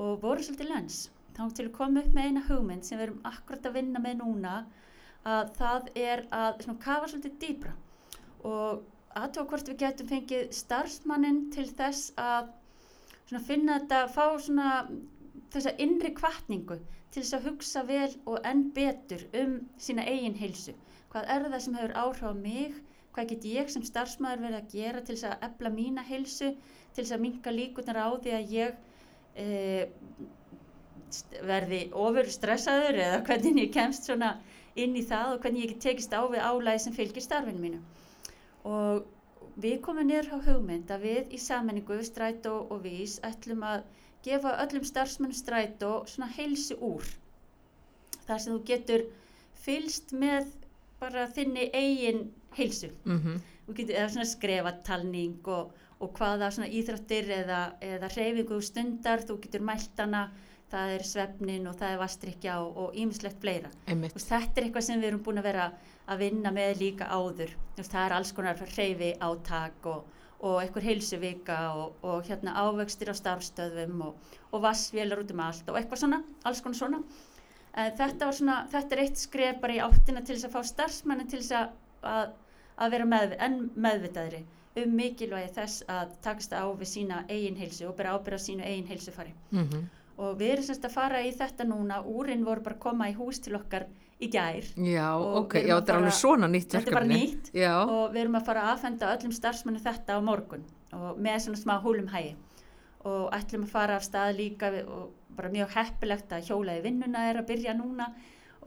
Og 0.00 0.20
voru 0.22 0.46
svolítið 0.46 0.70
lens. 0.70 1.00
Þá 1.36 1.42
til 1.56 1.66
að 1.66 1.74
koma 1.76 2.04
upp 2.04 2.14
með 2.14 2.30
eina 2.30 2.44
hugmynd 2.46 2.86
sem 2.86 2.98
við 2.98 3.08
erum 3.08 3.20
akkurat 3.28 3.68
að 3.68 3.76
vinna 3.80 4.02
með 4.02 4.16
núna 4.22 4.54
að 5.28 5.52
það 5.58 5.90
er 6.00 6.24
að 6.32 6.64
svona, 6.64 6.80
kafa 6.80 7.10
svolítið 7.10 7.36
dýbra 7.42 7.74
og 8.48 8.86
aðtók 9.20 9.52
hvort 9.52 9.68
við 9.68 9.82
getum 9.82 10.08
fengið 10.08 10.54
starfsmannin 10.56 11.42
til 11.52 11.66
þess 11.76 12.14
að 12.20 12.48
svona, 13.30 13.44
finna 13.46 13.78
þetta, 13.78 14.00
fá 14.10 14.24
svona 14.42 14.70
þessa 15.54 15.74
innri 15.82 16.12
kvartningu 16.14 16.78
til 17.10 17.22
þess 17.22 17.36
að 17.36 17.46
hugsa 17.48 17.82
vel 17.86 18.10
og 18.30 18.46
enn 18.46 18.68
betur 18.74 19.24
um 19.38 19.56
sína 19.82 20.06
eigin 20.06 20.38
heilsu. 20.38 20.74
Hvað 21.10 21.32
er 21.34 21.46
það 21.48 21.62
sem 21.64 21.78
hefur 21.78 21.96
áhrif 22.02 22.26
á 22.26 22.34
mig? 22.38 22.76
Hvað 23.14 23.32
get 23.32 23.46
ég 23.50 23.70
sem 23.72 23.82
starfsmæður 23.86 24.44
verið 24.44 24.58
að 24.60 24.74
gera 24.74 25.02
til 25.02 25.16
þess 25.16 25.28
að 25.30 25.46
ebla 25.48 25.72
mína 25.74 26.04
heilsu, 26.06 26.52
til 26.94 27.02
þess 27.02 27.16
að 27.16 27.24
minka 27.24 27.54
líkunar 27.54 27.98
á 27.98 28.08
því 28.14 28.34
að 28.36 28.52
ég 28.54 28.76
e, 29.34 29.46
verði 31.46 31.80
ofur 31.98 32.30
stressaður 32.30 33.00
eða 33.06 33.22
hvernig 33.26 33.64
ég 33.64 33.72
kemst 33.74 34.06
svona 34.06 34.36
inn 34.78 34.94
í 34.94 35.02
það 35.06 35.34
og 35.34 35.42
hvernig 35.42 35.64
ég 35.64 35.72
get 35.74 35.88
tekist 35.88 36.14
á 36.14 36.22
við 36.30 36.46
álæði 36.46 36.84
sem 36.86 36.94
fylgir 36.94 37.26
starfinu 37.26 37.64
mínu. 37.64 37.82
Og 38.70 39.02
við 39.56 39.80
komum 39.84 40.06
niður 40.06 40.32
á 40.34 40.38
hugmynd 40.46 40.90
að 40.90 41.06
við 41.06 41.34
í 41.36 41.40
sammenningu 41.42 42.00
strætó 42.06 42.54
og 42.70 42.84
vís 42.84 43.18
ætlum 43.26 43.64
að 43.66 43.84
gefa 44.24 44.56
öllum 44.64 44.84
starfsmennum 44.84 45.36
strætó 45.36 45.92
svona 46.06 46.30
heilsu 46.36 46.76
úr. 46.80 47.06
Þar 48.26 48.40
sem 48.40 48.52
þú 48.52 48.64
getur 48.72 49.06
fylst 49.64 50.12
með 50.12 50.52
bara 51.00 51.26
þinni 51.32 51.70
eigin 51.72 52.28
heilsu. 52.56 52.92
Mm 53.04 53.40
þú 53.70 53.76
getur 53.78 53.98
eða 54.00 54.10
svona 54.10 54.28
skrefatalning 54.28 55.48
og, 55.54 55.74
og 56.02 56.14
hvaða 56.18 56.50
svona 56.54 56.70
íþróttir 56.74 57.28
eða, 57.36 57.60
eða 57.80 58.08
reyfingu 58.16 58.58
stundar 58.66 59.22
þú 59.26 59.36
getur 59.44 59.62
mælt 59.62 60.00
hana 60.02 60.24
það 60.70 60.92
er 60.94 61.04
svefnin 61.06 61.68
og 61.70 61.76
það 61.80 61.94
er 61.94 62.00
vastrykja 62.00 62.56
og 62.62 62.96
ýmislegt 62.98 63.40
fleira. 63.42 63.70
Veist, 63.88 64.28
þetta 64.28 64.60
er 64.60 64.66
eitthvað 64.66 64.86
sem 64.86 65.00
við 65.02 65.10
erum 65.10 65.22
búin 65.26 65.40
að 65.42 65.48
vera 65.50 65.66
að 66.10 66.22
vinna 66.24 66.52
með 66.54 66.82
líka 66.84 67.08
áður. 67.10 67.54
Veist, 67.76 67.92
það 67.92 68.04
er 68.06 68.16
alls 68.18 68.32
konar 68.36 68.62
reyfi 68.76 69.10
átak 69.26 69.88
og, 69.90 70.20
og 70.40 70.60
einhver 70.62 70.86
heilsuvika 70.86 71.58
og, 71.78 71.98
og 72.06 72.28
hérna 72.28 72.54
ávöxtir 72.62 73.10
á 73.10 73.14
starfstöðum 73.18 74.06
og, 74.08 74.30
og 74.50 74.64
vassvélar 74.66 75.24
út 75.24 75.34
um 75.34 75.44
allt 75.46 75.68
og 75.70 75.80
eitthvað 75.80 76.04
svona, 76.04 76.22
alls 76.44 76.62
konar 76.64 76.80
svona. 76.82 77.02
Þetta, 77.70 78.32
svona, 78.34 78.62
þetta 78.70 78.96
er 78.96 79.04
eitt 79.04 79.20
skref 79.20 79.60
bara 79.62 79.76
í 79.76 79.82
áttina 79.82 80.24
til 80.26 80.34
þess 80.34 80.48
að 80.48 80.56
fá 80.56 80.70
starfsmannin 80.72 81.28
til 81.30 81.38
þess 81.38 81.54
að, 81.54 81.76
að, 82.10 82.32
að 82.82 82.96
vera 82.96 83.06
með, 83.12 83.36
enn 83.46 83.60
meðvitaðri 83.78 84.40
um 84.80 84.92
mikilvægi 84.94 85.52
þess 85.54 85.84
að 85.90 86.12
takast 86.24 86.52
á 86.54 86.66
við 86.66 86.90
sína 86.90 87.22
eigin 87.28 87.58
heilsu 87.58 87.88
og 87.88 87.96
bera 87.98 88.14
ábyrða 88.14 88.42
sínu 88.42 88.66
eigin 88.66 88.90
heilsufari. 88.90 89.34
Mm 89.50 89.62
og 90.20 90.36
við 90.40 90.54
erum 90.54 90.66
semst 90.66 90.84
að 90.84 90.94
fara 90.94 91.22
í 91.24 91.32
þetta 91.36 91.66
núna. 91.68 92.00
Úrin 92.04 92.44
voru 92.44 92.64
bara 92.64 92.76
að 92.76 92.82
koma 92.84 93.08
í 93.10 93.16
hús 93.16 93.40
til 93.40 93.56
okkar 93.56 93.86
í 94.20 94.28
gær. 94.32 94.66
Já, 94.76 95.08
ok, 95.16 95.56
já, 95.64 95.74
þetta 95.78 95.94
er 95.94 96.00
alveg 96.00 96.16
svona 96.18 96.50
nýtt 96.52 96.76
þetta 96.76 96.92
er 96.92 96.98
bara 96.98 97.08
nýtt. 97.08 97.50
Já, 97.56 97.72
og 97.86 98.12
við 98.12 98.22
erum 98.24 98.36
að 98.40 98.50
fara 98.50 98.66
að 98.66 98.74
afhenda 98.74 99.14
öllum 99.14 99.34
starfsmannu 99.36 99.80
þetta 99.84 100.18
á 100.18 100.20
morgun. 100.24 100.66
Og 100.96 101.20
með 101.22 101.38
svona 101.46 101.62
smá 101.62 101.74
húlum 101.80 102.10
hægi 102.12 102.36
og 103.08 103.30
ætlum 103.32 103.64
að 103.64 103.72
fara 103.72 103.96
af 103.96 104.04
stað 104.04 104.34
líka 104.36 104.68
og 104.82 105.14
bara 105.32 105.48
mjög 105.54 105.70
heppilegt 105.72 106.32
að 106.36 106.50
hjóla 106.50 106.74
í 106.76 106.82
vinnuna 106.84 107.22
er 107.30 107.40
að 107.40 107.48
byrja 107.48 107.74
núna. 107.78 108.10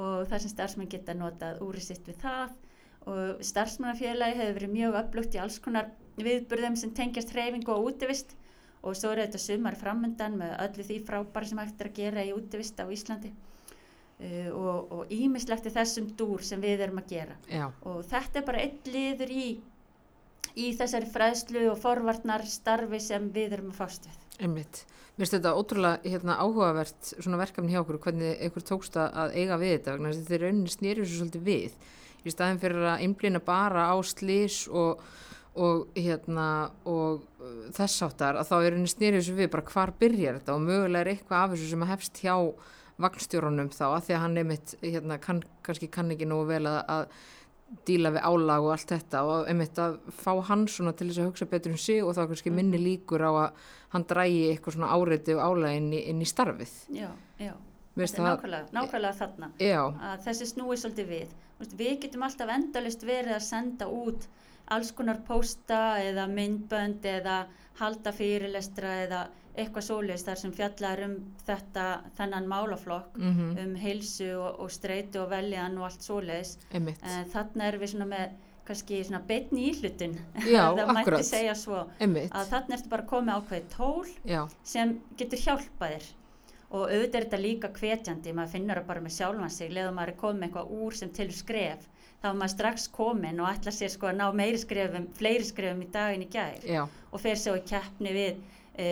Og 0.02 0.24
það 0.26 0.40
sem 0.42 0.54
starfsmenn 0.56 0.90
geta 0.90 1.14
notað 1.14 1.62
úrið 1.62 1.86
sitt 1.92 2.08
við 2.10 2.18
það. 2.24 2.56
Og 3.04 3.44
starfsmannafélagi 3.46 4.40
hefur 4.40 4.58
verið 4.58 4.74
mjög 4.74 4.98
upplugt 5.04 5.36
í 5.38 5.42
alls 5.44 5.60
konar 5.62 5.92
viðburðum 6.18 6.80
sem 6.80 6.94
tengjast 6.98 7.34
hreyfingu 7.36 7.76
og 7.76 7.92
útivist 7.92 8.34
og 8.84 8.98
svo 9.00 9.14
er 9.14 9.24
þetta 9.24 9.42
sumar 9.42 9.80
framöndan 9.80 10.38
með 10.40 10.56
öllu 10.68 10.86
því 10.88 11.00
frábæri 11.08 11.50
sem 11.50 11.62
hægt 11.64 11.82
er 11.82 11.90
að 11.90 12.00
gera 12.00 12.26
í 12.28 12.34
útivist 12.36 12.80
á 12.84 12.86
Íslandi 12.92 13.32
uh, 13.34 14.50
og, 14.52 14.96
og 14.98 15.14
ímislegt 15.14 15.70
í 15.70 15.74
þessum 15.74 16.10
dúr 16.20 16.44
sem 16.46 16.62
við 16.64 16.86
erum 16.88 17.00
að 17.04 17.14
gera 17.16 17.38
já, 17.48 17.68
og 17.88 18.02
þetta 18.12 18.42
er 18.42 18.50
bara 18.50 18.66
einn 18.66 18.92
liður 18.96 19.32
í, 19.34 19.48
í 20.60 20.74
þessari 20.80 21.12
fræðslu 21.14 21.70
og 21.72 21.80
forvarnar 21.82 22.46
starfi 22.50 23.00
sem 23.04 23.32
við 23.34 23.58
erum 23.60 23.72
að 23.74 23.80
fást 23.80 24.10
við. 24.10 24.20
Einmitt. 24.44 24.84
Mér 25.14 25.28
finnst 25.28 25.36
þetta 25.36 25.54
ótrúlega 25.54 26.10
hérna, 26.10 26.36
áhugavert 26.42 27.10
svona 27.12 27.38
verkefni 27.38 27.76
hjá 27.76 27.84
okkur, 27.84 28.00
hvernig 28.02 28.40
ykkur 28.48 28.64
tókst 28.66 28.96
að 28.98 29.36
eiga 29.38 29.60
við 29.62 29.76
þetta, 29.76 29.94
vegna 29.94 30.10
þess 30.10 30.24
að 30.24 30.32
þeir 30.32 30.42
rauninni 30.48 30.74
snýrjur 30.74 31.06
svo 31.10 31.18
svolítið 31.20 31.44
við. 31.46 31.76
Í 32.24 32.34
staðin 32.34 32.62
fyrir 32.64 32.88
að 32.88 33.04
einblýna 33.06 33.42
bara 33.46 33.84
á 33.94 33.96
slís 34.10 34.64
og, 34.74 35.04
og, 35.56 35.88
hérna, 35.96 36.72
og 36.90 37.22
uh, 37.40 37.68
þess 37.76 38.02
áttar, 38.08 38.40
að 38.42 38.48
þá 38.50 38.56
er 38.60 38.72
rauninni 38.74 38.90
snýrjur 38.94 39.24
svo 39.28 39.36
við 39.38 39.52
bara 39.54 39.68
hvar 39.70 39.92
byrjar 40.00 40.40
þetta 40.40 40.56
og 40.56 40.64
mögulega 40.66 41.02
er 41.06 41.12
eitthvað 41.14 41.44
af 41.44 41.52
þessu 41.54 41.70
sem 41.70 41.86
hefst 41.92 42.24
hjá 42.24 42.36
vagnstjórunum 43.04 43.70
þá, 43.74 43.86
að 43.96 44.04
því 44.08 44.14
að 44.16 44.22
hann 44.24 44.38
einmitt, 44.42 44.74
hérna, 44.84 45.18
kann, 45.22 45.44
kannski 45.66 45.90
kann 45.94 46.12
ekki 46.14 46.28
nú 46.30 46.44
vel 46.50 46.66
að, 46.70 46.80
að 46.94 47.06
díla 47.90 48.12
við 48.14 48.26
álag 48.30 48.66
og 48.68 48.72
allt 48.76 48.92
þetta 48.94 49.22
og 49.26 49.48
einmitt 49.50 49.80
að 49.82 49.96
fá 50.14 50.32
hann 50.50 50.68
svona 50.70 50.94
til 50.94 51.08
þess 51.10 51.22
að 51.24 51.30
hugsa 51.32 51.48
betur 51.50 51.74
um 51.74 51.80
sig 51.82 52.04
og 52.06 52.14
þá 52.14 52.28
kannski 52.30 52.54
minni 52.54 52.78
Mhm. 52.78 52.84
líkur 52.86 53.24
á 53.26 53.32
að 53.34 53.64
hann 53.96 54.06
drægi 54.10 54.44
eitthvað 54.52 54.76
svona 54.78 54.92
áreiti 54.94 55.34
og 55.34 55.42
álag 55.42 55.78
inn 55.78 55.90
í, 55.94 56.04
inn 56.10 56.22
í 56.22 56.26
starfið. 56.30 56.74
Já, 56.94 57.10
já. 57.40 57.54
Þetta 57.98 58.18
er 58.18 58.28
nákvæmlega, 58.30 58.70
nákvæmlega 58.74 59.18
þarna. 59.18 59.50
já, 59.62 59.82
að 60.02 60.24
þessi 60.26 60.46
snúi 60.50 60.78
svolítið 60.82 61.08
við 61.14 61.28
við 61.78 62.00
getum 62.02 62.24
alltaf 62.26 62.50
endalist 62.50 63.04
verið 63.06 63.36
að 63.38 63.44
senda 63.46 63.86
út 63.88 64.26
alls 64.72 64.92
konar 64.96 65.20
pósta 65.28 66.00
eða 66.04 66.28
myndbönd 66.32 67.06
eða 67.06 67.46
halda 67.80 68.14
fyrirlestra 68.16 68.94
eða 69.04 69.24
eitthvað 69.54 69.86
svoleiðis 69.86 70.24
þar 70.26 70.40
sem 70.42 70.54
fjallar 70.56 71.02
um 71.06 71.14
þetta 71.46 71.84
þennan 72.18 72.48
málaflokk 72.50 73.18
mm 73.18 73.58
um 73.64 73.76
heilsu 73.76 74.32
og, 74.38 74.60
og 74.64 74.72
streitu 74.72 75.22
og 75.22 75.30
veljan 75.30 75.78
og 75.78 75.86
allt 75.90 76.02
en 76.74 77.30
þarna 77.34 77.68
erum 77.68 77.84
við 77.84 77.94
svona 77.94 78.10
með 78.10 78.34
kannski 78.66 79.04
svona 79.04 79.22
beinni 79.28 79.70
íhlutun. 79.72 80.18
Já, 80.56 80.72
það 80.72 80.88
mætti 80.88 81.00
akkurat. 81.02 81.26
segja 81.28 81.56
svo 81.56 81.86
einmitt, 82.00 82.32
að 82.32 82.52
þarna 82.54 82.78
ertu 82.78 82.90
bara 82.90 83.08
komið 83.14 83.40
ákveðið 83.40 83.72
tól 83.76 84.12
já, 84.24 84.42
sem 84.64 84.94
getur 85.20 85.42
hjálpað 85.46 85.96
þér. 85.96 86.12
Og 86.74 86.86
auðvitað 86.90 87.18
er 87.20 87.26
þetta 87.28 87.40
líka 87.42 87.70
hvetjandi 87.70 88.34
maður 88.34 88.54
finnur 88.56 88.80
það 88.80 88.88
bara 88.88 89.02
með 89.06 89.16
sjálfan 89.18 89.52
sig 89.54 89.74
leður 89.74 89.98
maður 89.98 90.14
er 90.14 90.22
komið 90.24 90.48
eitthvað 90.48 90.72
úr 90.80 90.96
sem 90.98 91.12
til 91.14 91.28
skref 91.36 91.90
þá 92.24 92.30
er 92.32 92.40
maður 92.40 92.54
strax 92.56 92.88
komin 92.96 93.44
og 93.44 93.52
ætla 93.52 93.76
sér 93.76 93.92
sko 93.92 94.08
að 94.10 94.18
ná 94.22 94.26
meiri 94.40 94.62
skrefum, 94.62 95.10
fleiri 95.18 95.46
skrefum 95.48 95.84
í 95.84 95.92
daginn 95.92 96.24
í 96.24 96.32
gær. 96.32 96.64
Já, 96.64 96.84
og 96.88 97.22
fer 97.22 97.40
svo 97.40 97.58
í 97.60 97.64
keppni 97.68 98.16
við 98.16 98.42
e, 98.80 98.88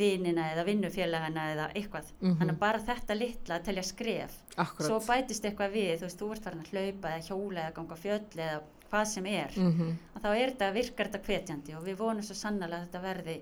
vinina 0.00 0.48
eða 0.54 0.64
vinnufélagana 0.66 1.46
eða 1.52 1.70
eitthvað. 1.74 2.10
Mhm. 2.20 2.36
þannig 2.40 2.56
að 2.56 2.62
bara 2.64 2.82
þetta 2.88 3.18
litla 3.20 3.58
að 3.58 3.66
telja 3.68 3.86
skref. 3.86 4.36
Akkurat. 4.56 4.88
svo 4.88 5.00
bætist 5.04 5.44
eitthvað 5.44 5.76
við, 5.76 5.94
þú 6.00 6.08
veist, 6.08 6.20
þú 6.20 6.32
ert 6.32 6.44
farin 6.48 6.64
að 6.64 6.72
hlaupa 6.72 7.14
eða 7.14 7.26
hjóla 7.28 7.64
eða 7.66 7.74
ganga 7.78 7.96
fjöll 7.96 8.44
eða 8.48 8.60
hvað 8.90 9.04
sem 9.06 9.26
er. 9.26 9.52
Mm 9.56 9.96
að 10.14 10.24
þá 10.24 10.30
er 10.36 10.50
þetta, 10.50 10.72
virkar 10.74 11.08
þetta 11.08 11.26
hvetjandi 11.26 11.76
og 11.76 11.84
við 11.86 11.96
vonum 12.00 12.24
svo 12.26 12.34
sannlega 12.34 12.76
að 12.76 12.86
þetta 12.86 13.00
verði 13.04 13.36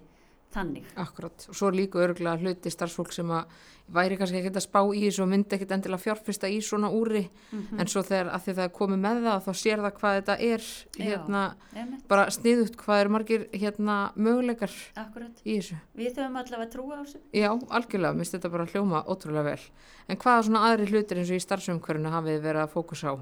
þannig 0.55 0.85
Akkurat, 0.97 1.47
og 1.49 1.55
svo 1.55 1.69
líka 1.71 2.01
örgulega 2.01 2.39
hluti 2.41 2.71
starfsfólk 2.73 3.13
sem 3.13 3.29
að 3.31 3.45
væri 3.93 4.17
kannski 4.21 4.37
ekkert 4.43 4.57
að 4.61 4.65
spá 4.67 4.81
í 4.93 5.01
þessu 5.07 5.23
og 5.25 5.29
myndi 5.31 5.57
ekkert 5.57 5.71
endilega 5.77 6.03
fjárfesta 6.03 6.49
í 6.53 6.59
svona 6.65 6.91
úri 6.93 7.23
Mhm. 7.53 7.81
en 7.81 7.87
svo 7.87 8.03
þegar 8.05 8.31
að 8.35 8.43
því 8.45 8.55
það 8.59 8.65
er 8.65 8.75
komið 8.79 9.01
með 9.05 9.23
það 9.25 9.45
þá 9.47 9.53
sér 9.63 9.79
það 9.85 9.93
hvað 9.99 10.17
þetta 10.19 10.37
er 10.49 10.67
hérna, 10.99 11.43
Einmitt, 11.75 12.09
bara 12.09 12.27
sniðut 12.31 12.77
hvað 12.77 13.01
eru 13.01 13.11
margir 13.11 13.47
hérna 13.53 13.97
möguleikar 14.17 14.71
akkurat 14.97 15.41
í 15.45 15.57
þessu. 15.59 15.77
Við 15.97 16.15
þurfum 16.17 16.37
allavega 16.43 16.71
trúa 16.71 17.01
á 17.01 17.03
þessu. 17.05 17.19
Já, 17.33 17.51
algjörlega, 17.71 18.15
minnst 18.17 18.33
þetta 18.37 18.51
bara 18.51 18.67
hljóma 18.67 19.05
ótrúlega 19.07 19.45
vel. 19.45 19.61
En 20.09 20.17
hvaða 20.17 20.45
svona 20.45 20.65
aðri 20.69 20.87
hlutir 20.93 21.17
eins 21.19 21.31
og 21.31 21.37
í 21.37 21.45
starfsumkörinu 21.47 22.11
hafið 22.13 22.41
verið 22.43 22.63
að 22.65 22.73
fókusa 22.77 23.13
á? 23.13 23.15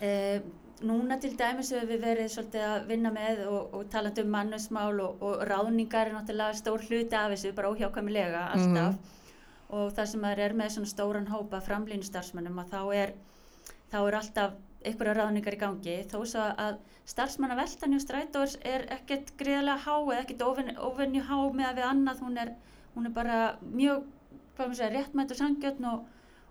Eh, 0.00 0.40
núna 0.84 1.16
til 1.20 1.32
dæmis 1.38 1.70
hefur 1.72 1.88
við 1.88 2.02
verið 2.04 2.32
svolítið 2.32 2.64
að 2.66 2.88
vinna 2.90 3.12
með 3.14 3.42
og, 3.48 3.74
og 3.76 3.86
talandi 3.92 4.24
um 4.24 4.32
mannusmál 4.34 5.00
og, 5.00 5.22
og 5.24 5.44
ráðningar 5.48 6.10
er 6.10 6.16
náttúrulega 6.16 6.58
stór 6.58 6.84
hluti 6.84 7.16
af 7.16 7.32
þessu, 7.32 7.54
bara 7.56 7.70
óhjákvæmilega 7.72 8.42
alltaf. 8.56 9.14
Og 9.76 9.88
það 9.96 10.10
sem 10.12 10.26
er 10.30 10.54
með 10.54 10.74
svona 10.76 10.90
stóran 10.90 11.30
hópa 11.30 11.62
framlýnu 11.64 12.06
starfsmönnum 12.06 12.60
að 12.62 12.74
þá 12.74 12.80
er, 12.94 13.14
þá 13.90 13.98
er 14.02 14.18
alltaf 14.20 14.58
einhverja 14.86 15.16
ráðningar 15.16 15.56
í 15.56 15.60
gangi. 15.60 15.96
Þó 16.10 16.18
svo 16.28 16.44
að 16.44 16.76
starfsmanna 17.08 17.56
veltan 17.58 17.94
hjá 17.94 18.02
strætórs 18.02 18.58
er 18.66 18.86
ekkert 18.94 19.32
greiðlega 19.40 19.78
há 19.86 19.94
eða 19.96 20.20
ekkert 20.22 20.44
óvenju 20.46 21.24
há 21.26 21.38
með 21.54 21.70
að 21.70 21.80
við 21.80 21.88
annað, 21.88 22.22
hún 22.26 22.38
er, 22.42 22.52
hún 22.94 23.08
er 23.08 23.16
bara 23.16 23.40
mjög, 23.62 24.04
segja, 24.58 24.92
réttmætt 24.94 25.34
og 25.34 25.40
sangjötn 25.40 25.88
og 25.90 26.06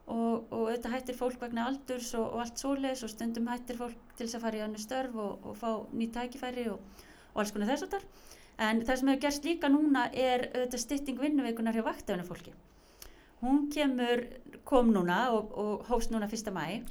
og, 0.05 0.45
og 0.53 0.67
auðvitað 0.69 0.93
hættir 0.93 1.17
fólk 1.17 1.41
vegna 1.41 1.65
aldurs 1.69 2.11
og, 2.17 2.27
og 2.35 2.43
allt 2.43 2.61
svoleiðis 2.61 3.03
og 3.07 3.11
stundum 3.13 3.49
hættir 3.49 3.79
fólk 3.79 4.13
til 4.17 4.27
þess 4.27 4.37
að 4.37 4.45
fara 4.45 4.59
í 4.59 4.63
annu 4.65 4.81
störf 4.81 5.17
og, 5.17 5.47
og 5.49 5.57
fá 5.57 5.69
nýtt 5.97 6.13
tækifæri 6.17 6.67
og, 6.73 7.03
og 7.33 7.41
alls 7.41 7.53
konar 7.55 7.71
þess 7.71 7.87
að 7.87 7.95
þar. 7.95 8.05
En 8.65 8.83
það 8.85 8.99
sem 8.99 9.09
hefur 9.11 9.23
gerst 9.25 9.47
líka 9.47 9.71
núna 9.71 10.05
er 10.13 10.45
auðvitað 10.51 10.83
stytting 10.85 11.19
vinnuveikunar 11.19 11.75
hjá 11.75 11.83
vaktaðinu 11.87 12.27
fólki. 12.27 12.53
Hún 13.41 13.65
kemur, 13.73 14.23
kom 14.67 14.93
núna 14.93 15.25
og, 15.35 15.51
og 15.59 15.89
hófst 15.89 16.13
núna 16.13 16.29
fyrsta 16.31 16.53
mæ 16.55 16.83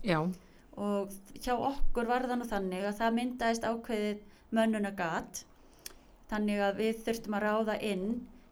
og 0.74 1.12
hjá 1.38 1.54
okkur 1.54 2.08
var 2.10 2.26
það 2.26 2.40
nú 2.40 2.46
þannig 2.50 2.86
að 2.88 2.96
það 2.98 3.16
myndaðist 3.18 3.66
ákveðið 3.68 4.22
mönnunagat 4.54 5.44
þannig 6.32 6.62
að 6.66 6.80
við 6.82 7.02
þurftum 7.06 7.36
að 7.38 7.44
ráða 7.44 7.76
inn 7.92 8.06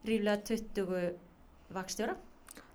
ríflega 0.07 0.45
20 0.47 1.17
vakstjóra 1.75 2.15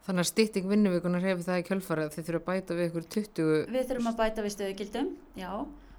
þannig 0.07 0.23
að 0.23 0.29
stytting 0.29 0.69
vinnuvíkunar 0.71 1.25
hefur 1.25 1.43
það 1.43 1.59
í 1.59 1.65
kjölfarið 1.67 2.05
að 2.07 2.13
þið 2.15 2.27
þurfa 2.29 2.39
að 2.39 2.47
bæta 2.47 2.77
við 2.77 2.85
ykkur 2.87 3.07
20... 3.15 3.49
Við 3.75 3.89
þurfum 3.89 4.09
að 4.11 4.19
bæta 4.21 4.45
við 4.45 4.53
stöðugildum, 4.55 5.09
já, 5.35 5.49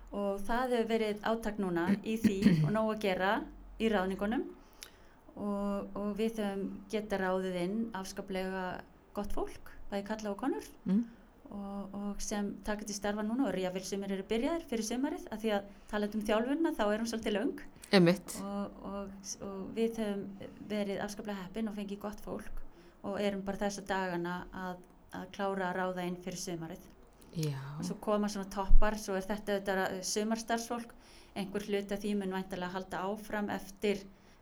og 0.09 0.41
það 0.49 0.75
hefur 0.75 0.89
verið 0.95 1.27
átak 1.29 1.61
núna 1.61 1.85
í 2.01 2.15
því 2.23 2.39
og 2.55 2.71
nóg 2.73 2.95
að 2.95 3.03
gera 3.05 3.35
í 3.77 3.91
ráðningunum. 3.93 4.47
Og, 5.39 5.93
og 5.95 6.09
við 6.19 6.41
höfum 6.41 6.65
geta 6.91 7.21
ráðið 7.21 7.61
inn 7.61 7.77
afskaplega 7.95 8.65
gott 9.15 9.35
fólk, 9.37 9.73
bæði 9.93 10.07
kalla 10.09 10.33
og 10.33 10.41
konur. 10.41 10.73
Mm. 10.89 11.05
og, 11.49 11.95
og 11.97 12.19
sem 12.21 12.51
taka 12.65 12.85
til 12.85 12.97
starfa 12.97 13.23
núna 13.25 13.47
og 13.49 13.55
fyrir 13.57 13.87
sumir 13.89 14.13
eru 14.13 14.25
byrjaðir 14.29 14.67
fyrir 14.69 14.85
sumarið 14.85 15.29
að 15.33 15.45
því 15.45 15.53
að 15.57 15.71
tala 15.89 16.11
um 16.13 16.25
þjálfunna 16.29 16.73
þá 16.77 16.83
er 16.87 16.99
hún 17.01 17.09
svolítið 17.09 17.63
Emitt, 17.89 18.35
og, 18.45 18.83
og, 18.85 19.13
og 19.47 19.61
við 19.73 20.03
höfum 20.03 20.27
verið 20.69 21.01
afskaplega 21.01 21.47
heppin 21.47 21.71
og 21.71 21.79
fengið 21.79 22.03
gott 22.03 22.21
fólk 22.21 22.68
og 23.07 23.19
erum 23.23 23.43
bara 23.47 23.61
þessa 23.65 23.85
dagana 23.89 24.37
að, 24.67 24.79
að 25.17 25.27
klára 25.37 25.71
að 25.71 25.77
ráða 25.79 26.07
inn 26.09 26.21
fyrir 26.25 26.41
sumarið. 26.43 26.87
Já, 27.39 27.59
og 27.79 27.85
svo 27.87 27.99
koma 28.03 28.31
svona 28.33 28.51
toppar, 28.51 28.97
svo 28.99 29.17
er 29.19 29.27
þetta 29.27 29.59
auðvitað 29.59 29.99
sumarstarfsfólk, 30.11 30.95
einhver 31.39 31.67
hluti 31.69 31.95
af 31.95 32.01
því 32.03 32.15
mun 32.19 32.35
væntalega 32.35 32.75
halda 32.75 33.03
áfram 33.07 33.51
eftir, 33.55 34.01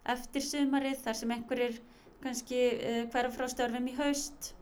eftir 0.08 0.44
sumarið 0.44 1.02
þar 1.04 1.18
sem 1.18 1.34
einhverjir 1.34 1.80
kannski 2.22 2.60
uh, 2.76 3.02
hverfa 3.12 3.34
frá 3.34 3.50
störfum 3.52 3.90
í 3.90 3.96
haust. 3.98 4.52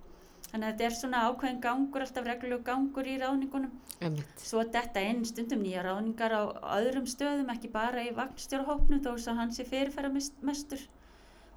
Þannig 0.48 0.66
að 0.68 0.72
þetta 0.72 0.86
er 0.86 0.96
svona 0.98 1.20
ákveðin 1.28 1.62
gangur, 1.62 2.02
alltaf 2.04 2.26
reglulegu 2.28 2.66
gangur 2.66 3.08
í 3.10 3.14
ráðningunum. 3.18 3.78
Emitt, 4.06 4.42
svo 4.42 4.62
þetta 4.62 5.02
inn 5.02 5.24
stundum 5.26 5.62
nýja 5.64 5.82
ráðningar 5.86 6.34
á 6.34 6.42
öðrum 6.76 7.08
stöðum, 7.10 7.50
ekki 7.54 7.70
bara 7.74 8.04
í 8.06 8.12
vagnstjórahópnum 8.14 9.02
þó 9.02 9.14
að 9.16 9.40
hann 9.40 9.54
sé 9.54 9.66
fyrirfæra 9.66 10.12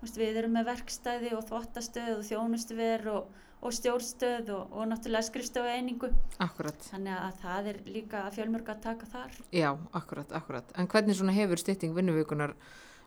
Vist, 0.01 0.17
við 0.19 0.39
erum 0.43 0.53
með 0.57 0.67
verkstæði 0.71 1.33
og 1.37 1.45
þvottastöð 1.49 2.09
og 2.19 2.25
þjónustuver 2.27 3.05
og, 3.13 3.29
og 3.65 3.73
stjórnstöð 3.73 4.51
og, 4.53 4.75
og 4.77 4.89
náttúrulega 4.91 5.25
skrifstofu 5.25 5.71
einingu 5.73 6.11
akkurat, 6.43 6.83
Þannig 6.91 7.15
að 7.17 7.39
það 7.41 7.69
er 7.71 7.79
líka 7.89 8.25
fjölmörg 8.35 8.69
að 8.75 8.83
taka 8.83 9.09
þar. 9.13 9.39
já, 9.51 9.71
akkurat, 9.97 10.35
akkurat. 10.37 10.75
En 10.77 10.87
hvernig 10.91 11.17
svona 11.17 11.33
hefur 11.33 11.57
stytting 11.63 11.95
vinnuvíkunar 11.97 12.53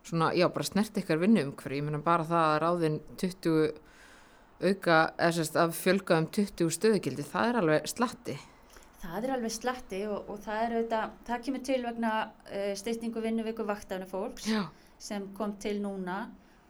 svona, 0.03 0.33
já, 0.35 0.47
bara 0.51 0.67
snert 0.67 0.97
ykkar 0.99 1.21
vinnuumhverju, 1.21 1.79
ég 1.79 1.87
meina 1.87 2.01
bara 2.03 2.27
það 2.27 2.49
að 2.49 2.59
ráðin 2.65 2.99
20 3.21 3.71
auka, 4.61 4.97
eða 5.17 5.31
sérst 5.39 5.55
að 5.57 5.71
fjölga 5.77 6.17
um 6.21 6.27
20 6.27 6.73
stöðugildi, 6.75 7.23
það 7.25 7.47
er 7.51 7.59
alveg 7.61 7.87
slatti. 7.89 8.35
Það 9.01 9.23
er 9.25 9.33
alveg 9.37 9.53
slatti 9.55 10.03
og, 10.05 10.27
og 10.29 10.43
það 10.43 10.59
er 10.65 10.75
auðvitað, 10.75 11.15
það 11.25 11.45
kemur 11.47 11.63
til 11.65 11.79
vegna 11.87 12.11
uh, 12.27 12.73
styrtingu 12.77 13.23
vinnuviku 13.23 13.65
vaktafni 13.65 14.05
fólks 14.11 14.45
Já, 14.51 14.61
sem 15.01 15.31
kom 15.37 15.55
til 15.57 15.79
núna 15.81 16.19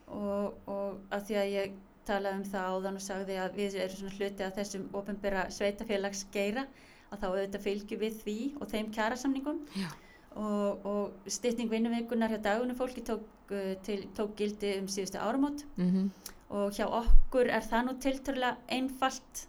og, 0.08 0.58
og 0.68 1.02
að 1.14 1.26
því 1.28 1.40
að 1.42 1.52
ég 1.56 1.76
talaði 2.08 2.40
um 2.40 2.46
það 2.52 2.70
áðan 2.76 2.98
og 3.00 3.04
sagði 3.06 3.36
að 3.42 3.58
við 3.60 3.76
erum 3.84 4.00
svona 4.00 4.16
hluti 4.18 4.46
að 4.46 4.56
þessum 4.58 4.88
ofinbera 4.98 5.44
sveitafélags 5.54 6.24
geira 6.34 6.66
að 7.12 7.22
þá 7.22 7.28
auðvitað 7.30 7.66
fylgjum 7.68 8.02
við 8.02 8.18
því 8.24 8.38
og 8.58 8.72
þeim 8.72 8.90
kjærasamningum 8.96 9.62
og, 10.40 10.86
og 10.88 11.32
styrting 11.38 11.72
vinnuvikunar 11.72 12.32
hjá 12.32 12.42
dagunum 12.42 12.78
fólki 12.80 13.04
tók, 13.06 13.24
uh, 13.52 13.74
til, 13.86 14.06
tók 14.18 14.36
gildi 14.40 14.78
um 14.80 14.90
síðustu 14.92 15.20
áramót. 15.20 15.66
Mhm, 15.76 16.12
og 16.52 16.76
hjá 16.76 16.86
okkur 16.88 17.48
er 17.48 17.64
það 17.64 17.86
nú 17.88 17.96
tilturlega 18.04 18.58
einfalt 18.76 19.46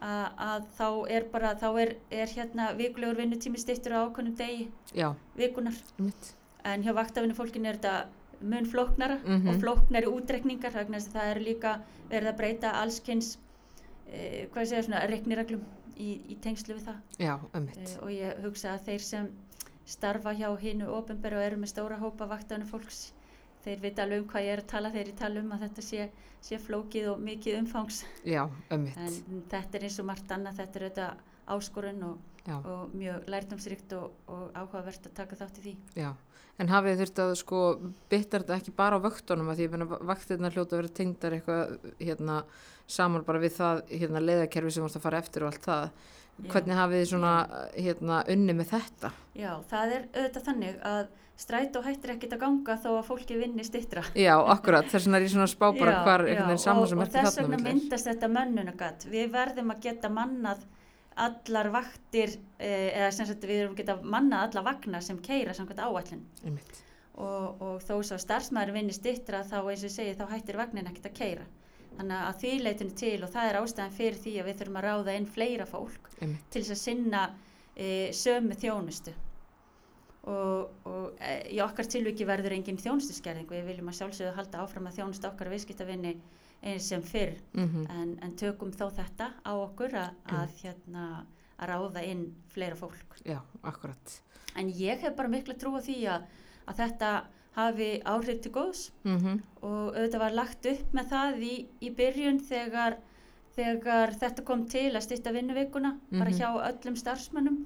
að, 0.00 0.26
að 0.50 0.68
þá 0.78 0.86
er 1.16 1.26
bara, 1.32 1.52
þá 1.60 1.68
er, 1.82 1.92
er 2.10 2.32
hérna 2.32 2.70
vikulegur 2.78 3.20
vinnutími 3.20 3.60
styrtur 3.60 3.94
á 3.94 4.02
ákveðnum 4.06 4.36
degi 4.38 4.66
já, 4.96 5.12
vikunar 5.38 5.76
emitt, 6.00 6.32
en 6.64 6.82
hjá 6.86 6.94
vaktafinu 6.96 7.36
fólkin 7.38 7.68
er 7.68 7.78
þetta 7.78 8.08
mun 8.40 8.64
flóknara 8.66 9.18
Mhm. 9.24 9.48
og 9.48 9.54
flóknari 9.62 10.06
útrekningar 10.06 10.72
þess 10.72 11.08
að 11.08 11.12
það 11.12 11.30
er 11.36 11.40
líka 11.40 11.80
verið 12.10 12.28
að 12.32 12.36
breyta 12.36 12.72
allskynns 12.82 13.36
eh, 14.12 14.48
reiknireglum 15.08 15.62
í, 15.96 16.20
í 16.32 16.36
tengslu 16.40 16.74
við 16.74 16.84
það. 16.88 16.96
Já, 17.18 17.38
eh, 17.54 17.96
og 18.02 18.08
ég 18.10 18.42
hugsa 18.42 18.74
að 18.74 18.84
þeir 18.88 19.00
sem 19.00 19.28
starfa 19.86 20.32
hjá 20.34 20.56
hinu 20.60 20.86
ofinbæru 20.86 21.36
og 21.36 21.42
eru 21.42 21.56
með 21.56 21.72
stóra 21.74 21.98
hópa 21.98 22.26
vaktafinu 22.28 22.66
fólks 22.66 23.12
þeir 23.64 23.80
vita 23.80 24.02
alveg 24.02 24.20
um 24.22 24.28
hvað 24.28 24.42
ég 24.46 24.52
er 24.52 24.62
að 24.62 24.66
tala 24.66 24.90
þegar 24.90 25.06
ég 25.06 25.16
tala 25.16 25.40
um 25.40 25.50
að 25.52 25.60
þetta 25.66 25.82
sé, 25.82 26.08
sé 26.40 26.58
flókið 26.58 27.08
og 27.12 27.20
mikið 27.20 27.58
umfangs. 27.60 28.04
Já, 28.24 28.48
en 28.70 28.86
þetta 29.50 29.74
er 29.74 29.82
eins 29.82 29.98
og 30.00 30.06
margt 30.06 30.28
annað, 30.32 30.56
þetta 30.56 30.76
er 30.80 30.86
auðvitað 30.88 31.14
áskorun 31.48 32.02
og, 32.04 32.18
Já, 32.46 32.56
og 32.64 32.92
mjög 32.96 33.26
lærdomsrikt 33.30 33.92
og, 33.98 34.12
og 34.32 34.50
áhugavert 34.56 35.06
að 35.10 35.16
taka 35.18 35.36
þátt 35.36 35.58
í 35.60 35.64
því. 35.68 35.76
já. 36.00 36.10
En 36.60 36.68
hafið 36.68 36.98
þurft 37.00 37.20
að 37.24 37.30
sko 37.40 37.58
byttar 38.12 38.42
þetta 38.42 38.56
ekki 38.58 38.72
bara 38.76 38.98
á 39.00 39.04
vöktunum 39.04 39.48
að 39.48 39.60
því 39.62 39.68
meina 39.72 39.86
vaktirna 40.10 40.50
hljóta 40.52 40.74
að 40.76 40.80
vera 40.82 40.90
tengdar 40.98 41.36
eitthvað 41.38 41.70
hérna 42.00 42.34
saman 42.90 43.24
bara 43.24 43.40
við 43.40 43.54
það 43.56 43.80
hérna 43.88 44.20
leiðakerfi 44.20 44.72
sem 44.74 44.84
vorst 44.84 44.98
að 44.98 45.04
fara 45.06 45.20
eftir 45.22 45.46
og 45.46 45.52
allt 45.54 45.64
það. 45.64 45.86
Já. 46.40 46.50
Hvernig 46.52 46.76
hafið 46.80 47.00
þið 47.00 47.08
svona 47.14 47.32
hérna 47.76 48.18
unni 48.34 48.56
með 48.58 48.68
þetta? 48.74 49.10
Já, 49.40 49.50
það 49.70 49.94
er 49.96 50.04
auðvitað 50.12 50.44
þannig 50.50 50.76
að 50.90 51.00
strætó 51.40 51.82
hættir 51.86 52.12
ekkert 52.16 52.36
að 52.36 52.42
ganga 52.44 52.76
þó 52.84 52.90
að 52.98 53.08
fólki 53.08 53.38
vinni 53.40 53.64
stittra. 53.64 54.04
Já, 54.16 54.34
akkurat, 54.52 54.84
þess 54.92 55.06
vegna 55.08 55.16
er 55.20 55.24
ég 55.24 55.32
svona 55.32 55.46
að 55.48 55.54
spá 55.54 55.66
bara 55.78 55.94
Já, 55.96 56.02
hvar 56.04 56.26
einhvern 56.26 56.44
veginn 56.50 56.60
og, 56.60 56.64
saman 56.66 56.90
sem 56.92 57.00
og 57.00 57.06
ertu 57.06 57.16
þess 57.16 57.38
þarna 57.38 57.48
vegna 57.48 57.62
millir. 57.62 57.80
myndast 57.80 58.10
þetta 58.10 58.30
mönnunagat. 58.36 59.08
Við 59.16 59.32
verðum 59.32 59.72
að 59.72 59.80
geta 59.88 60.12
mannað 60.12 60.68
allar 61.26 61.70
vaktir, 61.74 62.36
eh, 62.58 62.90
eða 62.98 63.10
sem 63.14 63.28
sagt 63.28 63.46
við 63.48 63.64
erum 63.64 63.76
geta 63.78 63.98
mannað 64.02 64.46
alla 64.48 64.64
vagna 64.70 65.00
sem 65.04 65.18
keira 65.22 65.54
samkvæmt. 65.56 66.14
Einmitt. 66.44 66.82
Og, 67.20 67.60
og 67.60 67.80
þó 67.84 67.96
svo 68.06 68.16
starfsmæður 68.20 68.76
vinni 68.78 68.94
stittra 68.96 69.42
þá 69.44 69.58
eins 69.62 69.84
og 69.84 69.92
segi 69.92 70.16
þá 70.16 70.26
hættir 70.30 70.60
vagnin 70.60 70.88
ekkert 70.88 71.10
að 71.10 71.18
keira. 71.18 71.48
Þannig 71.98 72.20
að 72.26 72.36
því 72.40 72.52
leitinu 72.64 72.94
til 72.96 73.16
og 73.26 73.32
það 73.32 73.48
er 73.48 73.58
ástæðan 73.60 73.96
fyrir 73.96 74.20
því 74.22 74.34
að 74.40 74.46
við 74.48 74.60
þurfum 74.60 74.78
að 74.80 74.86
ráða 74.86 75.16
inn 75.18 75.26
fleira 75.28 75.66
fólk 75.68 76.12
Einmitt. 76.20 76.46
til 76.54 76.62
þess 76.62 76.76
að 76.76 76.80
sinna 76.84 77.24
e, 77.74 77.88
sömu 78.16 78.56
þjónustu 78.56 79.12
og, 80.30 80.70
og 80.88 81.18
e, 81.20 81.34
í 81.56 81.60
okkar 81.64 81.88
tilviki 81.90 82.28
verður 82.28 82.54
engin 82.56 82.80
þjónustuskerðing 82.80 83.50
við 83.50 83.68
viljum 83.72 83.90
að 83.90 83.98
sjálfsögðu 84.00 84.36
halda 84.38 84.62
áfram 84.64 84.88
að 84.88 85.00
þjónusta 85.00 85.32
okkar 85.32 85.52
viðskiptavinni 85.52 86.14
eins 86.62 86.88
sem 86.88 87.02
fyrr. 87.02 87.36
Mm 87.54 87.86
en, 87.90 88.18
en 88.22 88.32
tökum 88.36 88.70
þó 88.72 88.90
þetta 88.92 89.30
á 89.44 89.52
okkur 89.56 89.94
að, 89.94 90.10
að, 90.26 90.54
hérna, 90.62 91.04
að 91.58 91.68
ráða 91.68 92.02
inn 92.04 92.26
fleira 92.52 92.76
fólk. 92.76 93.16
Já, 93.24 93.40
akkurat. 93.62 94.20
en 94.56 94.68
ég 94.74 95.00
hef 95.00 95.14
bara 95.16 95.28
miklu 95.28 95.54
trú 95.54 95.76
á 95.76 95.80
því 95.80 95.98
að, 96.10 96.22
að 96.66 96.76
þetta 96.82 97.10
hafi 97.56 97.90
áhrif 98.04 98.40
til 98.42 98.52
góðs. 98.52 98.90
Mm 99.04 99.40
og 99.62 99.94
auðvitað 99.96 100.20
var 100.20 100.32
lagt 100.32 100.66
upp 100.66 100.92
með 100.96 101.08
það 101.10 101.40
í, 101.42 101.54
í 101.80 101.90
byrjun 101.90 102.38
þegar, 102.40 102.96
þegar 103.56 104.12
þetta 104.20 104.44
kom 104.44 104.66
til 104.68 104.90
að 104.94 105.02
styrta 105.04 105.32
vinnuvikuna 105.32 105.98
bara 106.10 106.30
Mhm. 106.30 106.38
hjá 106.38 106.48
öllum 106.70 106.96
starfsmönnum 106.96 107.58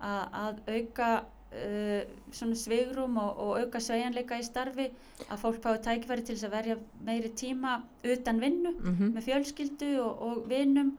að 0.00 0.60
auka 0.68 1.24
uh, 1.52 2.00
svona 2.32 2.58
svigrum 2.58 3.18
og, 3.20 3.42
og 3.44 3.60
auka 3.60 3.82
sveigjanleika 3.82 4.38
í 4.40 4.46
starfi 4.46 4.88
að 5.28 5.42
fólk 5.42 5.60
fái 5.64 5.82
tækifæri 5.86 6.24
til 6.24 6.36
þess 6.36 6.48
að 6.48 6.56
verja 6.56 6.78
meiri 7.06 7.30
tíma 7.42 7.80
utan 8.04 8.40
vinnu 8.40 8.74
-hmm. 8.78 9.14
með 9.14 9.28
fjölskyldu 9.28 9.92
og, 10.00 10.22
og 10.22 10.48
vinnum 10.50 10.96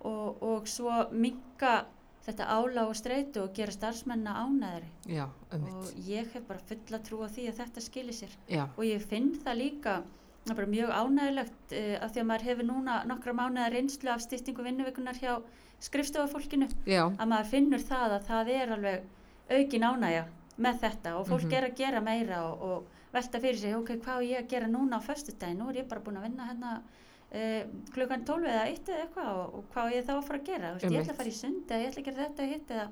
og, 0.00 0.42
og 0.42 0.68
svo 0.68 1.04
minka 1.12 1.84
þetta 2.24 2.48
ála 2.48 2.86
og 2.88 2.96
streitu 2.96 3.42
og 3.42 3.54
gera 3.56 3.72
starfsmenna 3.72 4.32
ánæðri 4.44 4.90
Já, 5.06 5.26
ömmit. 5.52 5.72
og 5.72 5.86
ég 6.08 6.28
hef 6.32 6.46
bara 6.48 6.58
fulla 6.58 6.98
trú 6.98 7.20
á 7.24 7.28
því 7.28 7.48
að 7.48 7.58
þetta 7.58 7.80
skilir 7.80 8.16
sér. 8.16 8.36
Já, 8.48 8.68
og 8.76 8.84
ég 8.84 9.02
finn 9.02 9.34
það 9.44 9.60
líka 9.60 10.02
bara 10.48 10.66
mjög 10.66 10.90
ánægilegt 10.92 11.72
uh, 11.72 12.04
af 12.04 12.12
því 12.12 12.20
að 12.20 12.26
maður 12.30 12.46
hefur 12.48 12.64
núna 12.64 13.04
nokkra 13.08 13.32
mánuða 13.32 13.68
reynslu 13.72 14.10
af 14.10 14.24
stýttingu 14.24 14.64
vinnuvikunar 14.64 15.20
hjá 15.20 15.42
skrifstofafólkinu 15.84 16.68
já, 16.86 17.04
að 17.18 17.28
maður 17.28 17.50
finnur 17.50 17.84
það 17.84 18.16
að 18.16 18.26
það 18.28 18.50
er 18.54 18.74
alveg 18.76 19.06
aukin 19.50 19.82
ánægja 19.90 20.24
með 20.58 20.80
þetta 20.80 21.14
og 21.18 21.26
fólk 21.28 21.44
Mhm. 21.44 21.52
er 21.58 21.64
að 21.70 21.76
gera 21.76 22.00
meira 22.00 22.42
og, 22.48 22.62
og 22.62 22.86
velta 23.12 23.40
fyrir 23.40 23.58
sig, 23.58 23.74
ok, 23.76 23.88
hvað 23.98 24.18
á 24.18 24.22
ég 24.22 24.38
að 24.44 24.48
gera 24.48 24.66
núna 24.66 24.98
á 24.98 25.06
föstudaginn, 25.06 25.58
nú 25.58 25.68
er 25.70 25.82
ég 25.82 25.88
bara 25.88 26.00
búin 26.00 26.16
að 26.18 26.22
vinna 26.28 26.46
hérna 26.50 26.82
uh, 27.34 27.62
klukkan 27.94 28.24
12 28.24 28.46
eða 28.46 28.66
1 28.70 28.88
eða 28.88 29.02
eitthvað 29.04 29.28
og, 29.34 29.54
og 29.54 29.64
hvað 29.74 29.84
á 29.84 29.94
ég 29.94 30.04
þá 30.06 30.12
að 30.14 30.26
fara 30.28 30.38
að 30.38 30.46
gera, 30.46 30.68
Þú 30.70 30.80
veist, 30.80 30.94
ég 30.94 31.00
ætla 31.02 31.12
að 31.12 31.16
fara 31.16 31.28
í 31.28 31.38
sund 31.40 31.70
eða 31.70 31.82
ég 31.82 31.88
ætla 31.90 32.02
að 32.02 32.08
gera 32.10 32.28
þetta 32.28 32.48
hitt 32.52 32.70
eða 32.70 32.86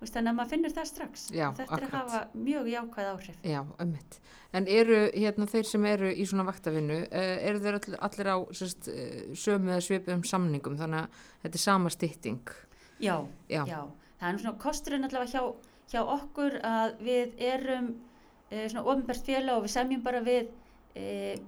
Þú 0.00 0.04
veist, 0.06 0.14
þannig 0.16 0.30
að 0.30 0.36
maður 0.40 0.50
finnur 0.50 0.72
það 0.72 0.86
strax 0.88 1.24
Já, 1.30 1.46
þetta 1.52 1.62
er 1.62 1.66
að 1.68 1.84
akkurat. 1.84 1.90
hafa 2.00 2.20
mjög 2.40 2.68
jákvæð 2.72 3.08
áhrif 3.10 3.36
já, 3.44 3.60
ömmit. 3.84 4.14
En 4.56 4.66
eru 4.66 5.00
hérna 5.12 5.46
þeir 5.46 5.66
sem 5.68 5.84
eru 5.84 6.08
í 6.10 6.24
svona 6.26 6.46
vaktavinnu, 6.48 6.96
uh, 7.12 7.36
eru 7.50 7.60
þeir 7.60 7.76
all, 7.76 7.96
allir 8.08 8.30
á 8.32 8.36
sérst, 8.56 8.88
uh, 8.88 9.34
sömu 9.36 9.74
eða 9.74 9.84
svipum 9.84 10.24
samningum, 10.24 10.78
þannig 10.80 11.04
að 11.04 11.20
þetta 11.44 11.54
er 11.60 11.64
sama 11.66 11.90
stytting. 11.92 12.40
já, 12.98 13.18
Já, 13.50 13.66
Já, 13.68 13.82
það 14.20 14.32
er 14.32 14.38
svona 14.40 14.58
kosturinn 14.64 15.04
allavega 15.04 15.30
hjá, 15.36 15.54
hjá 15.90 16.00
okkur 16.02 16.58
að 16.66 16.98
við 17.06 17.40
erum 17.52 17.94
e, 18.50 18.66
svona 18.68 18.84
ofinbært 18.86 19.24
félag 19.26 19.56
og 19.56 19.66
við 19.66 19.74
semjum 19.76 20.04
bara 20.04 20.22
við 20.26 20.50
e, 20.94 21.38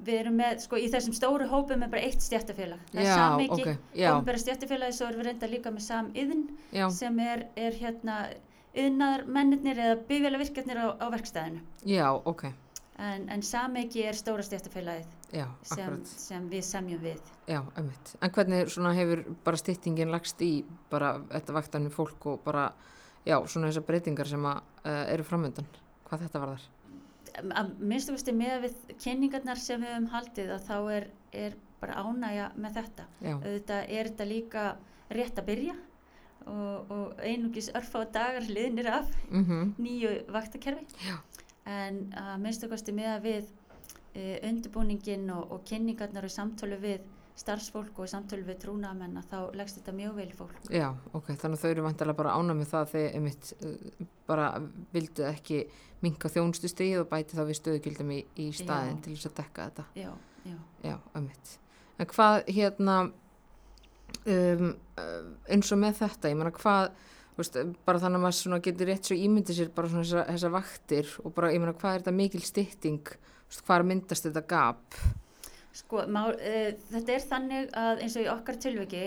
við 0.00 0.20
erum 0.22 0.38
með, 0.40 0.62
sko 0.64 0.78
í 0.80 0.86
þessum 0.92 1.16
stóru 1.16 1.48
hópum 1.50 1.82
er 1.84 1.90
bara 1.92 2.06
eitt 2.08 2.22
stjættafélag 2.24 2.80
það 2.92 3.02
er 3.02 3.10
samiki, 3.10 3.58
ok, 3.58 3.90
já, 3.92 4.12
ofinbæra 4.14 4.44
stjættafélagi 4.44 4.96
svo 4.96 5.10
erum 5.10 5.20
við 5.20 5.28
reynda 5.28 5.50
líka 5.50 5.74
með 5.74 5.84
samiðn 5.90 6.46
sem 6.96 7.20
er, 7.26 7.44
er 7.60 7.76
hérna 7.76 8.22
yðnaðar 8.78 9.24
mennirnir 9.26 9.80
eða 9.82 10.00
bifjölavirkjarnir 10.08 10.78
á, 10.78 10.86
á 11.02 11.06
verkstæðinu. 11.10 11.62
Já, 11.88 12.06
ok, 12.14 12.44
en, 13.00 13.26
en 13.32 13.42
samiki 13.46 14.04
er 14.06 14.18
stóra 14.18 14.44
stjættafélagið 14.46 15.08
já, 15.34 15.46
sem, 15.66 15.96
sem 16.06 16.46
við 16.52 16.64
semjum 16.68 17.02
við. 17.02 17.32
Já, 17.50 17.60
ömmit. 17.80 18.14
En 18.20 18.34
hvernig 18.36 18.70
svona 18.70 18.94
hefur 18.98 19.24
bara 19.46 19.60
styttingin 19.60 20.12
lagst 20.14 20.42
í 20.44 20.52
bara 20.92 21.16
þetta 21.32 21.56
vaktanum 21.56 21.94
fólk 21.94 22.28
og 22.30 22.44
bara, 22.46 22.68
já, 23.26 23.36
svona 23.46 23.70
þessar 23.70 23.86
breytingar 23.88 24.28
sem 24.30 24.46
að 24.50 24.60
uh, 24.84 25.04
eru 25.14 25.26
framöndan, 25.26 25.66
hvað 26.08 26.26
þetta 26.26 26.44
var 26.44 26.54
þar? 26.56 26.68
að 27.40 27.74
minnstu 27.78 28.14
veist 28.14 28.30
með 28.34 28.64
við 28.64 28.96
kynningarnar 29.00 29.60
sem 29.60 29.80
við 29.82 29.92
höfum 29.94 30.08
haldið 30.12 30.50
að 30.54 30.64
þá 30.66 30.76
er, 30.96 31.06
er 31.32 31.54
bara 31.80 32.02
ánægja 32.04 32.48
með 32.60 32.80
þetta 32.80 33.06
auðvitað 33.20 33.94
er 33.98 34.10
þetta 34.10 34.26
líka 34.28 34.64
rétt 35.10 35.40
að 35.40 35.48
byrja 35.48 35.76
og, 36.50 36.90
og 36.92 37.22
einungis 37.24 37.70
örfá 37.76 38.02
dagar 38.12 38.48
liðnir 38.48 38.90
af 38.92 39.08
mhm, 39.28 39.74
nýju 39.80 40.12
vaktakerfi 40.32 41.06
Já. 41.06 41.16
en 41.68 42.02
að 42.16 42.34
minnstu 42.44 42.70
kosti 42.70 42.94
með 42.96 43.24
við 43.26 43.48
e, 44.14 44.40
undirbúningin 44.48 45.28
og, 45.34 45.56
og 45.56 45.64
kynningarnar 45.68 46.28
og 46.28 46.34
samtölu 46.34 46.80
við 46.82 47.08
starfsfólk 47.40 48.00
og 48.02 48.10
samtölu 48.10 48.44
við 48.46 48.58
trúnamenn 48.64 49.20
þá 49.30 49.38
leggst 49.56 49.78
þetta 49.80 49.94
mjög 49.96 50.16
vel 50.18 50.26
í 50.28 50.36
fólk 50.36 50.70
Já, 50.72 50.88
ok, 51.16 51.30
þannig 51.32 51.56
að 51.56 51.62
þau 51.62 51.70
eru 51.70 51.86
vantilega 51.86 52.18
bara 52.20 52.34
ána 52.36 52.56
með 52.58 52.72
það 52.72 52.90
þegar 52.94 53.16
einmitt 53.18 53.52
uh, 53.60 54.10
bara 54.28 54.48
vildu 54.94 55.26
ekki 55.28 55.62
minka 56.04 56.30
þjónustu 56.32 56.70
stegið 56.70 57.02
og 57.04 57.08
bæti 57.10 57.38
þá 57.38 57.44
við 57.48 57.58
stöðugildum 57.60 58.12
í, 58.16 58.20
í 58.40 58.50
staðin 58.56 58.98
Já. 58.98 59.02
til 59.04 59.16
þess 59.16 59.30
að 59.30 59.38
dekka 59.40 59.68
þetta. 59.70 59.86
já, 60.00 60.10
já, 60.44 60.58
Já, 60.84 60.94
einmitt. 61.14 61.54
En 62.00 62.08
hvað 62.08 62.36
hérna 62.48 62.98
um, 64.26 64.68
uh, 65.00 65.32
eins 65.52 65.72
og 65.72 65.80
með 65.80 65.98
þetta, 66.04 66.32
ég 66.32 66.38
meina 66.40 66.52
hvað 66.56 66.92
veist, 67.40 67.58
bara 67.86 68.00
þannig 68.02 68.20
að 68.20 68.26
maður 68.26 68.62
getur 68.64 68.90
rétt 68.90 69.08
svo 69.08 69.16
ímyndi 69.16 69.56
sér 69.56 69.72
bara 69.74 69.90
svona 69.90 70.04
þessar 70.06 70.30
þessa 70.32 70.52
vaktir 70.54 71.12
og 71.24 71.34
bara, 71.36 71.52
ég 71.54 71.62
meina, 71.62 71.76
hvað 71.76 71.96
er 71.96 72.04
þetta 72.04 72.16
mikil 72.16 72.44
stytting, 72.44 73.12
hvað 73.66 73.86
myndast 73.90 74.28
þetta 74.28 74.46
gap? 74.50 75.00
Sko, 75.72 76.04
má, 76.10 76.24
e, 76.34 76.72
þetta 76.90 77.12
er 77.14 77.26
þannig 77.30 77.68
að 77.78 78.00
eins 78.02 78.16
og 78.18 78.24
í 78.24 78.30
okkar 78.32 78.56
tilviki 78.62 79.04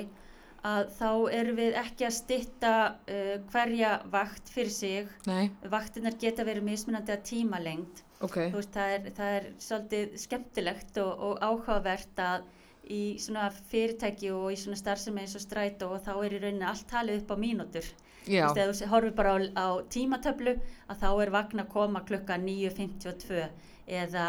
að 0.64 0.94
þá 0.96 1.10
erum 1.36 1.58
við 1.60 1.76
ekki 1.76 2.06
að 2.08 2.14
stytta 2.16 2.74
e, 3.12 3.18
hverja 3.52 3.90
vakt 4.14 4.48
fyrir 4.54 4.72
sig. 4.72 5.10
Nei, 5.28 5.50
Vaktinnar 5.74 6.16
geta 6.22 6.46
verið 6.48 6.64
mismunandi 6.70 7.12
að 7.12 7.26
tímalengd. 7.28 8.04
ok, 8.24 8.38
Þú 8.54 8.62
veist, 8.62 8.72
það 8.78 8.94
er, 8.96 9.10
það 9.18 9.38
er 9.40 9.50
svolítið 9.60 10.14
skemmtilegt 10.24 11.00
og, 11.04 11.12
og 11.28 11.44
áhugavert 11.44 12.24
að 12.24 12.46
í 12.94 13.02
svona 13.20 13.50
fyrirtæki 13.72 14.32
og 14.36 14.50
í 14.52 14.58
svona 14.60 14.80
starfsemi 14.80 15.22
eins 15.24 15.36
og 15.40 15.44
strætó 15.44 15.92
og 15.96 16.02
þá 16.04 16.14
er 16.26 16.34
í 16.36 16.40
rauninni 16.44 16.66
allt 16.68 16.88
talið 16.92 17.22
upp 17.22 17.32
á 17.32 17.38
mínútur. 17.40 17.86
já, 18.28 18.48
Þú 18.48 18.66
veist, 18.72 18.82
þú 18.84 18.90
horfir 18.92 19.14
bara 19.20 19.36
á, 19.36 19.40
á 19.56 19.68
tímatöflu 19.92 20.56
að 20.88 21.00
þá 21.04 21.08
er 21.24 21.32
vagn 21.36 21.64
að 21.64 21.72
koma 21.76 22.02
klukkan 22.08 22.44
9.52 22.48 23.46
eða, 23.88 24.26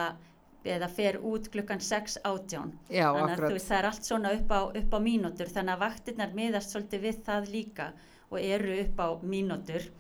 eða 0.65 0.89
fer 0.89 1.19
út 1.21 1.51
klukkan 1.53 1.83
6.18 1.85 2.73
já, 2.89 3.07
þannig 3.13 3.35
að 3.37 3.53
veist, 3.53 3.69
það 3.69 3.79
er 3.79 3.89
allt 3.91 4.09
svona 4.09 4.33
upp 4.39 4.53
á, 4.55 4.61
upp 4.81 4.97
á 4.97 4.99
mínútur 5.05 5.51
þannig 5.53 5.75
að 5.75 5.83
vaktirnar 5.85 6.37
miðast 6.37 6.73
svolítið 6.73 7.05
við 7.05 7.23
það 7.27 7.51
líka 7.53 7.89
og 8.31 8.39
eru 8.41 8.79
upp 8.81 9.03
á 9.05 9.09
mínútur 9.23 9.91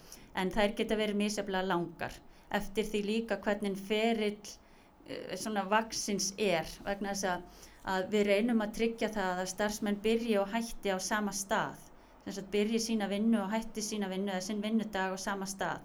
en 0.40 0.50
þær 0.54 0.74
geta 0.78 0.98
verið 0.98 1.20
misjaflega 1.20 1.68
langar. 1.68 2.14
Eftir 2.54 2.86
því 2.90 3.00
líka 3.06 3.38
hvernig 3.42 3.78
ferill 3.88 4.38
uh, 4.42 5.34
svona 5.38 5.64
vaksins 5.70 6.32
er 6.38 6.68
vegna 6.86 7.14
þess 7.14 7.30
að, 7.30 7.64
að 7.94 8.06
við 8.14 8.26
reynum 8.30 8.62
að 8.64 8.76
tryggja 8.78 9.10
það 9.14 9.42
að 9.42 9.50
starfsmenn 9.54 10.00
byrji 10.04 10.38
og 10.40 10.54
hætti 10.54 10.94
á 10.94 10.98
sama 10.98 11.34
stað. 11.34 11.82
Þess 12.24 12.40
að 12.40 12.52
byrji 12.54 12.80
sína 12.80 13.10
vinnu 13.10 13.42
og 13.42 13.52
hætti 13.52 13.84
sína 13.84 14.08
vinnu 14.08 14.32
eða 14.32 14.46
sinn 14.46 14.62
vinnudag 14.64 15.14
á 15.14 15.16
sama 15.20 15.48
stað. 15.48 15.84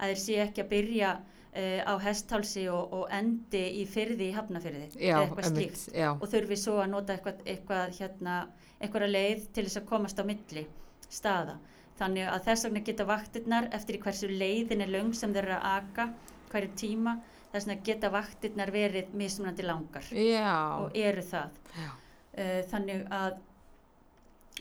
Að 0.00 0.12
þeir 0.12 0.22
sé 0.24 0.38
ekki 0.46 0.64
að 0.64 0.72
byrja 0.74 1.10
uh, 1.56 1.80
á 1.86 1.94
hesthálsi 2.04 2.66
og, 2.72 2.92
og 2.94 3.14
endi 3.14 3.62
í 3.80 3.86
fyrði 3.90 4.30
í 4.30 4.36
hafnafyrði 4.36 4.88
já, 4.94 5.16
eitthvað 5.22 5.48
slíkt 5.50 5.96
já, 5.96 6.10
og 6.12 6.26
þurfi 6.30 6.58
svo 6.60 6.76
að 6.82 6.92
nota 6.94 7.16
eitthvað, 7.16 7.42
eitthvað 7.46 7.96
hérna, 7.98 8.36
einhverja 8.80 9.10
leið 9.10 9.48
til 9.54 9.66
þess 9.66 9.80
að 9.82 9.90
komast 9.90 10.22
á 10.22 10.24
milli 10.26 10.66
staða. 11.10 11.58
Þannig 12.00 12.30
að 12.32 12.46
þess 12.46 12.66
vegna 12.66 12.84
geta 12.86 13.04
vaktirnar 13.08 13.66
eftir 13.76 13.98
í 13.98 14.00
hversu 14.00 14.30
leiðin 14.30 14.84
er 14.86 14.92
löng 14.94 15.10
sem 15.16 15.34
þeir 15.34 15.50
eru 15.50 15.58
að 15.58 15.66
aka 15.74 16.06
hverju 16.50 16.72
tíma 16.80 17.18
þess 17.50 17.66
vegna 17.66 17.84
geta 17.84 18.10
vaktirnar 18.14 18.72
verið 18.72 19.12
mismunandi 19.20 19.66
langar 19.66 20.08
já, 20.14 20.54
og 20.80 20.96
eru 20.96 21.26
það. 21.26 21.60
Uh, 21.76 22.60
þannig 22.70 23.04
að, 23.12 23.36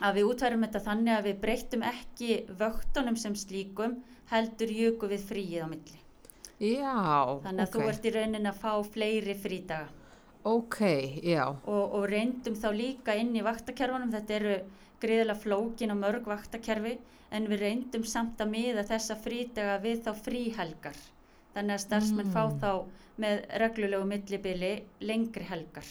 að 0.02 0.20
við 0.20 0.30
útværum 0.34 0.66
þetta 0.66 0.86
þannig 0.90 1.16
að 1.16 1.30
við 1.30 1.42
breyttum 1.46 1.86
ekki 1.86 2.44
vöktunum 2.60 3.20
sem 3.20 3.38
slíkum 3.38 4.00
heldur 4.34 4.74
jöku 4.74 5.10
við 5.14 5.26
fríið 5.30 5.66
á 5.66 5.68
milli. 5.70 6.02
Já, 6.60 7.40
Þannig 7.44 7.64
að 7.64 7.68
ok, 7.68 7.76
þú 7.76 7.88
ert 7.90 8.06
í 8.06 8.14
rauninni 8.16 8.50
að 8.52 8.60
fá 8.62 8.74
fleiri 8.94 9.36
frídaga. 9.36 9.88
Ok, 10.50 10.80
já, 11.24 11.44
og, 11.68 11.94
og 12.00 12.06
reyndum 12.10 12.56
þá 12.56 12.70
líka 12.76 13.16
inn 13.20 13.34
í 13.36 13.44
vaktakerfunum, 13.44 14.12
þetta 14.14 14.36
eru 14.38 14.54
greiðilega 15.04 15.40
flókin 15.40 15.92
og 15.94 16.00
mörg 16.00 16.28
vaktakerfi 16.28 16.98
en 17.36 17.46
við 17.52 17.60
reyndum 17.66 18.06
samt 18.08 18.40
að 18.42 18.50
miða 18.54 18.84
þessa 18.88 19.18
frídaga 19.20 19.76
við 19.84 20.02
þá 20.08 20.12
fríhelgar. 20.26 21.00
Þannig 21.54 21.76
að 21.76 21.84
starfsmenn 21.84 22.30
Mm. 22.30 22.34
fá 22.34 22.44
þá 22.62 22.86
með 23.20 23.42
reglulegu 23.60 24.06
millibili 24.08 24.72
lengri 25.02 25.44
helgar. 25.44 25.88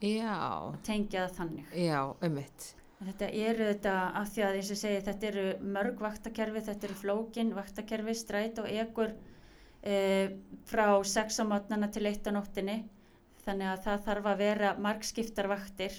Já, 0.00 0.34
og 0.62 0.76
tengja 0.86 1.26
það 1.26 1.36
þannig. 1.40 1.72
já, 1.74 2.02
einmitt, 2.22 2.74
Þetta 2.98 3.26
eru 3.30 3.64
þetta 3.72 3.92
af 4.18 4.28
því 4.34 4.42
að 4.42 4.56
eins 4.58 4.70
og 4.74 4.76
segi 4.76 5.02
þetta 5.06 5.26
eru 5.28 5.44
mörg 5.62 6.00
vaktakerfi, 6.02 6.60
þetta 6.66 6.86
eru 6.88 6.94
flókin 6.94 7.52
vaktakerfi, 7.54 8.14
stræt 8.14 8.58
og 8.58 8.66
ekur 8.66 9.12
e, 9.82 9.96
frá 10.68 10.86
6 11.02 11.42
á 11.42 11.44
mótnana 11.48 11.90
til 11.92 12.06
1 12.10 12.28
á 12.28 12.32
nóttinni 12.34 12.78
þannig 13.44 13.70
að 13.72 13.84
það 13.86 14.02
þarf 14.06 14.30
að 14.32 14.42
vera 14.42 14.72
margskiptar 14.78 15.48
vaktir 15.50 15.94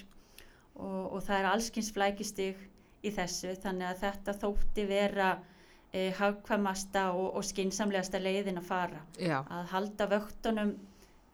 og, 0.75 1.15
og 1.15 1.23
það 1.25 1.38
er 1.39 1.47
allskins 1.51 1.93
flækistig 1.95 2.59
í 3.03 3.13
þessu. 3.15 3.55
Þannig 3.63 3.89
að 3.89 4.03
þetta 4.03 4.36
þótti 4.41 4.86
vera 4.89 5.30
e, 5.93 6.09
hagkvæmasta 6.19 7.09
og, 7.15 7.32
og 7.39 7.47
skinsamlegasta 7.47 8.21
leiðin 8.21 8.61
að 8.61 8.69
fara. 8.69 9.01
Já, 9.17 9.39
að 9.41 9.71
halda 9.73 10.09
vöktunum 10.13 10.75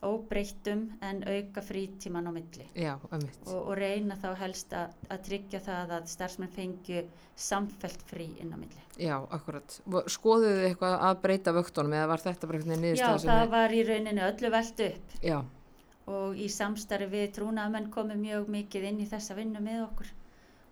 óbreyttum 0.05 0.81
en 1.01 1.21
auka 1.27 1.61
frítíman 1.65 2.27
á 2.29 2.31
milli. 2.35 2.65
Já, 2.77 2.93
og, 3.01 3.55
og 3.55 3.73
reyna 3.79 4.15
þá 4.21 4.27
helst 4.39 4.73
að, 4.77 4.93
að 5.09 5.23
tryggja 5.29 5.59
það 5.65 5.93
að 5.97 6.07
starfsmenn 6.13 6.51
fengju 6.55 7.03
samfelt 7.35 8.05
frí 8.09 8.27
inn 8.43 8.53
á 8.53 8.57
milli. 8.57 8.81
já, 9.01 9.17
akkurat, 9.35 9.79
skoðuðu 10.07 10.53
þið 10.61 10.67
eitthvað 10.69 10.97
að 11.09 11.21
breyta 11.25 11.53
vöktunum 11.57 11.93
eða 11.97 12.07
var 12.13 12.23
þetta 12.23 12.47
bara 12.47 12.59
einhvern 12.61 12.85
veginn 12.85 12.99
Já, 13.01 13.09
það 13.17 13.41
þið- 13.43 13.51
var 13.55 13.75
í 13.75 13.83
rauninni 13.89 14.25
öllu 14.29 14.51
velt 14.53 14.83
upp. 14.89 15.17
Já, 15.21 15.39
og 16.07 16.37
í 16.37 16.47
samstarfi 16.53 17.09
við 17.11 17.31
trúnaðamenn 17.39 17.89
komið 17.91 18.21
mjög 18.21 18.47
mikið 18.55 18.83
inn 18.91 18.99
í 19.01 19.09
þessa 19.09 19.35
vinnu 19.35 19.59
með 19.65 19.83
okkur. 19.89 20.11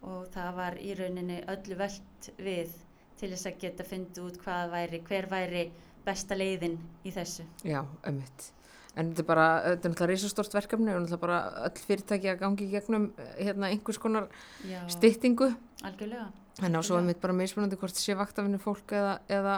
Og 0.03 0.27
það 0.33 0.55
var 0.55 0.75
í 0.83 0.93
rauninni 0.99 1.39
öllu 1.47 1.77
velt 1.79 2.29
við 2.37 2.71
til 3.19 3.29
þess 3.31 3.47
að 3.49 3.59
geta 3.61 3.83
fundið 3.87 4.25
út 4.27 4.37
hvað 4.43 4.71
væri, 4.73 4.99
hver 5.07 5.27
væri 5.31 5.63
besta 6.05 6.35
leiðin 6.35 6.77
í 7.07 7.11
þessu. 7.15 7.45
já, 7.63 7.79
einmitt, 8.03 8.49
en 8.95 9.09
þetta 9.09 9.23
er 9.23 9.27
bara, 9.27 9.45
þetta 9.63 9.87
er 9.87 9.93
náttúrulega 9.93 10.11
risastort 10.13 10.53
verkefni 10.53 10.93
og 10.93 11.01
náttúrulega 11.01 11.21
bara 11.23 11.39
öll 11.67 11.83
fyrirtæki 11.87 12.29
að 12.29 12.41
gangi 12.43 12.69
gegnum 12.71 13.07
eh, 13.17 13.35
hérna 13.47 13.69
einhvers 13.73 13.99
konar 14.01 14.27
Já, 14.69 14.81
styttingu, 14.93 15.49
algjörlega. 15.83 16.27
en 16.61 16.77
á 16.77 16.81
svo 16.85 16.97
Já. 16.97 17.01
einmitt 17.01 17.21
bara 17.21 17.33
mismunandi 17.33 17.79
hvort 17.81 17.95
það 17.95 18.05
sé 18.05 18.17
vaktafinu 18.19 18.59
fólk 18.61 18.93
eða, 18.93 19.15
eða 19.29 19.55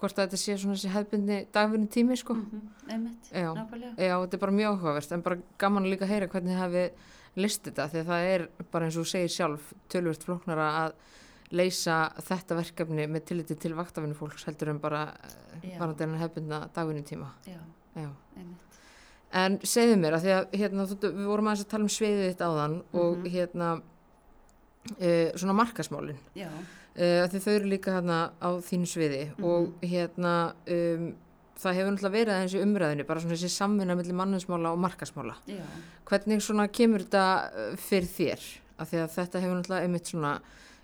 hvort 0.00 0.16
þetta 0.18 0.40
sé 0.40 0.56
svona 0.58 0.74
þessi 0.78 0.92
hefðbundni 0.94 1.40
dagvinni 1.52 1.88
tími, 1.92 2.16
sko. 2.16 2.34
Mm 2.34 2.68
einmitt, 2.92 3.28
Já. 3.30 3.52
nákvæmlega. 3.54 3.94
Já, 3.96 4.14
þetta 4.24 4.36
er 4.36 4.40
bara 4.46 4.52
mjög 4.56 4.72
áhugavert, 4.78 5.12
en 5.12 5.22
bara 5.22 5.36
gaman 5.58 5.86
líka 5.88 6.04
að 6.08 6.14
heyra 6.14 6.28
hvernig 6.32 6.56
hafi 6.58 6.86
list 7.36 7.62
þetta, 7.64 7.86
því 7.92 8.00
að 8.00 8.08
það 8.10 8.30
er 8.32 8.46
bara 8.72 8.88
eins 8.88 8.96
og 9.00 9.06
segir 9.08 9.30
sjálf, 9.32 9.68
tölvört 9.88 10.24
flóknara 10.26 10.66
að 10.82 10.96
leysa 11.52 12.00
þetta 12.24 12.56
verkefni 12.56 13.06
með 13.08 13.24
tilliti 13.28 13.56
til 13.60 13.74
vaktafinu 13.76 14.16
fólks 14.16 14.44
heldur 14.48 14.72
en 14.72 14.80
bara 14.80 15.04
varandi 15.78 16.04
en 16.08 16.18
hefðbundna 16.20 16.62
dagvinni 16.74 17.04
tíma. 17.04 17.28
Já, 17.46 17.56
einmitt. 17.60 17.81
En 19.32 19.54
segðu 19.64 19.96
mér 19.96 20.12
að 20.18 20.24
því 20.26 20.32
að 20.36 20.56
hérna, 20.60 20.84
við 21.02 21.24
vorum 21.30 21.46
aðeins 21.48 21.64
að 21.64 21.70
tala 21.72 21.86
um 21.86 21.92
sveiðið 21.94 22.26
þitt 22.32 22.42
áðan 22.44 22.74
og 22.92 23.16
Mhm. 23.16 23.30
hérna 23.32 23.68
uh, 25.00 25.32
svona 25.38 25.54
markasmálin 25.56 26.18
uh, 26.36 27.28
því 27.32 27.40
þau 27.40 27.52
eru 27.54 27.70
líka 27.70 27.94
hérna 27.96 28.18
á 28.42 28.50
þínu 28.60 28.86
sviði 28.90 29.22
Mhm. 29.32 29.44
og 29.44 29.72
hérna 29.82 30.34
um, 30.68 31.14
það 31.62 31.74
hefur 31.78 31.92
náttúrulega 31.92 32.16
verið 32.18 32.34
aðeins 32.34 32.54
í 32.58 32.62
umræðinu 32.66 33.06
bara 33.06 33.20
svona 33.20 33.34
þessi 33.38 33.48
samvinna 33.56 33.94
millir 33.96 34.14
manninsmála 34.18 34.72
og 34.72 34.78
markasmála 34.82 35.36
já. 35.46 35.62
hvernig 36.04 36.42
svona 36.42 36.68
kemur 36.68 37.04
þetta 37.06 37.24
uh, 37.72 37.76
fyrir 37.76 38.08
þér? 38.08 38.40
Af 38.78 38.90
því 38.90 38.98
að 39.04 39.10
þetta 39.16 39.40
hefur 39.40 39.56
náttúrulega 39.60 39.82
einmitt 39.86 40.06
svona 40.10 40.40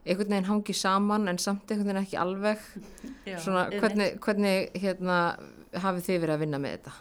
einhvern 0.06 0.30
veginn 0.30 0.48
hangið 0.48 0.76
saman 0.78 1.28
en 1.28 1.38
samt 1.38 1.68
einhvern 1.70 1.88
veginn 1.90 2.04
ekki 2.06 2.16
alveg. 2.16 2.58
Já 3.26 3.38
svona 3.42 3.68
hvernig, 3.70 4.18
hvernig 4.20 4.70
hérna 4.80 5.36
hafið 5.74 6.08
þið 6.08 6.20
verið 6.24 6.34
að 6.34 6.42
vinna 6.44 6.62
með 6.62 6.76
þetta 6.78 6.96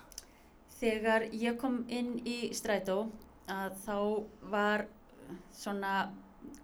Þegar 0.77 1.23
ég 1.33 1.55
kom 1.57 1.79
inn 1.89 2.19
í 2.27 2.51
strætó 2.53 3.07
að 3.49 3.77
þá 3.85 3.97
var 4.51 4.83
svona, 5.55 5.93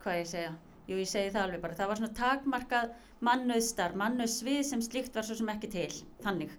hvað 0.03 0.19
ég 0.19 0.29
segja, 0.29 0.51
jú 0.85 0.99
ég 0.99 1.09
segi 1.09 1.31
það 1.33 1.45
alveg 1.47 1.63
bara, 1.63 1.77
það 1.79 1.89
var 1.89 2.01
svona 2.01 2.17
takmarkað 2.19 2.91
mannauðstar, 3.23 3.95
mannauðsvið 3.97 4.59
sem 4.67 4.83
slíkt 4.85 5.17
var 5.17 5.25
svo 5.25 5.37
sem 5.39 5.49
ekki 5.53 5.71
til, 5.73 5.89
þannig. 6.21 6.53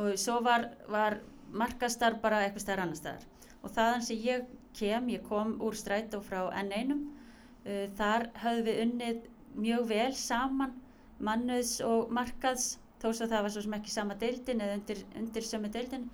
Og 0.00 0.16
svo 0.20 0.40
var, 0.44 0.66
var 0.90 1.20
markastar 1.52 2.18
bara 2.22 2.42
eitthvað 2.46 2.64
stær 2.64 2.82
annar 2.82 2.98
staðar. 2.98 3.28
Og 3.62 3.72
þaðan 3.76 4.04
sem 4.08 4.24
ég 4.24 4.50
kem, 4.78 5.08
ég 5.14 5.24
kom 5.28 5.54
úr 5.64 5.78
strætó 5.78 6.20
frá 6.24 6.48
N1, 6.64 6.94
uh, 6.98 7.86
þar 7.98 8.28
höfðum 8.42 8.66
við 8.66 8.82
unnið 8.86 9.22
mjög 9.58 9.88
vel 9.92 10.12
saman, 10.18 10.74
mannauðs 11.22 11.78
og 11.86 12.10
markaðs, 12.14 12.72
þó 13.02 13.10
svo 13.12 13.28
það 13.30 13.44
var 13.46 13.54
svo 13.54 13.62
sem 13.64 13.76
ekki 13.78 13.94
sama 13.94 14.16
deildin 14.18 14.64
eða 14.64 14.78
undir, 14.78 15.04
undir 15.20 15.46
sömu 15.46 15.70
deildin, 15.74 16.08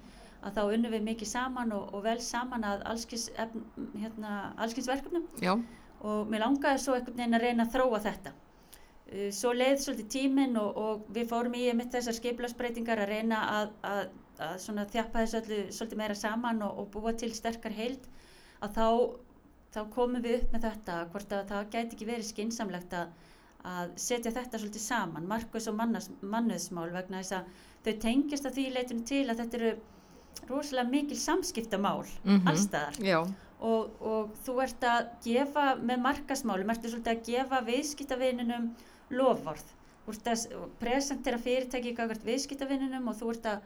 að 0.44 0.58
þá 0.58 0.62
unnum 0.76 0.92
við 0.92 1.06
mikið 1.08 1.30
saman 1.30 1.72
og, 1.72 1.88
og 1.96 2.04
vel 2.04 2.18
saman 2.20 2.66
að 2.68 2.84
allskins, 2.90 3.30
efn, 3.40 3.64
hérna, 3.96 4.34
allskins 4.60 4.90
verkefnum 4.90 5.24
Já, 5.40 5.54
og 6.04 6.28
mér 6.30 6.44
langaði 6.44 6.82
svo 6.82 6.96
einhvern 6.98 7.16
veginn 7.16 7.38
að 7.38 7.46
reyna 7.46 7.64
að 7.64 7.76
þróa 7.76 8.00
þetta. 8.04 8.34
Uh, 9.04 9.30
Svo 9.32 9.54
leið 9.56 9.78
svolítið 9.84 10.10
tíminn 10.12 10.58
og, 10.60 10.80
og 10.84 11.08
við 11.16 11.30
fórum 11.32 11.56
í 11.56 11.64
mitt 11.76 11.92
þessar 11.94 12.18
skiplasbreytingar 12.18 13.04
að 13.04 13.12
reyna 13.14 13.40
að, 13.54 13.74
að, 13.88 14.02
að 14.44 14.94
þjappa 14.96 15.22
þessu 15.22 15.40
öllu 15.40 15.60
svolítið 15.72 16.02
meira 16.02 16.18
saman 16.18 16.64
og, 16.66 16.82
og 16.82 16.90
búa 16.92 17.14
til 17.16 17.32
sterkar 17.36 17.76
heild 17.76 18.08
að 18.64 18.76
þá, 18.76 18.88
þá 19.76 19.80
komum 19.94 20.24
við 20.24 20.40
upp 20.40 20.56
með 20.56 20.66
þetta 20.68 20.98
hvort 21.12 21.36
að 21.36 21.46
það 21.52 21.70
gæti 21.74 21.96
ekki 21.96 22.10
verið 22.10 22.28
skinsamlegt 22.30 22.96
að, 22.96 23.14
að 23.64 23.94
setja 23.96 24.30
þetta 24.34 24.58
svolítið 24.60 24.82
saman, 24.84 25.26
markus 25.28 25.68
og 25.70 25.76
mannas, 25.78 26.10
mannuðsmál 26.22 26.90
vegna 26.92 27.22
þess 27.22 27.32
að 27.38 27.44
þau 27.84 27.94
tengjast 28.02 28.46
að 28.48 28.58
því 28.58 28.64
leitinu 28.74 29.04
til 29.08 29.22
að 29.30 29.40
þetta 29.40 29.58
eru 29.60 29.72
rosalega 30.50 30.90
mikil 30.90 31.16
samskiptamál 31.20 32.04
Mhm. 32.24 32.42
allstaðar 32.50 32.98
já, 33.00 33.20
og, 33.60 33.90
og 34.00 34.34
þú 34.44 34.56
ert 34.62 34.80
að 34.84 35.06
gefa 35.24 35.64
með 35.80 36.02
markasmálum, 36.04 36.74
svolítið 36.74 37.12
að 37.14 37.24
gefa 37.30 37.60
viðskiptavininum 37.64 38.68
lofvörð 39.10 39.64
þú 40.04 40.12
ert 40.12 40.26
að 40.34 40.68
presentera 40.80 41.38
fyrirtæki 41.38 41.94
gagart 41.96 42.24
viðskiptavininum 42.26 43.08
og 43.08 43.16
þú 43.16 43.30
ert 43.30 43.46
að, 43.46 43.58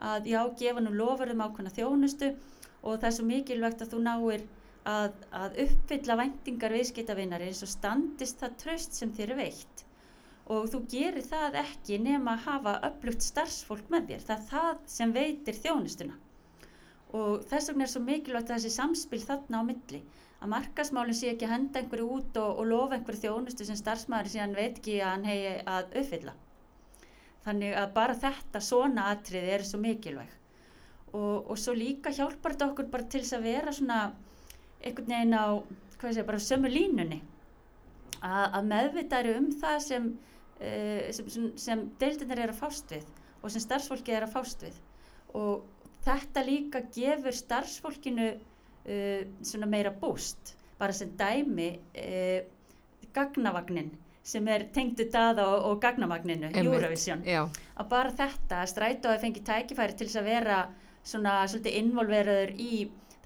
að 0.00 0.26
já, 0.28 0.40
gefa 0.58 0.80
nú 0.84 0.90
lofvörðum 0.92 1.40
ákveðna 1.46 1.72
þjónustu 1.72 2.34
og 2.82 2.98
það 3.00 3.08
er 3.08 3.16
svo 3.16 3.24
mikilvægt 3.24 3.82
að 3.82 3.94
þú 3.94 4.02
náir 4.04 4.42
að, 4.86 5.16
að 5.34 5.58
uppfylla 5.64 6.16
væntingar 6.20 6.74
viðskiptavinari 6.76 7.50
eins 7.50 7.62
og 7.66 7.72
standist 7.72 8.42
það 8.42 8.58
tröst 8.62 8.98
sem 8.98 9.12
þér 9.16 9.34
er 9.34 9.40
veitt. 9.40 9.82
Og 10.54 10.68
þú 10.70 10.82
gerir 10.92 11.26
það 11.26 11.58
ekki 11.64 11.98
nema 11.98 12.36
að 12.36 12.44
hafa 12.46 12.76
öflugt 12.88 13.24
starfsfólk 13.26 13.88
með 13.90 14.12
þér, 14.12 14.26
það 14.28 14.36
er 14.36 14.44
það 14.52 14.84
sem 14.96 15.14
veitir 15.16 15.58
þjónustuna. 15.64 16.20
Og 17.16 17.42
þess 17.50 17.70
vegna 17.70 17.86
er 17.86 17.90
svo 17.90 18.02
mikilvægt 18.04 18.52
þessi 18.52 18.70
samspil 18.74 19.22
þarna 19.24 19.62
á 19.62 19.68
milli. 19.68 20.00
Að 20.36 20.52
markasmálinn 20.52 21.16
sé 21.16 21.30
ekki 21.32 21.46
að 21.48 21.54
henda 21.54 21.80
einhverju 21.80 22.08
út 22.18 22.38
og, 22.38 22.58
og 22.60 22.68
lofa 22.70 22.98
einhverju 22.98 23.22
þjónustu 23.24 23.66
sem 23.66 23.78
starfsmæður 23.80 24.32
síðan 24.34 24.56
veit 24.58 24.80
ekki 24.80 24.98
að 25.00 25.12
hann 25.14 25.28
hegi 25.30 25.54
að 25.74 25.96
uppfylla. 26.02 26.34
Þannig 27.46 27.76
að 27.80 27.94
bara 27.96 28.18
þetta 28.26 28.62
svona 28.68 29.08
atriði 29.14 29.54
er 29.56 29.64
svo 29.66 29.80
mikilvæg. 29.82 30.34
Og, 31.14 31.50
og 31.50 31.58
svo 31.58 31.74
líka 31.78 32.12
hjálpar 32.12 32.54
þetta 32.54 32.70
okkur 32.70 32.90
bara 32.92 33.08
til 33.10 33.22
þess 33.22 33.38
að 33.38 33.48
vera 33.48 33.74
svona 33.74 34.00
einhvern 34.86 35.12
veginn 35.12 35.36
á 35.36 35.46
segja, 36.00 36.26
bara 36.26 36.42
sömu 36.42 36.70
línunni. 36.70 37.20
Að, 38.24 38.44
að 38.58 38.68
meðvitaðri 38.70 39.36
um 39.38 39.48
það 39.60 39.78
sem, 39.84 40.10
uh, 40.58 41.06
sem, 41.14 41.30
sem, 41.32 41.48
sem 41.60 41.86
deildinir 42.00 42.44
er 42.46 42.54
að 42.54 42.60
fást 42.62 42.92
við 42.94 43.06
og 43.42 43.52
sem 43.52 43.62
starfsfólki 43.62 44.14
er 44.16 44.26
að 44.26 44.34
fást 44.34 44.64
við. 44.64 44.78
Og 45.36 45.66
þetta 46.06 46.44
líka 46.46 46.82
gefur 46.94 47.36
starfsfólkinu 47.36 48.30
uh, 48.32 49.22
svona 49.42 49.70
meira 49.70 49.92
búst. 49.92 50.56
Bara 50.80 50.96
sem 50.96 51.12
dæmi 51.16 51.70
uh, 51.76 52.40
gagnavagnin 53.16 53.94
sem 54.26 54.48
er 54.50 54.66
tengdu 54.74 55.06
daða 55.12 55.44
og, 55.52 55.68
og 55.70 55.82
gagnavagninu 55.84 56.48
Einmitt. 56.48 56.66
Eurovision. 56.66 57.22
já, 57.22 57.44
að 57.78 57.90
bara 57.92 58.14
þetta 58.18 58.62
að 58.64 58.70
strætó 58.72 59.12
að 59.12 59.20
fengi 59.22 59.42
tækifæri 59.46 59.94
til 59.94 60.08
þess 60.08 60.18
að 60.18 60.30
vera 60.32 60.56
svona 61.06 61.34
svolítið 61.46 61.76
involveraður 61.78 62.54
í 62.58 62.70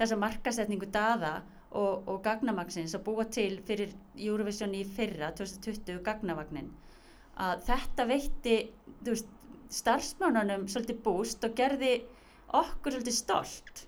þessa 0.00 0.18
markasetningu 0.20 0.88
daða 0.92 1.34
og, 1.70 2.08
og 2.08 2.22
gagnamagsins 2.24 2.96
að 2.96 3.04
búa 3.06 3.26
til 3.30 3.60
fyrir 3.66 3.92
Eurovision 4.16 4.74
í 4.74 4.82
fyrra 4.96 5.30
2020 5.38 6.00
gagnavagnin. 6.06 6.72
Að 7.40 7.62
þetta 7.68 8.08
veitti 8.08 8.56
veist, 9.06 9.30
starfsmánunum 9.70 10.66
svolítið 10.68 10.98
búst 11.04 11.46
og 11.46 11.54
gerði 11.56 12.00
okkur 12.58 12.96
svolítið 12.96 13.16
stolt. 13.20 13.84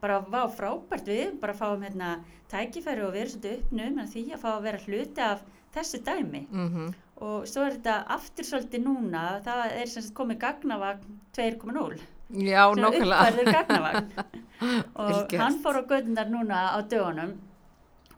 Bara 0.00 0.22
vá 0.24 0.46
frábært. 0.48 1.10
Við 1.12 1.36
bara 1.42 1.56
fáum 1.58 1.84
hérna 1.84 2.14
tækifæri 2.48 3.04
og 3.04 3.18
erum 3.18 3.34
svolítið 3.34 3.58
uppnum 3.58 4.00
en 4.00 4.10
því 4.14 4.24
að 4.32 4.42
fá 4.46 4.50
að 4.54 4.66
vera 4.70 4.84
hluti 4.86 5.26
af 5.26 5.44
þessu 5.74 6.00
dæmi. 6.06 6.46
Mm 6.48 6.90
og 7.20 7.44
svo 7.48 7.66
er 7.66 7.76
þetta 7.76 7.96
aftur 8.16 8.48
svolítið 8.48 8.86
núna 8.86 9.24
það 9.44 9.74
er 9.76 9.90
sem 9.92 10.04
sagt 10.04 10.16
komið 10.16 10.40
gagnavagn 10.44 11.18
2.0 11.36 11.98
Já, 12.30 12.62
sem 12.74 12.78
er 12.78 12.84
nákvæmlega. 12.84 13.20
uppfærður 13.26 13.52
gagnavagn 13.52 14.10
og 15.02 15.34
hann 15.40 15.58
fór 15.64 15.80
á 15.80 15.82
gödundar 15.90 16.30
núna 16.30 16.58
á 16.76 16.78
dögunum 16.86 17.32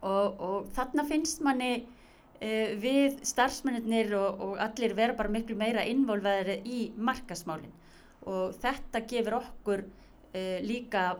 og, 0.02 0.40
og 0.40 0.66
þarna 0.76 1.04
finnst 1.08 1.40
manni 1.40 1.72
uh, 1.80 2.72
við 2.82 3.22
starfsmennir 3.24 4.12
og, 4.18 4.42
og 4.44 4.58
allir 4.60 4.96
vera 4.98 5.16
bara 5.16 5.32
miklu 5.32 5.56
meira 5.56 5.86
involveðri 5.88 6.58
í 6.66 6.80
markasmálin 6.96 7.72
og 8.26 8.52
þetta 8.60 9.04
gefur 9.08 9.38
okkur 9.40 9.84
uh, 9.86 10.58
líka 10.66 11.14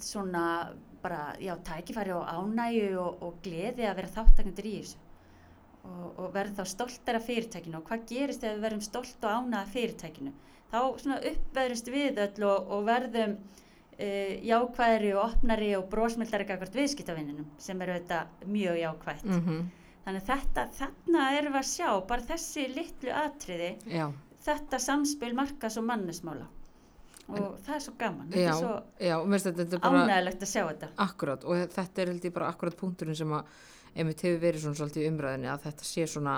svona 0.00 0.72
bara, 1.02 1.34
já, 1.38 1.56
tækifæri 1.66 2.12
og 2.14 2.26
ánægju 2.26 2.98
og, 2.98 3.22
og 3.22 3.40
gleði 3.42 3.86
að 3.86 3.98
vera 4.00 4.14
þáttakendur 4.16 4.68
í 4.70 4.76
þessu 4.80 5.11
og, 5.88 6.06
og 6.16 6.30
verðum 6.34 6.60
þá 6.60 6.72
stoltar 6.74 7.18
af 7.18 7.26
fyrirtækinu. 7.28 7.80
Og 7.80 7.88
hvað 7.88 8.06
gerist 8.12 8.46
ef 8.46 8.56
við 8.56 8.64
verðum 8.66 8.86
stolt 8.86 9.26
og 9.26 9.36
ánægða 9.36 9.60
af 9.62 9.74
fyrirtækinu? 9.76 10.32
Þá 10.72 10.80
svona 11.02 11.20
uppveðrumst 11.32 11.92
við 11.92 12.22
öll 12.24 12.48
og, 12.48 12.72
og 12.72 12.88
verðum 12.88 13.36
uh, 13.36 14.32
jákvæðri 14.52 15.12
og 15.16 15.22
opnari 15.26 15.70
og 15.76 15.86
brósmyldari 15.92 16.48
gagvart 16.48 16.80
viðskiptavinninum 16.80 17.52
sem 17.60 17.84
eru 17.84 17.98
þetta 18.00 18.24
mjög 18.46 18.82
jákvætt. 18.86 19.30
Mm 19.30 19.70
þannig 20.02 20.22
að 20.22 20.30
þetta, 20.30 20.64
þarna 20.78 21.26
erum 21.36 21.54
við 21.54 21.60
að 21.60 21.68
sjá 21.70 21.88
bara 22.08 22.26
þessi 22.32 22.64
litlu 22.72 23.14
atriði 23.14 23.70
Já, 23.90 24.06
þetta 24.46 24.80
samspil 24.82 25.32
markas 25.38 25.78
og 25.78 25.86
mannesmála. 25.90 26.48
Og 27.32 27.52
það 27.64 27.74
er 27.76 27.82
svo 27.84 27.92
gaman 28.00 28.32
já, 28.34 28.48
svo 28.58 28.72
þetta 28.98 29.76
er 29.78 29.82
bara 29.84 30.00
ánægilegt 30.02 30.42
að 30.42 30.50
sjá 30.50 30.62
þetta. 30.66 30.88
Akkurat 31.04 31.46
og 31.46 31.60
þetta 31.76 32.02
er 32.02 32.10
held 32.10 32.26
ég 32.26 32.34
bara 32.34 32.48
akkurat 32.50 32.76
punkturinn 32.80 33.16
sem 33.16 33.36
að 33.36 33.52
einmitt 33.96 34.22
hefur 34.24 34.40
verið 34.42 34.62
svona 34.64 34.78
svolítið 34.80 35.08
umræðinni 35.12 35.50
að 35.52 35.64
þetta 35.68 35.84
sé 35.88 36.06
svona 36.06 36.36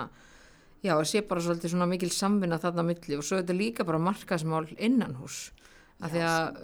já, 0.83 0.93
það 0.93 1.05
sé 1.11 1.21
bara 1.27 1.41
svolítið 1.41 1.71
svona 1.75 1.87
mikil 1.89 2.09
samvinna 2.11 2.59
þarna 2.61 2.83
milli 2.85 3.17
og 3.17 3.23
svo 3.25 3.37
er 3.37 3.43
þetta 3.45 3.57
líka 3.59 3.85
bara 3.87 3.99
markasmál 3.99 4.65
innan 4.77 5.15
hús 5.21 5.51
að 6.03 6.11
því 6.11 6.21
að 6.27 6.57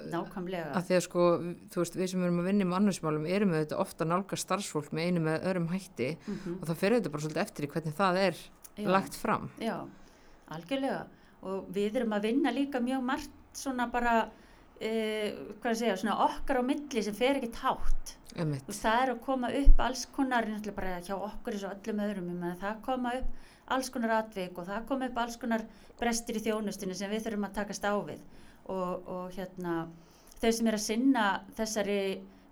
að 0.75 0.85
því 0.89 0.95
að 0.97 1.03
sko, 1.05 1.25
þú 1.71 1.79
veist, 1.79 1.95
við 1.95 2.09
sem 2.11 2.23
erum 2.27 2.39
að 2.41 2.47
vinna 2.51 2.65
í 2.65 2.67
mannusmálum 2.67 3.25
erum 3.31 3.53
við 3.55 3.61
þetta 3.63 3.77
ofta 3.79 4.03
nálga 4.05 4.35
starfsfólk 4.35 4.91
með 4.91 5.05
einu 5.07 5.21
með 5.23 5.45
öðrum 5.47 5.69
hætti 5.71 6.09
Mhm. 6.27 6.57
og 6.61 6.67
það 6.67 6.75
fyrir 6.81 6.97
þetta 6.99 7.11
bara 7.13 7.23
svolítið 7.23 7.41
eftir 7.45 7.63
í 7.65 7.71
hvernig 7.71 7.95
það 7.95 8.17
er 8.27 8.35
Já. 8.77 8.87
lagt 8.91 9.15
fram. 9.15 9.49
Já, 9.59 9.77
algjörlega 10.51 11.05
og 11.43 11.69
við 11.73 11.95
erum 11.95 12.13
að 12.17 12.21
vinna 12.27 12.51
líka 12.51 12.79
mjög 12.83 13.03
margt 13.03 13.31
svona 13.53 13.87
bara 13.91 14.29
uh, 14.81 15.53
hvað 15.61 15.71
að 15.71 15.79
segja, 15.83 15.99
svona 16.01 16.17
okkar 16.25 16.59
á 16.59 16.63
milli 16.65 17.05
sem 17.05 17.15
fer 17.17 17.39
ekki 17.39 17.53
tátt 17.59 18.17
og 18.31 18.71
það 18.71 19.01
er 19.01 19.09
að 19.11 19.23
koma 19.25 19.49
upp 19.59 19.79
alls 19.83 20.05
konar 20.15 20.45
bara 20.75 20.99
hjá 21.03 21.15
okkur 21.17 21.57
eins 21.57 21.65
og 21.67 21.73
öllum 21.75 22.03
öðrum 22.05 22.43
það 22.61 22.83
koma 22.85 23.15
upp 23.19 23.39
alls 23.71 23.89
konar 23.91 24.17
atvik 24.19 24.59
og 24.59 24.67
það 24.67 24.85
koma 24.89 25.07
upp 25.09 25.19
alls 25.21 25.37
konar 25.39 25.63
brestir 25.99 26.39
í 26.39 26.43
þjónustinu 26.45 26.95
sem 26.97 27.11
við 27.11 27.25
þurfum 27.25 27.47
að 27.47 27.57
takast 27.59 27.87
á 27.87 27.93
við. 28.07 28.21
Og, 28.71 29.09
og 29.09 29.33
hérna 29.35 29.75
þau 30.41 30.51
sem 30.57 30.69
er 30.69 30.77
að 30.77 30.85
sinna 30.85 31.25
þessari 31.57 31.97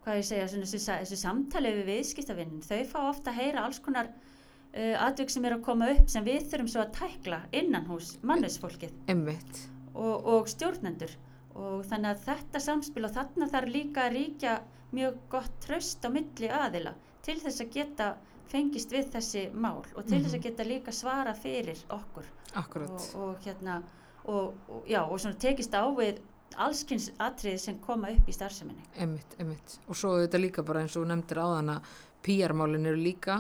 hvað 0.04 0.20
ég 0.20 0.28
segja, 0.30 0.50
svona, 0.50 0.68
þessu, 0.70 0.82
þessu 0.90 1.20
samtali 1.20 1.72
við 1.76 1.90
viðskiptavinnin, 1.94 2.66
þau 2.66 2.84
fá 2.92 3.00
ofta 3.04 3.34
að 3.34 3.42
heyra 3.42 3.66
alls 3.66 3.82
konar 3.84 4.10
uh, 4.10 4.96
atvik 5.06 5.34
sem 5.34 5.46
er 5.46 5.58
að 5.58 5.66
koma 5.68 5.90
upp 5.94 6.12
sem 6.12 6.26
við 6.26 6.48
þurfum 6.52 6.72
svo 6.72 6.86
að 6.86 6.94
tækla 6.98 7.42
innan 7.60 7.88
hús 7.90 8.14
mannesfólkið 8.26 8.96
Einmitt. 9.12 9.66
og, 9.94 10.30
og 10.34 10.50
stjórnendur 10.52 11.14
og 11.60 11.86
þannig 11.90 12.14
að 12.14 12.26
þetta 12.28 12.64
samspil 12.64 13.06
og 13.08 13.14
þarna 13.16 13.50
þarf 13.52 13.74
líka 13.74 14.06
að 14.06 14.16
ríkja 14.16 14.56
mjög 14.96 15.22
gott 15.30 15.60
tröst 15.66 16.06
á 16.06 16.10
milli 16.14 16.50
aðila 16.50 16.96
til 17.26 17.38
þess 17.42 17.64
að 17.64 17.72
geta 17.76 18.10
fengist 18.50 18.94
við 18.94 19.12
þessi 19.14 19.46
mál 19.54 19.84
og 19.84 20.06
til 20.10 20.24
þess 20.24 20.38
að 20.38 20.46
geta 20.48 20.66
líka 20.66 20.94
svara 20.96 21.36
fyrir 21.38 21.80
okkur 21.94 22.28
Akkurat. 22.58 22.90
og, 22.90 23.22
og 23.22 23.46
hérna 23.46 23.82
og, 24.26 24.56
og, 24.68 24.84
já, 24.90 25.04
og 25.04 25.20
svona 25.22 25.38
tekist 25.42 25.76
á 25.78 25.86
við 25.94 26.22
allskynns 26.58 27.12
atriði 27.22 27.62
sem 27.62 27.78
koma 27.84 28.10
upp 28.10 28.30
í 28.30 28.34
starfseminni 28.34 28.88
Einmitt, 28.98 29.36
einmitt. 29.38 29.78
Og 29.88 29.98
svo 29.98 30.16
þetta 30.18 30.42
líka 30.42 30.66
bara 30.66 30.82
eins 30.84 30.98
og 30.98 31.06
nefndir 31.10 31.44
áðan 31.44 31.76
að 31.76 31.92
PR-málin 32.26 32.90
eru 32.90 33.00
líka 33.00 33.38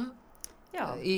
já, 0.73 0.85
í 1.01 1.15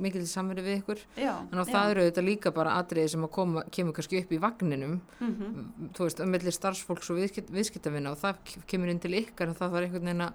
mikil 0.00 0.24
samveru 0.26 0.62
við 0.64 0.78
ykkur. 0.82 0.98
já, 1.16 1.32
Þannig 1.50 1.62
að 1.66 1.72
það 1.74 1.90
eru 1.90 2.06
þetta 2.08 2.24
líka 2.24 2.52
bara 2.54 2.76
atriði 2.80 3.08
sem 3.14 3.24
að 3.26 3.30
koma, 3.36 3.62
kemur 3.70 3.92
kannski 3.98 4.22
upp 4.22 4.32
í 4.32 4.40
vagninum, 4.42 5.00
mm 5.20 5.92
þú 5.96 6.06
veist, 6.08 6.24
milli 6.26 6.52
starfsfólks 6.52 7.10
og 7.12 7.16
viðskipt, 7.20 7.50
viðskiptavinna 7.52 8.12
og 8.12 8.18
það 8.18 8.42
ke- 8.44 8.62
kemur 8.66 8.88
inn 8.90 8.98
til 9.00 9.14
ykkar 9.20 9.48
en 9.48 9.54
það 9.54 9.72
þarf 9.76 9.86
einhvern 9.88 10.10
veginn 10.10 10.26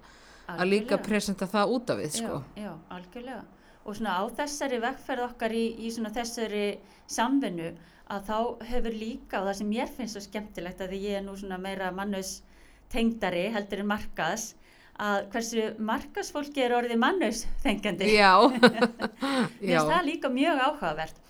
að 0.48 0.66
líka 0.70 0.96
presenta 1.02 1.46
það 1.46 1.72
út 1.76 1.90
af 1.90 1.98
við, 1.98 2.10
sko. 2.22 2.42
Já, 2.56 2.62
já, 2.64 2.72
algjörlega. 2.90 3.42
Og 3.84 3.96
svona 3.96 4.14
á 4.20 4.24
þessari 4.36 4.78
vegferð 4.80 5.24
okkar 5.30 5.52
í, 5.52 5.64
í 5.80 5.90
svona 5.92 6.10
þessari 6.12 6.78
samvinnu 7.08 7.70
að 8.08 8.22
þá 8.28 8.64
hefur 8.70 8.94
líka, 8.96 9.40
og 9.42 9.46
það 9.48 9.56
sem 9.58 9.68
mér 9.68 9.88
finnst 9.92 10.16
svo 10.16 10.22
skemmtilegt 10.24 10.80
að 10.80 10.90
því 10.94 11.00
ég 11.04 11.18
er 11.18 11.24
nú 11.26 11.34
svona 11.36 11.58
meira 11.60 11.90
mannus 11.92 12.42
tengdari 12.92 13.48
heldur 13.52 13.82
en 13.82 13.86
markas, 13.90 14.54
að 14.98 15.28
hversu 15.32 15.64
markasfólki 15.78 16.64
er 16.64 16.74
orðið 16.74 17.00
mannus 17.00 17.44
þengjandi. 17.62 18.10
Já, 18.16 18.34
Mér 18.50 19.48
finnst 19.60 19.90
það 19.94 20.06
líka 20.08 20.30
mjög 20.34 20.62
áhugavert 20.66 21.24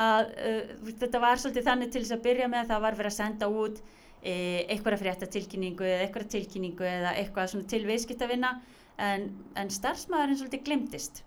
að 0.00 0.28
uh, 0.30 0.92
þetta 1.02 1.20
var 1.22 1.40
svolítið 1.42 1.66
þannig 1.66 1.90
til 1.92 2.04
þess 2.04 2.16
að 2.16 2.26
byrja 2.28 2.50
með 2.50 2.62
að 2.62 2.70
það 2.72 2.84
var 2.86 3.00
verið 3.00 3.10
að 3.10 3.18
senda 3.18 3.48
út 3.50 3.80
e, 4.22 4.34
einhverja 4.70 5.00
fréttatilkynningu 5.00 5.86
eða 5.86 6.04
einhverja 6.06 6.32
tilkynningu 6.36 6.86
eða 6.86 7.14
eitthvað 7.18 7.56
til 7.70 7.82
viðskiptavinna 7.88 8.52
en, 9.00 9.26
en 9.58 9.72
starfsmæðurinn 9.72 10.40
svolítið 10.40 10.64
glemdist 10.68 11.22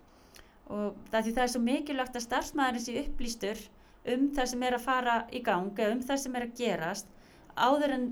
og 0.72 0.98
það 1.12 1.32
það 1.32 1.44
er 1.46 1.54
svo 1.54 1.64
mikilvægt 1.64 2.18
að 2.18 2.26
starfsmæðurinn 2.28 2.86
sé 2.86 2.98
upplýstur 3.04 3.64
um 4.14 4.30
það 4.36 4.52
sem 4.52 4.66
er 4.68 4.78
að 4.78 4.86
fara 4.86 5.18
í 5.32 5.42
gang 5.44 5.72
eða 5.80 5.98
um 5.98 6.04
það 6.06 6.22
sem 6.24 6.38
er 6.38 6.48
að 6.48 6.56
gerast 6.60 7.12
áður 7.54 7.96
en 7.98 8.08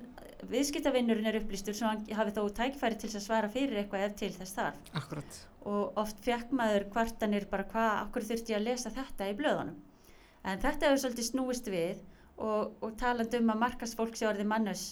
viðskiptavinnurinn 0.49 1.29
er 1.29 1.39
upplýstur 1.41 1.77
svo 1.77 1.91
hann 1.91 2.03
hafi 2.17 2.33
þó 2.35 2.41
tækfæri 2.57 2.97
til 3.01 3.11
að 3.11 3.25
svara 3.25 3.49
fyrir 3.51 3.81
eitthvað 3.81 4.05
ef 4.07 4.17
til 4.21 4.31
þess 4.35 4.57
þarf 4.57 4.91
akkurat. 5.01 5.39
og 5.69 6.01
oft 6.01 6.23
fekk 6.25 6.55
maður 6.57 6.87
kvartanir 6.93 7.47
bara 7.51 7.67
hvað, 7.69 7.91
okkur 8.07 8.27
þurfti 8.31 8.55
ég 8.55 8.61
að 8.61 8.67
lesa 8.69 8.93
þetta 8.95 9.29
í 9.29 9.37
blöðunum. 9.37 9.77
En 10.41 10.61
þetta 10.63 10.89
hefur 10.89 11.03
svolítið 11.03 11.29
snúist 11.29 11.69
við 11.69 12.01
og, 12.41 12.73
og 12.81 12.97
talandi 12.97 13.37
um 13.37 13.53
að 13.53 13.63
markasfólk 13.67 14.17
sé 14.17 14.25
orðið 14.29 14.49
mannus 14.49 14.85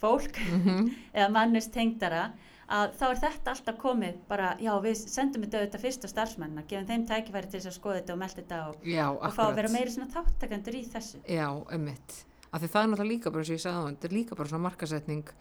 fólk 0.00 0.40
Mm 0.52 0.92
eða 1.16 1.30
mannus 1.32 1.70
tengdara 1.72 2.30
að 2.66 2.94
þá 2.98 3.04
er 3.06 3.20
þetta 3.22 3.52
alltaf 3.52 3.76
komið 3.80 4.16
bara, 4.28 4.48
já 4.60 4.72
við 4.82 4.98
sendum 4.98 5.44
þetta 5.46 5.60
auðvitað 5.60 5.84
fyrst 5.84 6.06
á 6.06 6.08
starfsmennina, 6.10 6.64
gefum 6.68 6.88
þeim 6.88 7.04
tækifæri 7.08 7.50
til 7.50 7.60
þess 7.60 7.70
að 7.70 7.76
skoða 7.78 7.98
þetta 8.00 8.14
og 8.14 8.20
melda 8.22 8.40
þetta 8.40 8.58
og, 8.70 8.88
Já, 8.90 9.04
og 9.14 9.36
fá 9.36 9.42
að 9.46 9.58
vera 9.60 9.72
meiri 9.72 9.94
svona 9.94 10.10
þáttakandur 10.12 10.78
í 10.78 10.82
þessu. 10.90 11.20
Já, 11.30 11.46
emmitt. 11.76 12.16
Af 12.52 12.62
því 12.62 12.70
það 12.72 12.82
er 12.82 12.90
náttúrulega 12.92 13.12
líka 13.12 13.32
bara 13.34 13.46
og 13.46 13.52
ég 13.52 13.62
sagði 13.62 13.80
á 13.82 13.88
þetta 13.90 14.08
er 14.08 14.16
líka 14.16 14.38
bara 14.38 14.52
svona 14.52 14.66
markasetning 14.68 15.34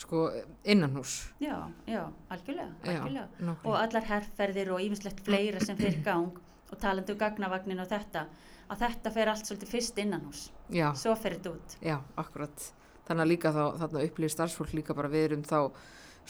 sko 0.00 0.26
innan 0.64 0.94
hús. 0.96 1.14
Já, 1.42 1.56
já, 1.86 2.04
algjörlega, 2.32 2.70
algjörlega. 2.84 3.26
Já, 3.40 3.54
og 3.64 3.74
allar 3.80 4.06
herrferðir 4.08 4.70
og 4.74 4.84
ýmislegt 4.84 5.24
fleira 5.26 5.60
sem 5.64 5.76
fyrir 5.76 6.00
gang 6.08 6.38
og 6.70 6.78
talandi 6.80 7.12
um 7.12 7.18
gagnavagnin 7.20 7.82
og 7.82 7.88
þetta 7.90 8.26
að 8.70 8.84
þetta 8.84 9.12
fer 9.14 9.30
allt 9.32 9.48
svolítið 9.48 9.72
fyrst 9.72 9.98
innan 9.98 10.26
hús 10.28 10.44
Já, 10.70 10.92
svo 10.98 11.16
fer 11.18 11.36
þetta 11.36 11.54
út 11.56 11.74
já, 11.82 11.96
akkurat. 12.20 12.68
Þannig 13.08 13.24
að 13.24 13.32
líka 13.32 13.50
þá, 13.54 13.64
þarna 13.80 14.04
upplýði 14.06 14.34
starfsfólk 14.36 14.76
líka 14.78 14.94
bara 14.94 15.10
við 15.10 15.26
erum 15.30 15.42
þá 15.48 15.58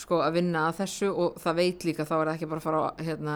sko 0.01 0.23
að 0.25 0.39
vinna 0.39 0.65
að 0.71 0.79
þessu 0.81 1.11
og 1.13 1.37
það 1.43 1.59
veit 1.61 1.85
líka 1.85 2.07
þá 2.09 2.15
er 2.17 2.31
það 2.31 2.35
ekki 2.39 2.49
bara 2.51 2.63
að 2.63 2.67
fara 2.67 2.81
á, 2.81 2.89
hérna, 3.05 3.35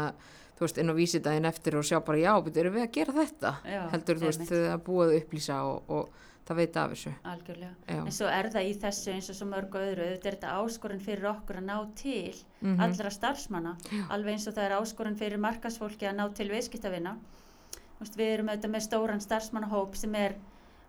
þú 0.57 0.65
veist, 0.65 0.79
inn 0.81 0.93
á 0.95 0.95
vísidaginn 0.97 1.51
eftir 1.51 1.77
og 1.77 1.85
sjá 1.85 1.99
bara 2.07 2.23
já, 2.23 2.33
betur 2.47 2.71
við 2.73 2.87
að 2.87 2.95
gera 2.95 3.17
þetta? 3.19 3.53
Já, 3.69 3.81
Heldur, 3.93 4.21
þú 4.23 4.31
veist, 4.31 4.47
þau 4.49 4.63
að 4.71 4.85
búa 4.87 5.09
að 5.09 5.17
upplýsa 5.19 5.59
og, 5.69 5.93
og 5.93 6.23
það 6.47 6.57
veit 6.57 6.77
af 6.77 6.91
þessu. 6.93 7.13
algjörlega. 7.25 7.75
Já. 7.89 8.01
en 8.05 8.13
svo 8.13 8.27
er 8.29 8.49
það 8.53 8.69
í 8.71 8.75
þessu 8.83 9.13
eins 9.15 9.31
og 9.31 9.37
svo 9.37 9.47
mörgu 9.49 9.79
öðru. 9.81 10.09
Þetta 10.15 10.27
er 10.29 10.37
þetta 10.37 10.57
áskorun 10.61 11.01
fyrir 11.01 11.25
okkur 11.31 11.57
að 11.57 11.65
ná 11.65 11.95
til 11.97 12.35
Mhm. 12.63 12.81
allra 12.81 13.11
starfsmanna. 13.11 13.77
Alveg 14.11 14.33
eins 14.35 14.47
og 14.49 14.55
það 14.55 14.65
er 14.71 14.79
áskorun 14.81 15.17
fyrir 15.17 15.39
markasfólki 15.39 16.05
að 16.09 16.17
ná 16.17 16.35
til 16.35 16.49
viðskiptavina. 16.49 17.17
Við 18.05 18.35
erum 18.35 18.49
auðvitað 18.49 18.71
með 18.75 18.83
stóran 18.89 19.21
starfsmannahóp 19.25 19.95
sem 19.97 20.15
er 20.15 20.35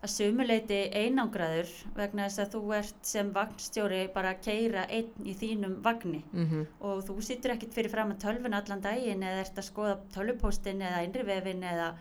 að 0.04 0.10
sumuleiti 0.12 0.90
einangraður 0.92 1.70
vegna 1.96 2.26
þess 2.28 2.38
að 2.44 2.50
þú 2.52 2.74
ert 2.76 2.94
sem 3.08 3.30
vagnstjóri 3.32 4.12
bara 4.12 4.34
að 4.34 4.42
keira 4.44 4.82
einn 4.92 5.24
í 5.24 5.34
þínum 5.34 5.78
vagni. 5.82 6.22
Mm 6.34 6.66
og 6.80 7.02
þú 7.06 7.16
situr 7.24 7.54
ekkert 7.54 7.72
fyrir 7.72 7.90
fram 7.90 8.12
að 8.12 8.20
tölvun 8.20 8.54
allan 8.54 8.80
daginn 8.84 9.22
eða 9.22 9.40
ert 9.46 9.56
að 9.56 9.70
skoða 9.70 9.96
tölvupóstin 10.12 10.82
eða 10.84 11.02
innrivefin 11.08 11.62
eða, 11.64 11.94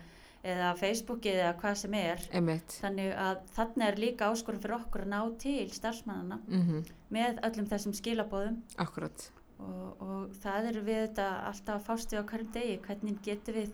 eða 0.46 0.74
Facebookið 0.80 1.40
eða 1.42 1.54
hvað 1.62 1.80
sem 1.82 1.96
er. 2.00 2.26
Emmitt. 2.38 2.76
þannig 2.84 3.12
að 3.26 3.40
þarna 3.56 3.88
er 3.90 4.00
líka 4.04 4.30
áskorun 4.32 4.62
fyrir 4.64 4.78
okkur 4.78 5.06
að 5.06 5.12
ná 5.16 5.20
til 5.42 5.64
starfsmannana 5.74 6.40
Mm 6.48 6.84
með 7.16 7.38
öllum 7.48 7.68
þessum 7.70 7.94
skilabóðum 7.96 8.56
Akkurat. 8.82 9.28
og, 9.62 10.02
og 10.02 10.32
það 10.42 10.66
eru 10.72 10.82
við 10.88 10.98
þetta 11.06 11.28
alltaf 11.48 11.76
að 11.78 11.86
fástu 11.86 12.18
á 12.20 12.24
hverjum 12.28 12.50
degi. 12.52 12.80
Hvernig 12.88 13.20
getum 13.24 13.56
við 13.56 13.70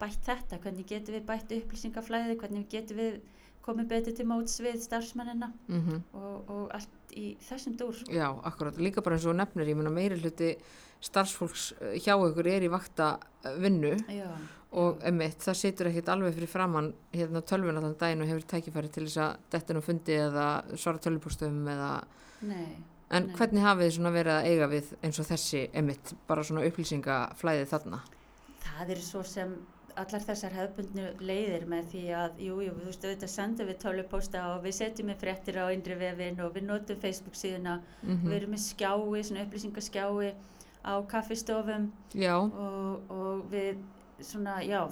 bætt 0.00 0.24
þetta? 0.26 0.58
Hvernig 0.64 0.88
getum 0.88 1.14
við 1.14 1.26
bætt 1.28 1.52
upplýsingaflæði 1.58 2.38
hvernig 2.40 2.66
getum 2.72 2.96
við 3.02 3.20
komið 3.62 3.90
betur 3.92 4.16
til 4.16 4.26
móts 4.26 4.56
við 4.64 4.80
starfsmennina? 4.82 5.52
Mhm. 5.68 6.00
Og, 6.16 6.50
og 6.50 6.70
allt 6.74 7.14
í 7.14 7.36
þessum 7.46 7.76
dúr. 7.78 8.00
Já, 8.08 8.26
akkurat, 8.48 8.80
líka 8.80 9.04
bara 9.04 9.18
eins 9.18 9.26
og 9.28 9.36
nefnir, 9.36 9.68
ég 9.68 9.76
meina 9.76 9.92
meiri 9.92 10.18
hluti 10.18 10.54
starfsfólks 11.04 11.72
eh, 11.80 11.98
hjá 12.00 12.14
ykkur 12.16 12.48
er 12.50 12.66
í 12.66 12.70
vakta 12.72 13.14
vinnu 13.60 13.94
Já, 14.08 14.28
og 14.72 15.00
emitt, 15.02 15.40
það 15.42 15.58
situr 15.58 15.88
ekkit 15.90 16.12
alveg 16.12 16.36
fyrir 16.36 16.50
framann 16.52 16.92
hérna 17.14 17.42
tölvun 17.42 17.80
allan 17.80 17.96
daginn 17.98 18.22
og 18.22 18.30
hefur 18.30 18.46
tækifæri 18.52 18.92
til 18.94 19.08
þess 19.08 19.18
að 19.24 19.48
dettin 19.50 19.80
og 19.80 19.86
fundi 19.86 20.14
eða 20.14 20.46
svara 20.76 21.02
tölvupústum 21.02 21.64
eða, 21.72 21.90
nei, 22.46 22.68
en 23.10 23.26
Nei. 23.26 23.34
hvernig 23.34 23.66
hafið 23.66 23.88
þið 23.88 23.96
svona 23.96 24.14
verið 24.14 24.36
að 24.36 24.46
eiga 24.52 24.70
við 24.70 24.94
eins 25.02 25.18
og 25.18 25.26
þessi 25.26 25.64
emitt, 25.82 26.14
bara 26.28 26.46
svona 26.46 26.62
upplýsingaflæðið 26.68 27.70
þarna? 27.74 28.00
það 28.60 28.94
er 28.94 29.02
svo 29.02 29.22
sem 29.26 29.56
allar 29.98 30.22
þessar 30.22 30.54
hefðbundnu 30.54 31.06
leiðir 31.26 31.66
með 31.68 31.88
því 31.90 32.02
að, 32.16 32.38
jú, 32.46 32.60
jú, 32.64 32.74
þú 32.78 32.86
veist, 32.86 33.04
auðvitað 33.04 33.32
sendum 33.32 33.68
við 33.68 33.78
tölvupósta 33.82 34.44
og 34.54 34.62
við 34.64 34.76
setjum 34.78 35.10
með 35.10 35.24
fréttir 35.24 35.58
á 35.60 35.66
innri 35.74 35.96
vefin 35.98 36.40
og 36.44 36.54
við 36.54 36.68
notum 36.68 37.00
Facebook 37.02 37.36
síðuna, 37.36 37.80
Mm 38.04 38.22
við 38.28 38.36
erum 38.38 38.54
með 38.54 38.62
skjái, 38.68 39.24
svona 39.26 39.44
upplýsingaskjái 39.44 40.30
á 40.86 40.94
kaffistofum 41.10 41.90
Já, 42.14 42.36
og, 42.38 43.10
og 43.10 43.42
við 43.50 43.82
svona, 44.26 44.58
já, 44.66 44.82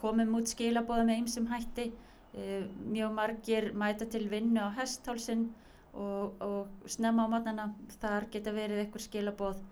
komum 0.00 0.34
út 0.40 0.48
skilabóða 0.52 1.04
með 1.08 1.22
ýmsum 1.24 1.46
hætti. 1.52 1.92
Uh, 2.36 2.66
mjög 2.92 3.14
margir 3.16 3.70
mæta 3.72 4.04
til 4.12 4.26
vinnu 4.28 4.60
á 4.60 4.68
hesthálsin 4.76 5.46
og, 5.94 6.34
og 6.44 6.66
snemma 6.92 7.24
á 7.24 7.32
matnana 7.32 7.70
þar 8.02 8.26
geta 8.30 8.52
verið 8.52 8.82
einhver 8.82 9.00
skilabóð 9.00 9.62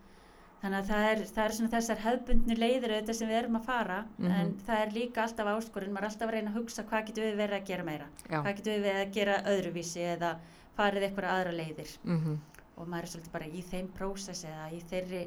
þannig 0.62 0.78
að 0.78 0.88
það 0.88 1.08
er, 1.10 1.18
það 1.28 1.44
er 1.44 1.54
svona 1.58 1.72
þessar 1.74 2.00
hefbundnu 2.06 2.56
leiðir 2.56 2.94
auðvitað 2.94 3.18
sem 3.18 3.28
við 3.28 3.36
erum 3.42 3.58
að 3.60 3.66
fara 3.68 3.98
Mhm. 4.16 4.30
en 4.32 4.54
það 4.64 4.80
er 4.86 4.94
líka 4.96 5.22
alltaf 5.26 5.50
áskorun, 5.52 5.92
maður 5.92 6.06
er 6.06 6.08
alltaf 6.08 6.28
að 6.30 6.32
reyna 6.38 6.50
að 6.54 6.56
hugsa 6.56 6.84
hvað 6.88 7.06
getum 7.10 7.24
við 7.28 7.36
verið 7.42 7.58
að 7.60 7.66
gera 7.68 7.84
meira? 7.84 8.06
Já, 8.30 8.38
hvað 8.40 8.56
getum 8.56 8.72
við 8.72 8.86
verið 8.88 9.02
að 9.04 9.12
gera 9.18 9.36
öðruvísi 9.52 10.00
eða 10.14 10.30
farið 10.78 11.06
einhverja 11.10 11.34
aðra 11.36 11.52
leiðir? 11.60 11.92
Mhm, 12.04 12.38
og 12.78 12.88
maður 12.88 13.02
er 13.02 13.12
svolítið 13.12 13.32
bara 13.36 13.44
í 13.52 13.62
þeim 13.62 13.88
prósessi 13.98 14.46
eða 14.48 14.70
í 14.72 14.80
þeirri 14.88 15.22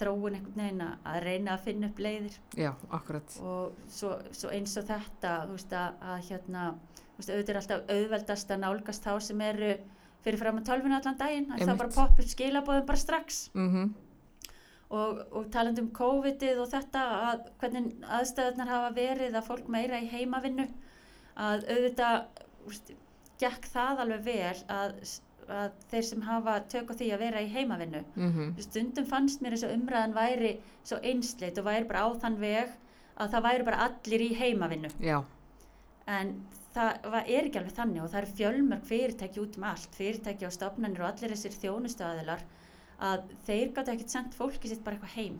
þróun 0.00 0.34
einhvern 0.38 0.60
veginn 0.62 0.82
að- 0.86 1.20
reyna 1.24 1.54
að 1.56 1.64
finna 1.66 1.90
upp 1.90 1.98
leiðir. 1.98 2.38
Já, 2.56 2.72
akkurat, 2.90 3.36
og 3.42 3.72
svo, 3.88 4.14
svo 4.32 4.50
eins 4.52 4.76
og 4.76 4.84
þetta 4.90 5.34
þú 5.46 5.56
veist 5.56 5.72
að, 5.72 6.00
að 6.12 6.24
hérna 6.30 6.64
þú 7.16 7.18
veist, 7.20 7.30
auðvitað 7.30 7.52
er 7.54 7.60
alltaf 7.62 7.92
auðveldast 7.96 8.50
að 8.56 8.62
nálgast 8.66 9.04
þá 9.06 9.12
sem 9.20 9.40
eru 9.40 9.70
fyrir 10.26 10.38
fram 10.42 10.58
að 10.58 10.66
tölvuna 10.68 10.98
allan 11.00 11.16
daginn 11.20 11.52
að 11.54 11.62
það 11.68 11.78
bara 11.78 11.94
poppa 11.96 12.22
upp 12.22 12.28
skilabóðum 12.34 12.86
bara 12.86 12.98
strax. 12.98 13.50
Mhm, 13.54 13.94
og, 14.90 15.20
og 15.32 15.46
talandi 15.54 15.82
um 15.82 15.90
COVID-ið 15.94 16.60
og 16.62 16.68
þetta 16.70 17.04
að 17.30 17.46
hvernig 17.60 17.88
aðstæðunar 18.18 18.68
hafa 18.70 18.90
verið 18.94 19.34
að 19.38 19.46
fólk 19.48 19.68
meira 19.72 19.98
í 20.02 20.10
heimavinnu 20.12 20.68
að 21.36 21.64
auðvitað 21.72 22.26
veist, 22.66 22.92
gekk 23.42 23.66
það 23.72 24.02
alveg 24.04 24.22
vel 24.26 24.60
að, 24.72 24.92
að 25.52 25.78
þeir 25.90 26.02
sem 26.08 26.24
hafa 26.26 26.56
tök 26.72 26.90
á 26.90 26.94
því 26.98 27.12
að 27.14 27.22
vera 27.24 27.42
í 27.44 27.52
heimavinnu. 27.52 28.02
Mhm, 28.16 28.56
stundum 28.66 29.06
fannst 29.06 29.42
mér 29.42 29.56
þess 29.56 29.68
að 29.68 29.76
umræðan 29.76 30.16
væri 30.16 30.52
svo 30.84 30.98
einsleit 31.02 31.58
og 31.58 31.64
væri 31.68 31.88
bara 31.88 32.04
á 32.06 32.08
þann 32.14 32.38
veg 32.40 32.76
að 33.16 33.32
það 33.32 33.46
væri 33.48 33.64
bara 33.64 33.88
allir 33.88 34.20
í 34.20 34.34
heimavinnu. 34.36 34.90
Já, 35.00 35.24
en 36.06 36.34
það 36.76 37.10
var, 37.10 37.24
er 37.26 37.48
ekki 37.48 37.60
alveg 37.60 37.76
þannig 37.76 38.02
og 38.04 38.12
það 38.12 38.20
eru 38.20 38.36
fjölmörg 38.38 38.86
fyrirtæki 38.90 39.42
út 39.42 39.58
um 39.58 39.66
allt 39.70 39.96
fyrirtæki 39.96 40.46
og 40.46 40.54
stofnanir 40.54 41.02
og 41.02 41.10
allir 41.10 41.34
þessir 41.34 41.58
þjónustöðaðilar 41.62 42.46
að 43.06 43.28
þeir 43.46 43.72
gátt 43.76 43.92
ekkert 43.92 44.12
sendt 44.12 44.36
fólki 44.36 44.70
sitt 44.70 44.84
bara 44.84 44.96
eitthvað 44.96 45.16
heim. 45.16 45.38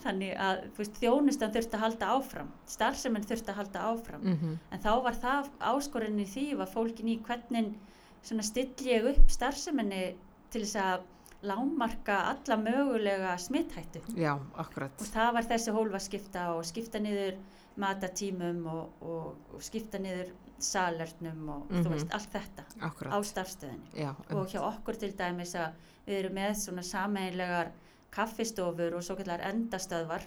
Þannig 0.00 0.32
að 0.40 0.62
veist, 0.78 0.96
þjónustan 0.96 1.52
þurfti 1.52 1.76
að 1.76 1.84
halda 1.84 2.12
áfram 2.14 2.52
starfseminn 2.70 3.26
þurfti 3.28 3.52
að 3.52 3.58
halda 3.60 3.82
áfram. 3.90 4.22
Mhm, 4.24 4.58
en 4.72 4.80
þá 4.80 4.92
var 5.04 5.18
það 5.24 5.50
áskorinni 5.72 6.26
því 6.26 6.46
var 6.56 6.70
fólkin 6.72 7.10
í 7.12 7.18
hvernig 7.26 7.74
stilli 8.22 8.90
ég 8.92 9.08
upp 9.14 9.30
starfseminni 9.30 10.16
til 10.50 10.62
þess 10.62 10.76
að 10.76 11.00
lámarka 11.42 12.18
alla 12.34 12.56
mögulega 12.60 13.36
smithættu. 13.40 14.02
Já, 14.16 14.34
akkurat, 14.60 14.92
og 15.00 15.06
það 15.06 15.32
var 15.38 15.42
þessi 15.48 15.72
hólfaskipta 15.72 16.42
og 16.54 16.64
skipta 16.68 16.98
niður 17.00 17.38
matatímum 17.80 18.66
og, 18.68 18.90
og, 19.00 19.36
og 19.54 19.62
skipta 19.64 19.98
niður 19.98 20.32
salernum 20.60 21.48
og 21.48 21.70
Mhm. 21.70 21.84
þú 21.86 21.90
veist 21.94 22.10
allt 22.12 22.32
þetta 22.34 22.64
á 22.76 22.86
akkurat, 22.90 23.24
starfstöðinni 23.24 23.94
já, 23.96 24.10
og 24.36 24.46
hjá 24.52 24.60
okkur 24.60 24.98
til 25.00 25.12
dæmis 25.16 25.54
að 25.54 25.72
við 26.06 26.18
erum 26.18 26.34
með 26.36 26.52
svona 26.60 26.82
sameinlegar 26.84 27.70
kaffistofur 28.10 28.94
og 28.94 29.02
svo 29.02 29.16
kallar 29.16 29.40
endastöðvar 29.40 30.22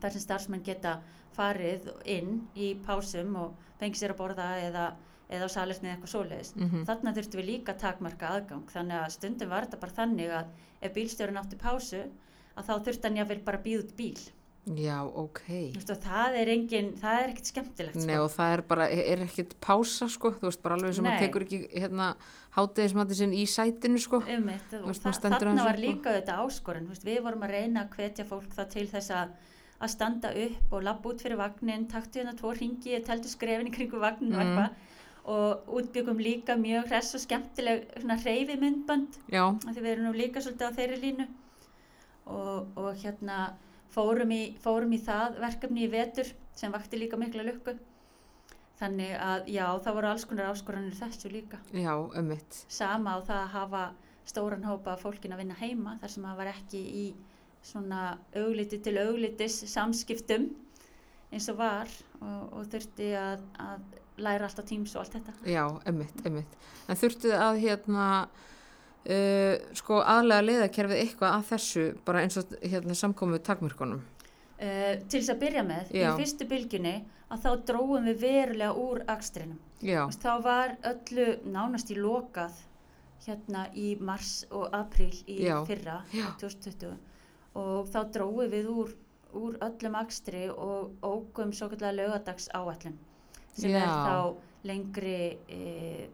þar 0.00 0.10
sem 0.10 0.20
starfsmenn 0.20 0.64
geta 0.64 1.00
farið 1.36 1.92
inn 2.06 2.48
í 2.56 2.74
pásum 2.82 3.36
og 3.36 3.54
fengið 3.78 4.00
sér 4.02 4.10
að 4.16 4.16
borða 4.18 4.48
eða, 4.66 4.86
eða 5.28 5.44
á 5.44 5.50
salerni 5.52 5.88
eða 5.90 5.96
eitthvað 5.98 6.12
svoleiðis 6.14 6.54
mhm, 6.56 6.84
þarna 6.88 7.12
þurftum 7.18 7.40
við 7.42 7.48
líka 7.52 7.74
að 7.74 7.82
takmarka 7.84 8.32
aðgang 8.36 8.64
þannig 8.72 8.98
að 9.02 9.12
stundum 9.18 9.50
var 9.52 9.66
þetta 9.68 9.80
bara 9.82 9.96
þannig 10.00 10.32
að 10.38 10.46
ef 10.88 10.94
bílstjórinn 10.96 11.40
átti 11.42 11.60
pásu 11.60 12.02
að 12.58 12.64
þá 12.68 12.74
þurfti 12.88 13.08
hann 13.08 13.20
jáfnvel 13.22 13.40
bara 13.44 13.58
að 13.60 13.66
býða 13.68 13.84
út 13.84 13.94
bíl 13.98 14.18
já, 14.76 14.96
ok, 15.00 15.42
veist, 15.76 15.92
það 16.04 16.34
er 16.42 16.48
engin, 16.52 16.88
það 17.00 17.20
er 17.22 17.30
ekkert 17.32 17.48
skemmtilegt 17.48 17.94
Nei 18.02 18.16
sko. 18.16 18.24
og 18.26 18.32
það 18.34 18.50
er 18.56 18.62
bara, 18.68 18.88
er 18.92 19.22
ekkert 19.24 19.54
pása 19.64 20.08
sko, 20.12 20.32
þú 20.36 20.44
veist 20.50 20.60
bara 20.64 20.76
alveg 20.76 20.96
sem 20.98 21.06
að 21.08 21.14
Nei. 21.14 21.22
tekur 21.22 21.44
ekki 21.46 21.60
hérna 21.72 22.08
hátegismati 22.56 23.16
sinn 23.16 23.32
í 23.32 23.46
sætinu 23.48 24.00
sko. 24.02 24.20
Einmitt, 24.28 24.74
og 24.80 24.90
veist, 24.90 25.06
þa 25.06 25.30
þarna 25.38 25.64
var 25.64 25.72
upp 25.72 25.78
og- 25.78 25.84
líka 25.86 26.12
þetta 26.18 26.36
áskorun 26.44 26.88
veist, 26.90 27.06
við 27.08 27.22
vorum 27.24 27.46
að 27.46 27.54
reyna 27.56 27.86
að 27.86 27.96
hvetja 27.96 28.26
fólk 28.28 28.52
það 28.58 28.68
til 28.74 28.86
þess 28.92 29.10
að 29.22 29.32
að 29.78 29.92
standa 29.94 30.34
upp 30.44 30.72
og 30.74 30.82
lappa 30.82 31.08
út 31.14 31.20
fyrir 31.22 31.38
vagnin 31.38 31.86
taktu 31.88 32.18
hérna 32.20 32.36
tvo 32.36 32.52
ringi, 32.58 32.98
teltu 33.06 33.30
skrefin 33.30 33.68
í 33.70 33.72
kringu 33.72 34.00
vagnin 34.02 34.34
og 34.34 34.40
Mm. 34.42 34.58
eitthvað 34.58 34.70
og 35.28 35.68
útbyggum 35.76 36.20
líka 36.24 36.56
mjög 36.56 36.88
hress 36.88 37.14
og 37.14 37.20
skemmtileg 37.20 37.84
hreyfi 38.24 38.56
myndbönd. 38.56 39.18
Já, 39.28 39.44
af 39.44 39.74
því 39.74 39.82
við 39.82 39.90
erum 39.92 40.08
nú 40.08 40.12
líka 40.16 40.40
svolítið 40.40 40.70
á 40.72 40.76
þeirri 40.78 41.00
línu. 41.02 41.26
Og, 42.28 42.68
og 42.76 42.96
hérna 43.02 43.38
fórum 43.92 44.32
í, 44.32 44.42
fórum 44.62 44.92
í 44.96 45.00
það 45.04 45.38
verkefni 45.42 45.84
í 45.84 45.92
vetur 45.92 46.32
sem 46.56 46.72
vakti 46.72 47.00
líka 47.00 47.20
mikla 47.20 47.44
lukku. 47.44 47.76
Þannig 48.78 49.14
að 49.20 49.48
já, 49.52 49.64
það 49.84 49.96
voru 49.98 50.10
alls 50.12 50.24
konar 50.28 50.52
áskoranir 50.52 50.96
þessu 50.96 51.32
líka. 51.32 51.60
Já, 51.74 51.92
ömmitt 52.16 52.62
sama 52.72 53.16
á 53.16 53.18
það 53.20 53.42
að 53.42 53.54
hafa 53.56 53.84
stóran 54.28 54.64
hópa 54.68 54.96
fólkin 55.00 55.34
að 55.34 55.42
vinna 55.42 55.56
heima 55.58 55.96
þar 56.00 56.14
sem 56.14 56.28
það 56.28 56.40
var 56.40 56.52
ekki 56.52 56.82
í 57.02 57.06
svona 57.64 58.02
augliti 58.38 58.78
til 58.80 58.96
auglitis 59.02 59.60
samskiptum 59.72 60.48
eins 61.32 61.48
og 61.52 61.58
var. 61.60 61.90
Og, 62.22 62.44
og 62.60 62.68
þurfti 62.72 63.12
að, 63.18 63.42
að 63.60 63.98
læra 64.22 64.48
alltaf 64.48 64.66
tíms 64.68 64.94
og 64.96 65.04
allt 65.04 65.18
þetta 65.18 65.50
Já, 65.50 65.64
ömmitt, 65.88 66.22
ömmitt 66.26 66.58
En 66.88 67.00
þurftuð 67.00 67.34
að 67.38 67.60
hérna 67.64 68.06
uh, 68.26 69.54
sko 69.78 70.02
aðlega 70.02 70.46
leiðakerfið 70.46 71.02
eitthvað 71.02 71.34
að 71.36 71.50
þessu 71.52 71.88
bara 72.06 72.22
eins 72.24 72.38
og 72.40 72.54
hérna 72.62 72.96
samkomu 72.98 73.40
takmörkunum 73.44 74.04
Uh, 74.58 74.96
til 75.06 75.20
þess 75.20 75.30
að 75.30 75.42
byrja 75.44 75.62
með, 75.62 75.90
Já. 75.94 76.08
í 76.10 76.18
fyrstu 76.18 76.46
bylginni 76.50 76.92
að 77.30 77.44
þá 77.44 77.50
dróum 77.68 78.08
við 78.08 78.16
verulega 78.24 78.72
úr 78.74 79.04
akstrinum. 79.06 79.60
Þá 80.18 80.32
var 80.42 80.72
öllu 80.90 81.26
nánast 81.46 81.92
í 81.94 81.98
lokað 82.00 82.56
hérna 83.22 83.68
í 83.78 83.92
mars 84.02 84.40
og 84.50 84.72
april 84.74 85.12
í 85.30 85.44
Já. 85.44 85.60
fyrra, 85.68 86.00
Já. 86.10 86.26
2020 86.42 86.96
og 87.62 87.86
þá 87.92 88.00
dróum 88.16 88.50
við 88.50 88.66
úr, 88.72 88.90
úr 89.38 89.60
öllum 89.62 89.98
akstri 90.00 90.48
og 90.50 90.98
ógum 91.06 91.54
svo 91.54 91.70
kallega 91.70 91.94
lögadags 92.00 92.50
áallum 92.50 92.98
sem 93.54 93.70
er 93.74 93.86
Já. 93.86 93.94
þá 94.06 94.36
lengri 94.64 95.38
e, 95.48 96.08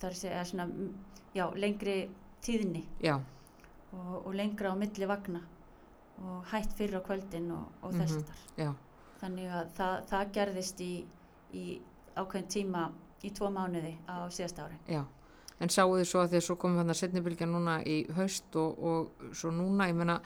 þar 0.00 0.10
að 0.10 0.16
segja 0.20 0.44
svona, 0.44 0.66
mm, 0.66 0.94
já, 1.34 1.44
lengri 1.54 2.08
tíðni 2.42 2.84
og, 3.92 4.26
og 4.26 4.34
lengra 4.34 4.70
á 4.72 4.76
milli 4.78 5.06
vagna 5.08 5.40
og 6.22 6.44
hætt 6.52 6.72
fyrir 6.78 6.98
á 6.98 7.02
kvöldin 7.06 7.50
og, 7.54 7.66
og 7.82 7.92
Mhm. 7.92 8.00
þess 8.00 8.24
þar. 8.24 8.38
já, 8.58 8.72
Þannig 9.20 9.50
að 9.50 9.70
það, 9.74 10.02
það 10.10 10.32
gerðist 10.32 10.80
í, 10.80 11.04
í 11.52 11.80
ákveðin 12.16 12.48
tíma 12.48 12.90
í 13.24 13.30
tvo 13.34 13.48
mánuði 13.50 13.96
á 14.06 14.26
síðast 14.30 14.58
ári. 14.62 14.78
já 14.88 15.04
En 15.60 15.68
sáu 15.68 15.90
þið 15.90 16.04
svo 16.06 16.20
að 16.22 16.28
því 16.30 16.36
að 16.38 16.44
svo 16.46 16.54
komum 16.56 16.76
hann 16.78 16.90
að 16.90 16.96
setnibilgja 17.00 17.46
núna 17.50 17.80
í 17.82 18.06
haust 18.14 18.54
og, 18.56 18.78
og 18.78 19.34
svo 19.34 19.50
núna, 19.50 19.88
ég 19.90 19.94
meina 19.98 20.20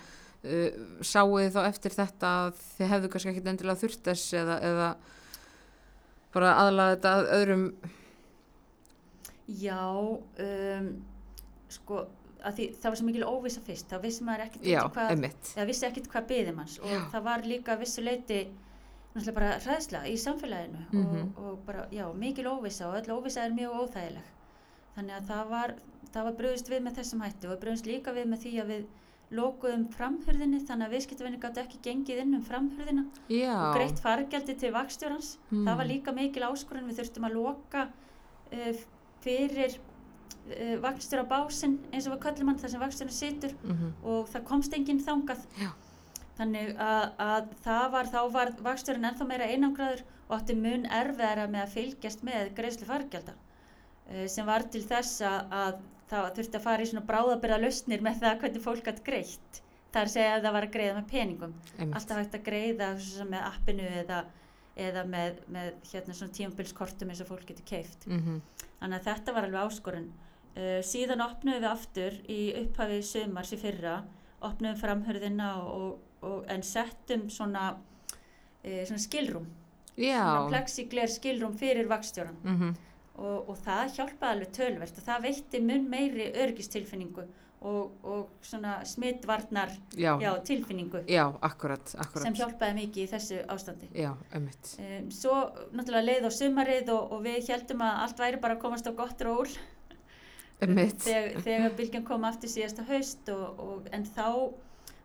uh, 0.44 1.00
sáu 1.00 1.30
þið 1.38 1.52
þá 1.54 1.62
eftir 1.70 1.90
þetta 1.96 2.32
að 2.42 2.52
þið 2.76 2.88
hefðu 2.92 3.08
kannski 3.08 3.30
ekkit 3.30 3.46
endilega 3.48 3.80
þurft 3.80 4.02
þess 4.04 4.32
eða, 4.34 4.58
eða 4.60 4.90
bara 6.34 6.54
aðlaga 6.62 6.96
þetta 6.96 7.12
að 7.18 7.30
öðrum 7.38 7.64
Já, 9.52 9.78
um, 9.98 10.86
sko, 11.72 12.04
því, 12.56 12.66
það 12.78 12.88
var 12.88 12.98
svo 13.00 13.06
mikil 13.08 13.24
óvisa 13.28 13.60
fyrst, 13.66 13.88
þá 13.90 13.98
vissi 14.04 14.24
maður 14.24 14.44
ekkert 14.46 14.66
hvað, 14.94 15.10
hvað 16.12 16.28
byði 16.30 16.54
manns 16.56 16.76
og 16.80 16.88
Já. 16.92 17.00
það 17.12 17.24
var 17.26 17.44
líka 17.50 17.76
vissu 17.80 18.04
leiti 18.06 18.38
náttúrulega 19.12 19.34
bara 19.36 19.50
hræðsla 19.60 20.04
í 20.08 20.14
samfélaginu 20.16 20.84
Mhm. 20.92 21.18
og, 21.36 21.44
og 21.52 21.58
bara, 21.66 21.86
já, 21.92 22.06
mikil 22.16 22.46
óvisa 22.48 22.86
og 22.88 22.96
öll 23.02 23.12
óvisa 23.18 23.44
er 23.44 23.50
mjög 23.52 23.74
óþægileg. 23.82 24.30
Þannig 24.96 25.16
að 25.18 25.26
það 25.28 25.48
var, 25.50 25.74
það 26.14 26.24
var 26.24 26.32
brugðist 26.38 26.68
við 26.72 26.80
með 26.86 26.96
þessum 27.00 27.20
hættu 27.26 27.50
og 27.52 27.60
brugðist 27.60 27.86
líka 27.86 28.12
við 28.16 28.26
með 28.32 28.38
því 28.46 28.54
að 28.62 28.66
við 28.72 28.86
lokuðum 29.36 29.86
framhörðinni 29.94 30.58
þannig 30.68 30.86
að 30.88 30.94
viðskiptavinni 30.96 31.38
gátt 31.42 31.60
ekki 31.62 31.78
gengið 31.86 32.18
inn 32.24 32.34
um 32.38 32.42
framhörðina 32.46 33.04
Já. 33.32 33.52
og 33.56 33.76
greitt 33.78 34.00
fargjaldi 34.04 34.56
til 34.60 34.72
vakstjórans. 34.74 35.30
Mm. 35.50 35.62
Það 35.68 35.78
var 35.80 35.88
líka 35.88 36.12
mikil 36.16 36.42
áskorun, 36.48 36.88
við 36.90 36.98
þurftum 37.00 37.28
að 37.28 37.36
loka 37.38 37.86
uh, 38.52 38.82
fyrir 39.24 39.76
uh, 39.78 40.76
vakstjóra 40.84 41.24
básinn 41.30 41.78
eins 41.92 42.06
og 42.10 42.16
við 42.16 42.22
köllum 42.26 42.52
hann 42.52 42.60
þar 42.60 42.74
sem 42.74 42.82
vakstjóra 42.84 43.16
situr 43.16 43.54
Mhm. 43.62 43.92
og 44.04 44.28
það 44.32 44.44
komst 44.50 44.74
enginn 44.76 45.00
þangað. 45.04 45.46
Já. 45.60 45.70
Þannig 46.38 46.76
að, 46.80 47.06
að 47.20 47.48
það 47.64 47.90
var, 47.92 48.06
þá 48.08 48.20
var 48.32 48.52
vakstjórinn 48.64 49.04
ennþá 49.10 49.26
meira 49.28 49.48
einangraður 49.52 50.00
og 50.28 50.36
átti 50.38 50.54
mun 50.56 50.86
erfiðara 50.88 51.44
með 51.52 51.62
að 51.66 51.74
fylgjast 51.76 52.22
með 52.24 52.54
greiðslu 52.56 52.86
fargjalda 52.88 53.34
uh, 53.36 54.26
sem 54.26 54.46
var 54.48 54.64
til 54.72 54.80
þess 54.88 55.20
að, 55.28 55.80
það 56.12 56.30
þurfti 56.38 56.58
að 56.58 56.64
fara 56.66 56.82
í 56.84 56.88
svona 56.90 57.06
bráðabyrða 57.08 57.58
lausnir 57.62 58.02
með 58.06 58.20
það 58.22 58.38
hvernig 58.42 58.64
fólk 58.66 58.84
gætt 58.88 59.02
greitt. 59.06 59.62
Að 59.92 60.08
segja 60.08 60.36
að 60.38 60.44
það 60.46 60.54
var 60.56 60.64
að 60.66 60.72
greiða 60.72 60.94
með 60.96 61.08
peningum 61.10 61.54
Einmitt. 61.78 61.96
alltaf 61.98 62.16
hægt 62.22 62.34
að 62.38 62.44
greiða 62.46 62.86
með 63.28 63.42
appinu 63.48 63.88
eða, 64.00 64.20
eða 64.80 65.02
með, 65.04 65.40
með 65.52 65.72
hérna 65.92 66.14
svona 66.16 66.32
tímabilskortum 66.38 67.10
eins 67.12 67.20
og 67.20 67.28
fólk 67.28 67.44
getur 67.50 67.66
keift. 67.68 68.06
Mhm. 68.08 68.38
Þannig 68.80 68.98
að 68.98 69.08
þetta 69.10 69.34
var 69.36 69.44
alveg 69.48 69.66
áskorun. 69.68 70.06
Uh, 70.56 70.80
síðan 70.84 71.20
opnuðum 71.24 71.62
við 71.62 71.68
aftur 71.70 72.16
í 72.28 72.40
upphafi 72.62 73.02
sumars 73.08 73.52
í 73.52 73.56
fyrra, 73.60 73.98
opnuðum 74.44 74.80
framhörðina 74.80 75.50
og, 75.64 75.98
og, 76.22 76.42
en 76.52 76.62
settum 76.62 77.28
svona, 77.32 77.70
uh, 78.64 78.82
svona 78.88 79.00
skilrúm, 79.00 79.46
Já. 79.96 80.18
svona 80.24 80.48
plexigler 80.52 81.08
skilrúm 81.08 81.54
fyrir 81.56 81.88
vakstjóran 81.88 82.36
Mhm. 82.44 82.74
Og, 83.18 83.48
og 83.48 83.56
það 83.64 83.94
hjálpaði 83.98 84.32
alveg 84.36 84.52
tölvert 84.56 84.98
og 84.98 85.06
það 85.06 85.24
veitti 85.28 85.60
mun 85.62 85.88
meiri 85.92 86.28
örgistilfinningu 86.44 87.26
og, 87.62 87.92
og 88.02 88.30
svona 88.42 88.80
smittvarnar 88.88 89.70
Já. 89.94 90.16
já, 90.20 90.32
tilfinningu 90.44 91.04
Já, 91.06 91.26
akkurat, 91.40 91.94
akkurat. 91.98 92.24
sem 92.24 92.34
hjálpaði 92.34 92.74
mikið 92.80 93.04
í 93.04 93.10
þessu 93.12 93.38
ástandi. 93.52 93.90
Um, 94.82 95.10
svo 95.14 95.36
náttúrulega 95.70 96.08
leið 96.08 96.26
á 96.26 96.30
sumarið 96.38 96.90
og, 96.96 97.12
og 97.14 97.22
við 97.28 97.52
heldum 97.52 97.84
að 97.86 98.02
allt 98.06 98.24
væri 98.24 98.42
bara 98.42 98.58
að 98.58 98.64
komast 98.64 98.90
á 98.90 98.92
gott 98.98 99.22
ról 99.22 99.46
Ömmit. 100.62 100.98
þegar, 101.02 101.40
þegar 101.42 101.78
bylgjan 101.78 102.06
kom 102.06 102.26
aftur 102.26 102.50
síðasta 102.50 102.86
haust 102.90 103.30
og, 103.34 103.62
og, 103.62 103.88
en 103.94 104.04
þá 104.06 104.26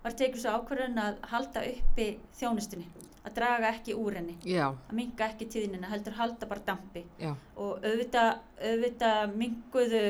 var 0.03 0.17
tekið 0.17 0.43
svo 0.43 0.57
ákvörðun 0.57 0.99
að 1.01 1.21
halda 1.31 1.63
uppi 1.67 2.09
þjónustunni, 2.39 2.85
að 3.27 3.35
draga 3.37 3.71
ekki 3.75 3.95
úr 3.97 4.19
henni, 4.19 4.37
Já, 4.47 4.67
að 4.71 4.93
minga 4.97 5.27
ekki 5.31 5.49
tíðnina, 5.53 5.89
heldur 5.91 6.15
halda 6.17 6.49
bara 6.49 6.65
dampi 6.67 7.03
já, 7.19 7.33
og 7.55 7.83
auðvitað, 7.83 8.31
auðvitað 8.71 9.35
minguðu, 9.41 10.03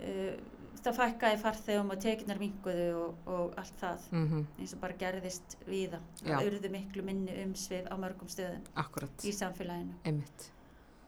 uh, 0.00 0.32
það 0.80 0.96
fækkaði 0.96 1.40
farþegum 1.42 1.92
og 1.94 2.00
tekjurnar 2.00 2.40
minguðu 2.40 2.86
og, 3.00 3.26
og 3.28 3.58
allt 3.60 3.82
það 3.82 4.06
mhm, 4.16 4.46
eins 4.58 4.72
og 4.76 4.82
bara 4.84 4.96
gerðist 5.00 5.56
Já. 5.68 5.98
það 6.36 6.46
urðu 6.48 6.70
miklu 6.72 7.04
minni 7.06 7.36
umsvið 7.44 7.90
á 7.92 7.94
mörgum 8.00 8.30
stöðum 8.32 8.64
akkurat. 8.80 9.24
í 9.24 9.34
samfélaginu. 9.36 9.98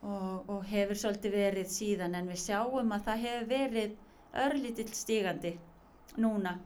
Og, 0.02 0.50
og 0.50 0.64
hefur 0.66 0.98
svolítið 0.98 1.36
verið 1.38 1.70
síðan 1.70 2.16
en 2.18 2.28
við 2.32 2.40
sjáum 2.42 2.92
að 2.96 3.04
það 3.06 3.24
hefur 3.26 3.48
verið 3.52 3.96
örlítill 4.42 4.90
stígandi 4.96 5.52
núna 6.20 6.56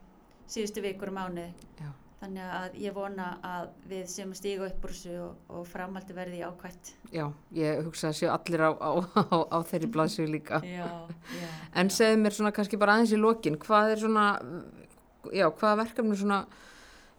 síðustu 0.51 0.83
vikur 0.83 1.12
og 1.12 1.19
mánuði 1.19 1.51
Já. 1.83 1.91
Þannig 2.21 2.53
að 2.59 2.77
ég 2.81 2.95
vona 2.97 3.27
að 3.45 3.67
við 3.91 4.07
séum 4.09 4.31
að 4.33 4.39
stíga 4.41 4.69
upp 4.71 4.85
úr 4.89 4.95
þessu 4.95 5.17
og, 5.21 5.35
og 5.53 5.67
framaldi 5.69 6.17
verði 6.17 6.39
ákvætt 6.47 6.93
Já, 7.12 7.27
ég 7.59 7.83
hugsa 7.85 8.09
að 8.09 8.17
séu 8.21 8.31
allir 8.33 8.64
á, 8.64 8.71
á, 8.73 8.91
á, 9.21 9.37
á 9.53 9.59
þeirri 9.69 9.91
blaðsögu 9.93 10.33
líka. 10.33 10.62
já, 10.64 10.87
já, 11.37 11.51
En 11.77 11.93
segðu 11.93 12.23
mér 12.23 12.39
svona 12.39 12.55
kannski 12.57 12.81
bara 12.81 12.97
aðeins 12.97 13.12
í 13.12 13.21
lokin, 13.21 13.59
hvað 13.61 13.93
er 13.93 14.03
svona, 14.07 14.25
já, 15.33 15.47
hvaða 15.51 15.83
verkefni 15.85 16.17
svona 16.17 16.41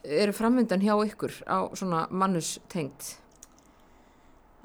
eru 0.07 0.33
framöndan 0.33 0.81
hjá 0.81 0.95
ykkur 1.05 1.33
á 1.45 1.57
svona 1.77 2.05
mannus 2.09 2.57
tengt? 2.71 3.17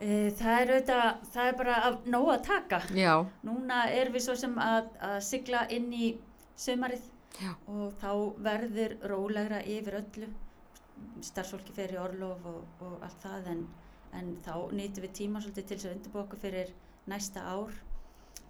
E, 0.03 0.33
það 0.35 0.57
er 0.59 0.71
auðvitað 0.73 1.27
það 1.35 1.49
er 1.49 1.57
bara 1.61 1.75
af 1.87 2.07
nóg 2.11 2.29
að 2.33 2.45
taka. 2.49 2.81
Já, 2.99 3.13
núna 3.47 3.85
erum 3.95 4.17
við 4.17 4.25
svo 4.25 4.35
sem 4.39 4.55
að, 4.59 4.89
að 4.99 5.19
sigla 5.29 5.67
inn 5.71 5.93
í 5.95 6.09
sömarið 6.59 7.05
Já. 7.41 7.55
og 7.67 7.93
þá 8.03 8.11
verður 8.45 8.97
rólegra 9.09 9.63
yfir 9.65 9.95
öllu 10.03 10.29
starfsfólki 11.25 11.73
fer 11.75 11.95
í 11.95 12.01
orlof 12.01 12.45
og, 12.47 12.65
og 12.85 12.99
allt 13.07 13.23
það 13.25 13.49
en, 13.55 13.63
en 14.19 14.35
þá 14.45 14.53
nýtum 14.77 15.07
við 15.07 15.15
tíma 15.19 15.41
svolítið 15.43 15.67
til 15.71 15.79
þess 15.79 15.89
að 15.89 15.97
undirbúa 15.97 16.25
okkur 16.27 16.43
fyrir 16.43 16.73
næsta 17.11 17.43
ár 17.49 17.73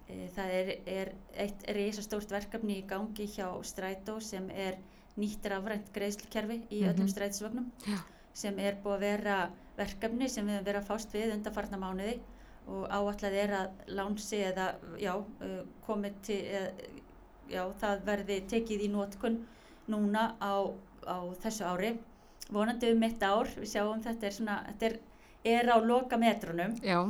e, 0.09 0.27
það 0.35 0.55
er, 0.59 0.71
er 0.85 1.13
eitt 1.45 1.65
risastórt 1.77 2.33
verkefni 2.35 2.81
í 2.81 2.85
gangi 2.89 3.27
hjá 3.33 3.47
Strætó 3.65 4.19
sem 4.21 4.49
er 4.51 4.77
nýtt 5.17 5.45
rafrænt 5.49 5.91
greiðslukerfi 5.95 6.59
í 6.69 6.83
Mhm. 6.83 6.91
öllum 6.91 7.09
strætisvögnum 7.13 7.71
Já. 7.87 7.97
sem 8.33 8.59
er 8.59 8.77
búið 8.83 8.95
að 8.95 9.05
vera 9.07 9.37
verkefni 9.77 10.29
sem 10.29 10.45
við 10.47 10.59
höfum 10.59 10.65
verið 10.69 10.81
að 10.83 10.89
fást 10.91 11.13
við 11.13 11.33
undanfarna 11.37 11.77
mánuði 11.81 12.19
og 12.67 12.85
áallad 12.89 13.33
er 13.35 13.51
að 13.57 13.71
lánsi 13.97 14.37
eða 14.47 14.67
já, 15.01 15.13
uh, 15.17 15.63
komið 15.85 16.13
til 16.23 16.37
eða, 16.45 16.69
já, 17.51 17.63
það 17.81 18.05
verði 18.07 18.39
tekið 18.53 18.85
í 18.85 18.89
nótkun 18.93 19.39
núna 19.91 20.33
á, 20.39 20.53
á 21.07 21.17
þessu 21.43 21.67
ári. 21.67 21.93
Vonandi 22.53 22.91
um 22.91 22.99
mitt 22.99 23.23
ár, 23.23 23.49
við 23.57 23.71
sjáum 23.73 24.03
þetta 24.03 24.27
er 24.27 24.37
svona, 24.37 24.57
þetta 24.69 24.89
er, 24.89 24.97
er 25.55 25.73
á 25.73 25.77
loka 25.79 26.19
metrunum 26.19 26.75
uh, 26.83 27.09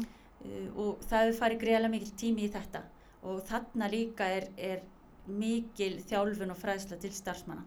og 0.77 1.03
það 1.07 1.27
hefur 1.27 1.39
farið 1.39 1.61
greiðlega 1.65 1.93
mikil 1.95 2.15
tími 2.23 2.47
í 2.47 2.53
þetta. 2.53 2.83
Og 3.23 3.43
þarna 3.47 3.87
líka 3.91 4.27
er, 4.37 4.49
er 4.57 4.81
mikil 5.27 5.95
þjálfun 6.03 6.51
og 6.51 6.59
fræðsla 6.59 6.99
til 6.99 7.13
starfsmanna 7.15 7.63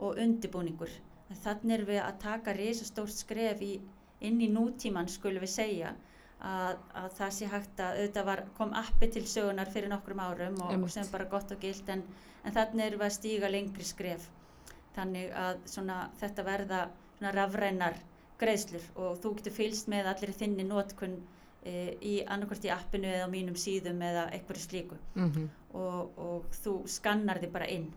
og 0.00 0.18
undibúningur 0.20 0.92
þannig 1.38 1.74
erum 1.76 1.90
við 1.90 2.00
að 2.02 2.20
taka 2.22 2.54
risastórt 2.56 3.14
skref 3.14 3.60
í, 3.62 3.74
inn 4.26 4.40
í 4.42 4.48
nútíman 4.50 5.08
skulum 5.08 5.44
við 5.44 5.52
segja 5.52 5.92
að, 6.40 6.76
að 6.96 7.08
það 7.18 7.32
sé 7.36 7.48
hægt 7.52 7.80
að 7.84 7.98
auðvitað 8.00 8.28
var, 8.30 8.42
kom 8.56 8.74
appi 8.80 9.08
til 9.12 9.24
sögunar 9.28 9.70
fyrir 9.72 9.92
nokkrum 9.92 10.22
árum 10.24 10.60
og, 10.64 10.76
og 10.76 10.92
sem 10.92 11.08
bara 11.12 11.28
gott 11.30 11.52
og 11.52 11.60
gilt 11.60 11.88
en, 11.92 12.04
en 12.44 12.54
þannig 12.56 12.86
erum 12.86 13.02
við 13.02 13.08
að 13.08 13.16
stíga 13.16 13.50
lengri 13.52 13.86
skref. 13.86 14.28
Þannig 14.96 15.34
að 15.36 15.60
svona, 15.70 15.98
þetta 16.20 16.46
verða 16.46 16.80
svona 17.18 17.34
rafrænar 17.36 17.98
greiðslur 18.40 18.86
og 18.96 19.20
þú 19.20 19.34
getur 19.38 19.56
fylst 19.58 19.90
með 19.92 20.08
allir 20.14 20.32
þinni 20.34 20.64
notkun 20.64 21.18
e, 21.62 21.96
í 22.00 22.14
annarkvort 22.24 22.64
í 22.64 22.72
appinu 22.72 23.10
eða 23.10 23.26
á 23.28 23.34
mínum 23.34 23.58
síðum 23.60 24.00
eða 24.02 24.28
einhverju 24.32 24.64
slíku. 24.64 25.00
Mhm, 25.14 25.50
og, 25.76 26.16
og 26.18 26.62
þú 26.62 26.80
skannar 26.90 27.42
þig 27.42 27.52
bara 27.52 27.68
inn 27.70 27.90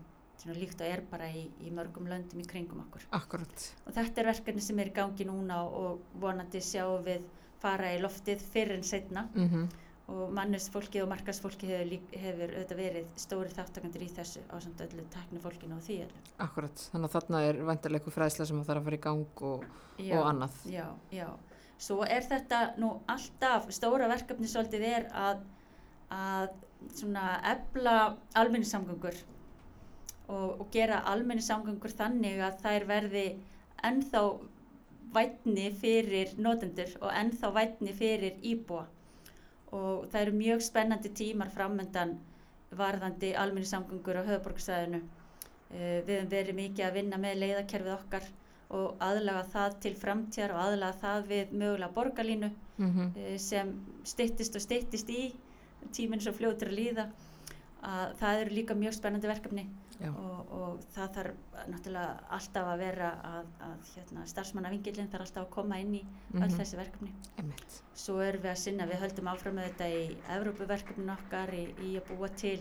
svona 0.44 0.58
líkt 0.58 0.82
og 0.82 0.90
er 0.90 1.00
bara 1.08 1.30
í, 1.32 1.46
í 1.64 1.72
mörgum 1.72 2.10
löndum 2.10 2.42
í 2.42 2.46
kringum 2.48 2.82
okkur. 2.84 3.06
Akkurat. 3.16 3.70
og 3.86 3.96
þetta 3.96 4.20
er 4.20 4.28
verkefni 4.28 4.62
sem 4.62 4.78
er 4.82 4.90
í 4.90 4.94
gangi 4.94 5.24
núna 5.24 5.62
og 5.64 6.04
vonandi 6.20 6.60
sjáum 6.60 7.06
við 7.06 7.24
fara 7.64 7.94
í 7.96 8.02
loftið 8.04 8.44
fyrr 8.52 8.76
en 8.76 8.84
setna 8.86 9.26
Mhm, 9.34 9.64
og 10.12 10.32
mannusfólkið 10.36 11.00
og 11.02 11.08
markasfólkið 11.14 11.70
hefur, 11.72 12.18
hefur 12.20 12.50
auðvitað 12.52 12.80
verið 12.82 13.06
stóri 13.16 13.52
þáttakandur 13.56 14.02
í 14.04 14.08
þessu 14.12 14.42
á 14.52 14.56
samt 14.60 14.82
öllu 14.84 15.04
teknifólkinu 15.14 15.78
og 15.78 15.82
því 15.86 15.96
öllu. 16.04 16.20
akkurat. 16.44 16.82
Þannig 16.92 17.08
að 17.08 17.14
þarna 17.16 17.40
er 17.48 17.60
vantarlega 17.64 18.02
eitthvað 18.02 18.16
fræðsla 18.18 18.46
sem 18.50 18.60
að 18.60 18.68
þarf 18.68 18.82
að 18.82 18.84
fara 18.90 18.98
í 18.98 19.04
gang 19.08 19.42
og, 19.48 19.64
Já, 19.98 20.18
og 20.18 20.26
annað. 20.28 20.58
Já, 20.68 20.86
já. 21.10 21.28
Svo 21.78 22.02
er 22.04 22.22
þetta 22.28 22.60
nú 22.78 22.90
alltaf, 23.08 23.70
stóra 23.74 24.06
verkefni 24.12 24.46
svolítið 24.46 24.84
er 24.90 25.08
að, 25.24 25.40
að 26.10 26.48
efla 27.54 27.94
almenningssamgöngur 28.38 29.16
og, 30.28 30.60
og 30.60 30.66
gera 30.72 31.00
almenningssamgöngur 31.10 31.92
þannig 31.96 32.40
að 32.44 32.60
þær 32.62 32.86
verði 32.92 33.24
ennþá 33.84 34.22
vætni 35.14 35.70
fyrir 35.80 36.34
notendur 36.46 36.92
og 37.00 37.10
ennþá 37.12 37.50
vætni 37.58 37.94
fyrir 37.96 38.38
íbúa 38.52 38.84
og 39.74 40.06
það 40.10 40.20
eru 40.20 40.36
mjög 40.38 40.62
spennandi 40.62 41.10
tímar 41.18 41.50
framöndan 41.54 42.16
varðandi 42.78 43.34
almenningssamgöngur 43.38 44.20
á 44.22 44.28
höfuborgarsæðinu. 44.28 45.00
Uh, 45.74 46.00
við 46.06 46.16
höfum 46.18 46.30
verið 46.30 46.58
mikið 46.58 46.86
að 46.86 46.96
vinna 46.98 47.18
með 47.18 47.40
leiðakerfið 47.42 47.94
okkar 47.96 48.28
og 48.74 49.02
aðlaga 49.02 49.44
það 49.54 49.78
til 49.86 49.94
framtíðar 49.98 50.54
og 50.54 50.62
aðlaga 50.64 51.00
það 51.02 51.26
við 51.32 51.56
mögulega 51.62 51.96
borgarlínu 51.96 52.50
Mhm, 52.76 53.12
uh, 53.16 53.38
sem 53.38 53.70
styttist 54.02 54.56
og 54.58 54.62
styttist 54.62 55.10
í 55.10 55.28
tíminn 55.94 56.22
svo 56.22 56.32
fljótur 56.34 56.72
að 56.72 56.78
líða 56.80 57.04
að 57.84 58.14
það 58.18 58.40
eru 58.40 58.56
líka 58.56 58.74
mjög 58.74 58.96
spennandi 58.96 59.30
verkefni. 59.30 59.66
Og, 60.02 60.52
og 60.58 60.84
það 60.94 61.10
þarf 61.16 61.58
náttúrulega 61.70 62.14
alltaf 62.36 62.70
að 62.70 62.80
vera 62.82 63.10
að, 63.30 63.50
að 63.68 63.90
hérna, 63.94 64.24
starfsmannavingilin 64.30 65.10
þarf 65.12 65.26
alltaf 65.26 65.44
að 65.44 65.52
koma 65.56 65.80
inn 65.82 65.98
í 65.98 66.04
öll 66.34 66.40
mhm, 66.40 66.56
þessi 66.58 66.78
verkefni. 66.80 67.12
Einmitt. 67.38 67.76
svo 67.94 68.16
erum 68.24 68.42
við 68.42 68.52
að 68.54 68.62
sinna, 68.64 68.88
við 68.90 69.04
höldum 69.04 69.30
áfram 69.30 69.58
með 69.58 69.68
þetta 69.70 69.90
í 69.94 70.16
Evrópuverkefnin 70.38 71.14
okkar 71.14 71.54
í, 71.54 71.66
í 71.86 71.92
að 72.00 72.10
búa 72.10 72.30
til 72.34 72.58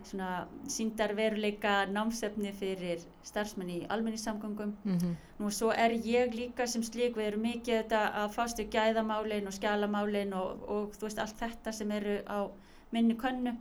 svona 0.00 0.46
síndarveruleika 0.70 1.72
námsefni 1.92 2.52
fyrir 2.56 3.02
starfsmenn 3.26 3.70
í 3.70 3.80
almenningssamgöngum. 3.92 4.72
Mhm, 4.84 5.16
Nú 5.40 5.50
svo 5.50 5.70
er 5.72 5.92
ég 5.92 6.34
líka 6.34 6.66
sem 6.66 6.82
slík, 6.82 7.16
við 7.16 7.26
erum 7.26 7.42
mikið 7.42 7.82
þetta 7.82 8.00
að 8.22 8.32
fást 8.36 8.58
við 8.58 8.70
gæðamálin 8.70 9.46
og 9.46 9.52
skjalamálin 9.52 10.32
og, 10.32 10.62
og 10.68 10.96
þú 10.96 11.08
veist 11.08 11.18
allt 11.18 11.36
þetta 11.40 11.72
sem 11.72 11.90
eru 11.90 12.20
á 12.28 12.48
minni 12.92 13.14
könnu. 13.14 13.56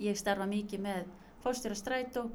Ég 0.00 0.16
starfa 0.16 0.46
mikið 0.46 0.80
með 0.80 1.06
fórstjóra 1.44 1.78
strætó 1.78 2.28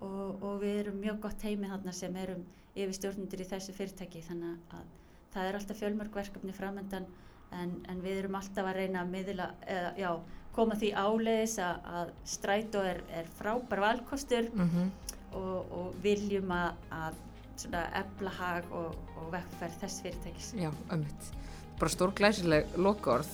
og, 0.00 0.42
og 0.42 0.60
við 0.62 0.82
erum 0.84 1.00
mjög 1.02 1.20
gott 1.26 1.46
heimi 1.46 1.70
þarna 1.70 1.94
sem 1.96 2.16
erum 2.16 2.44
yfirstjórnundur 2.78 3.42
í 3.42 3.48
þessu 3.48 3.74
fyrirtæki 3.74 4.22
þannig 4.26 4.76
að 4.76 4.92
það 5.34 5.48
er 5.48 5.58
alltaf 5.58 5.80
fjölmörg 5.80 6.14
verkefni 6.14 6.54
framöndan 6.56 7.08
en, 7.56 7.74
en 7.88 8.02
við 8.04 8.22
erum 8.22 8.38
alltaf 8.38 8.66
að 8.68 8.78
reyna 8.82 9.02
að 9.02 9.12
miðla, 9.14 9.50
eða, 9.66 9.92
já, 9.98 10.10
koma 10.54 10.76
því 10.78 10.92
áleiðis 10.94 11.58
að, 11.64 11.90
að 12.00 12.14
strætó 12.28 12.82
er, 12.86 13.02
er 13.14 13.30
frábær 13.38 13.84
valkostur 13.84 14.50
mm 14.54 14.90
og, 15.36 15.72
og 15.74 15.96
viljum 16.02 16.52
að, 16.54 16.78
að 16.94 17.18
svona 17.58 17.82
efla 18.00 18.32
hag 18.38 18.72
og, 18.74 18.96
og 19.18 19.30
vekkferð 19.34 19.78
þess 19.82 20.02
fyrirtækis. 20.04 20.50
Já, 20.58 20.70
ömmit. 20.94 21.30
Bara 21.78 21.92
stór 21.92 22.14
glæsileg 22.16 22.78
lokaorð. 22.78 23.30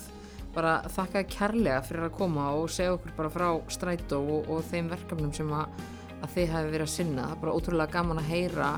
Bara 0.54 0.74
þakka 0.94 1.24
kærlega 1.30 1.80
fyrir 1.82 2.06
að 2.06 2.16
koma 2.18 2.50
og 2.54 2.68
segja 2.70 2.94
okkur 2.94 3.16
bara 3.16 3.32
frá 3.34 3.48
strætó 3.74 4.20
og, 4.22 4.50
og 4.52 4.62
þeim 4.70 4.90
verkefnum 4.92 5.32
sem 5.34 5.50
að, 5.50 5.80
að 6.20 6.36
þið 6.36 6.52
hafi 6.54 6.70
verið 6.74 6.86
að 6.86 6.92
sinna. 6.94 7.26
Það 7.26 7.36
er 7.36 7.42
bara 7.42 7.56
ótrúlega 7.58 7.96
gaman 7.96 8.22
að 8.22 8.30
heyra 8.30 8.70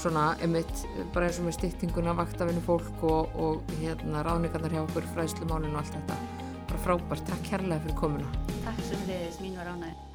svona, 0.00 0.24
einmitt, 0.44 0.86
bara 1.14 1.28
eins 1.28 1.40
og 1.40 1.48
með 1.48 1.58
styttinguna, 1.58 2.16
vaktavinu 2.18 2.64
fólk 2.66 3.04
og, 3.08 3.36
og 3.40 3.76
hérna 3.80 4.24
ráðningarnar 4.26 4.74
hjá 4.74 4.82
okkur, 4.84 5.12
fræðslumálinu 5.14 5.76
og 5.76 5.84
allt 5.84 5.94
þetta. 5.98 6.18
Bara 6.64 6.82
frábært, 6.88 7.28
takk 7.30 7.46
kærlega 7.52 7.84
fyrir 7.86 8.02
komuna. 8.02 8.34
Takk 8.64 8.82
sem 8.90 9.06
leiðis, 9.08 9.40
mín 9.44 9.56
var 9.60 9.72
ánægð. 9.72 10.13